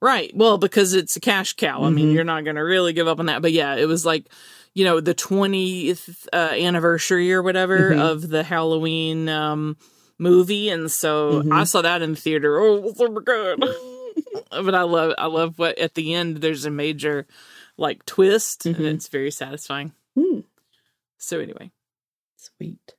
Right. 0.00 0.30
Well, 0.34 0.56
because 0.58 0.94
it's 0.94 1.16
a 1.16 1.20
cash 1.20 1.52
cow. 1.54 1.82
I 1.84 1.90
mean, 1.90 2.10
Mhm. 2.10 2.14
you're 2.14 2.24
not 2.24 2.44
going 2.44 2.56
to 2.56 2.62
really 2.64 2.92
give 2.94 3.06
up 3.08 3.18
on 3.18 3.26
that. 3.26 3.42
But 3.42 3.52
yeah, 3.52 3.74
it 3.76 3.86
was 3.86 4.06
like, 4.06 4.26
you 4.74 4.84
know, 4.84 5.00
the 5.00 5.14
20th 5.14 6.28
uh, 6.32 6.50
anniversary 6.52 7.32
or 7.32 7.42
whatever 7.42 7.92
Mhm. 7.94 7.98
of 8.00 8.28
the 8.28 8.42
Halloween 8.42 9.28
um, 9.28 9.76
movie. 10.18 10.68
And 10.68 10.90
so 10.90 11.42
Mhm. 11.42 11.52
I 11.52 11.64
saw 11.64 11.82
that 11.82 12.02
in 12.02 12.10
the 12.12 12.20
theater. 12.20 12.58
Oh, 12.60 12.76
it 12.76 12.82
was 12.82 12.96
super 12.98 13.20
good. 13.20 13.60
but 14.50 14.74
I 14.74 14.82
love, 14.82 15.14
I 15.18 15.26
love 15.26 15.58
what 15.58 15.78
at 15.78 15.94
the 15.94 16.14
end 16.14 16.38
there's 16.38 16.64
a 16.64 16.70
major 16.70 17.26
like 17.76 18.04
twist 18.06 18.66
and 18.66 18.76
Mhm. 18.76 18.94
it's 18.94 19.08
very 19.08 19.30
satisfying. 19.30 19.92
Hmm, 20.14 20.40
So 21.18 21.38
anyway, 21.40 21.70
sweet. 22.36 22.94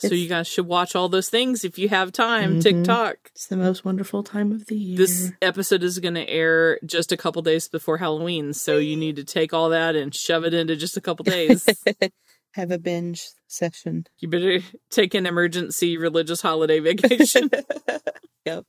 So 0.00 0.14
you 0.14 0.28
guys 0.28 0.48
should 0.48 0.66
watch 0.66 0.96
all 0.96 1.08
those 1.08 1.28
things 1.28 1.64
if 1.64 1.78
you 1.78 1.88
have 1.90 2.10
time. 2.12 2.58
Mhm. 2.58 2.62
TikTok. 2.62 3.16
It's 3.34 3.46
the 3.46 3.56
most 3.56 3.84
wonderful 3.84 4.22
time 4.22 4.50
of 4.52 4.66
the 4.66 4.74
year. 4.76 4.96
This 4.96 5.30
episode 5.42 5.82
is 5.82 5.98
going 5.98 6.14
to 6.14 6.28
air 6.28 6.78
just 6.84 7.12
a 7.12 7.16
couple 7.16 7.42
days 7.42 7.68
before 7.68 7.98
Halloween, 7.98 8.52
so 8.52 8.78
you 8.78 8.96
need 8.96 9.16
to 9.16 9.24
take 9.24 9.52
all 9.52 9.68
that 9.70 9.94
and 9.96 10.14
shove 10.14 10.44
it 10.44 10.54
into 10.54 10.74
just 10.76 10.96
a 10.96 11.00
couple 11.00 11.24
days. 11.24 11.66
have 12.54 12.70
a 12.70 12.78
binge 12.78 13.28
session. 13.46 14.06
you 14.18 14.28
better 14.28 14.58
take 14.90 15.14
an 15.14 15.26
emergency 15.26 15.96
religious 15.96 16.40
holiday 16.42 16.80
vacation. 16.80 17.48
yep. 18.44 18.64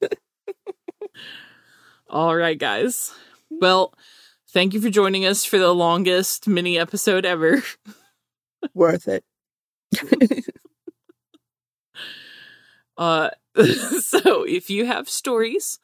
all 2.08 2.36
right, 2.36 2.58
guys. 2.58 3.12
Well, 3.50 3.92
thank 4.50 4.74
you 4.74 4.80
for 4.80 4.90
joining 4.90 5.24
us 5.26 5.44
for 5.44 5.58
the 5.58 5.74
longest 5.74 6.46
mini 6.46 6.78
episode 6.78 7.24
ever. 7.24 7.62
Worth 8.74 9.08
it. 9.08 9.24
Uh, 12.96 13.30
so 14.00 14.44
if 14.44 14.70
you 14.70 14.86
have 14.86 15.08
stories, 15.08 15.78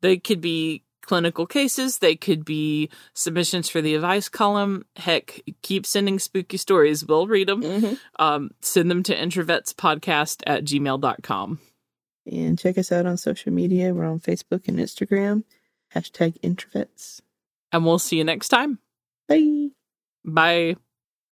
they 0.00 0.16
could 0.16 0.40
be 0.40 0.84
clinical 1.02 1.46
cases, 1.46 1.98
they 1.98 2.16
could 2.16 2.44
be 2.44 2.88
submissions 3.12 3.68
for 3.68 3.82
the 3.82 3.94
advice 3.94 4.28
column. 4.28 4.84
Heck, 4.96 5.40
keep 5.62 5.84
sending 5.84 6.18
spooky 6.18 6.56
stories. 6.56 7.04
We'll 7.04 7.26
read 7.26 7.48
them. 7.48 7.62
Mhm. 7.62 7.98
Um, 8.18 8.50
send 8.62 8.90
them 8.90 9.02
to 9.02 9.16
introvetspodcast 9.16 10.42
at 10.46 10.64
gmail.com. 10.64 11.58
And 12.30 12.58
check 12.58 12.78
us 12.78 12.90
out 12.90 13.04
on 13.04 13.18
social 13.18 13.52
media. 13.52 13.92
We're 13.92 14.06
on 14.06 14.20
Facebook 14.20 14.66
and 14.66 14.78
Instagram. 14.78 15.44
Hashtag 15.94 16.40
introvets. 16.40 17.20
And 17.70 17.84
we'll 17.84 17.98
see 17.98 18.16
you 18.16 18.24
next 18.24 18.48
time. 18.48 18.78
Bye. 19.28 19.68
Bye. 20.24 20.76